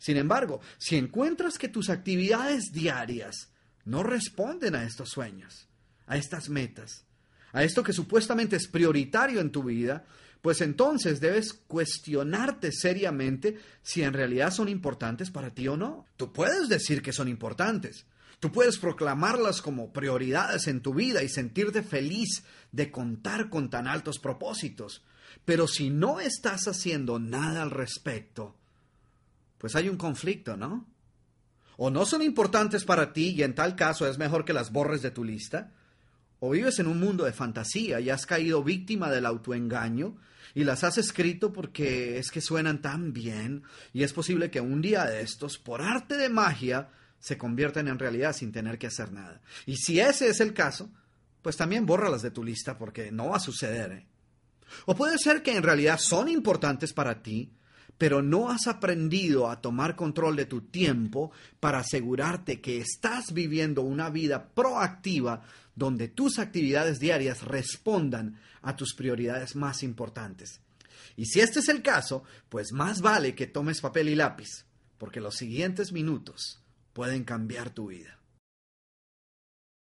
sin 0.01 0.17
embargo, 0.17 0.63
si 0.79 0.97
encuentras 0.97 1.59
que 1.59 1.69
tus 1.69 1.91
actividades 1.91 2.73
diarias 2.73 3.53
no 3.85 4.03
responden 4.03 4.75
a 4.75 4.85
estos 4.85 5.11
sueños, 5.11 5.69
a 6.07 6.17
estas 6.17 6.49
metas, 6.49 7.05
a 7.53 7.65
esto 7.65 7.83
que 7.83 7.93
supuestamente 7.93 8.57
es 8.57 8.67
prioritario 8.67 9.41
en 9.41 9.53
tu 9.53 9.63
vida, 9.63 10.07
pues 10.41 10.63
entonces 10.63 11.21
debes 11.21 11.53
cuestionarte 11.53 12.73
seriamente 12.73 13.59
si 13.83 14.03
en 14.03 14.15
realidad 14.15 14.53
son 14.53 14.71
importantes 14.71 15.31
para 15.31 15.53
ti 15.53 15.69
o 15.69 15.77
no. 15.77 16.07
Tú 16.17 16.33
puedes 16.33 16.71
decir 16.71 17.03
que 17.03 17.13
son 17.13 17.29
importantes, 17.29 18.07
tú 18.41 18.51
puedes 18.51 18.79
proclamarlas 18.79 19.61
como 19.61 19.93
prioridades 19.93 20.67
en 20.67 20.81
tu 20.81 20.95
vida 20.95 21.23
y 21.23 21.29
sentirte 21.29 21.83
feliz 21.83 22.43
de 22.73 22.91
contar 22.91 23.51
con 23.51 23.69
tan 23.69 23.87
altos 23.87 24.19
propósitos, 24.19 25.05
pero 25.45 25.69
si 25.69 25.91
no 25.91 26.21
estás 26.21 26.69
haciendo 26.69 27.19
nada 27.19 27.61
al 27.61 27.71
respecto, 27.71 28.57
pues 29.61 29.77
hay 29.77 29.89
un 29.91 29.99
conflicto, 29.99 30.57
¿no? 30.57 30.89
O 31.77 31.91
no 31.91 32.07
son 32.07 32.23
importantes 32.23 32.85
para 32.85 33.13
ti 33.13 33.35
y 33.37 33.43
en 33.43 33.55
tal 33.55 33.77
caso 33.77 34.09
es 34.09 34.19
mejor 34.19 34.45
que 34.45 34.55
las 34.55 34.73
borres 34.73 35.03
de 35.03 35.11
tu 35.11 35.23
lista, 35.23 35.73
o 36.41 36.51
vives 36.51 36.79
en 36.79 36.87
un 36.87 36.99
mundo 36.99 37.25
de 37.25 37.33
fantasía 37.33 38.01
y 38.01 38.09
has 38.09 38.25
caído 38.25 38.65
víctima 38.65 39.11
del 39.11 39.27
autoengaño 39.27 40.17
y 40.55 40.65
las 40.65 40.83
has 40.83 40.97
escrito 40.97 41.53
porque 41.53 42.19
es 42.19 42.31
que 42.31 42.41
suenan 42.41 42.81
tan 42.81 43.13
bien 43.13 43.63
y 43.93 44.03
es 44.03 44.15
posible 44.15 44.51
que 44.51 44.63
un 44.63 44.81
día 44.81 45.05
de 45.05 45.21
estos, 45.21 45.59
por 45.59 45.83
arte 45.83 46.17
de 46.17 46.31
magia, 46.31 46.89
se 47.19 47.37
conviertan 47.37 47.89
en 47.89 47.99
realidad 47.99 48.33
sin 48.33 48.51
tener 48.51 48.79
que 48.79 48.87
hacer 48.87 49.13
nada. 49.13 49.43
Y 49.67 49.77
si 49.77 50.01
ese 50.01 50.29
es 50.29 50.41
el 50.41 50.55
caso, 50.55 50.91
pues 51.43 51.59
también 51.59 51.85
bórralas 51.85 52.23
de 52.23 52.31
tu 52.31 52.43
lista 52.43 52.79
porque 52.79 53.13
no 53.13 53.29
va 53.29 53.37
a 53.37 53.41
suceder. 53.41 53.93
¿eh? 53.93 54.07
O 54.87 54.97
puede 54.97 55.19
ser 55.19 55.43
que 55.43 55.55
en 55.55 55.63
realidad 55.63 55.99
son 55.99 56.29
importantes 56.29 56.95
para 56.95 57.23
ti, 57.23 57.53
pero 58.01 58.23
no 58.23 58.49
has 58.49 58.67
aprendido 58.67 59.51
a 59.51 59.61
tomar 59.61 59.95
control 59.95 60.35
de 60.35 60.47
tu 60.47 60.63
tiempo 60.63 61.33
para 61.61 61.81
asegurarte 61.81 62.63
que 62.63 62.79
estás 62.79 63.35
viviendo 63.35 63.83
una 63.83 64.09
vida 64.09 64.49
proactiva 64.55 65.43
donde 65.77 66.09
tus 66.09 66.39
actividades 66.39 66.99
diarias 66.99 67.43
respondan 67.43 68.41
a 68.63 68.75
tus 68.75 68.95
prioridades 68.95 69.55
más 69.55 69.83
importantes. 69.83 70.63
Y 71.15 71.27
si 71.27 71.41
este 71.41 71.59
es 71.59 71.69
el 71.69 71.83
caso, 71.83 72.25
pues 72.49 72.73
más 72.73 73.03
vale 73.03 73.35
que 73.35 73.47
tomes 73.47 73.83
papel 73.83 74.09
y 74.09 74.15
lápiz, 74.15 74.65
porque 74.97 75.21
los 75.21 75.35
siguientes 75.35 75.93
minutos 75.93 76.59
pueden 76.95 77.25
cambiar 77.25 77.69
tu 77.69 77.89
vida. 77.89 78.20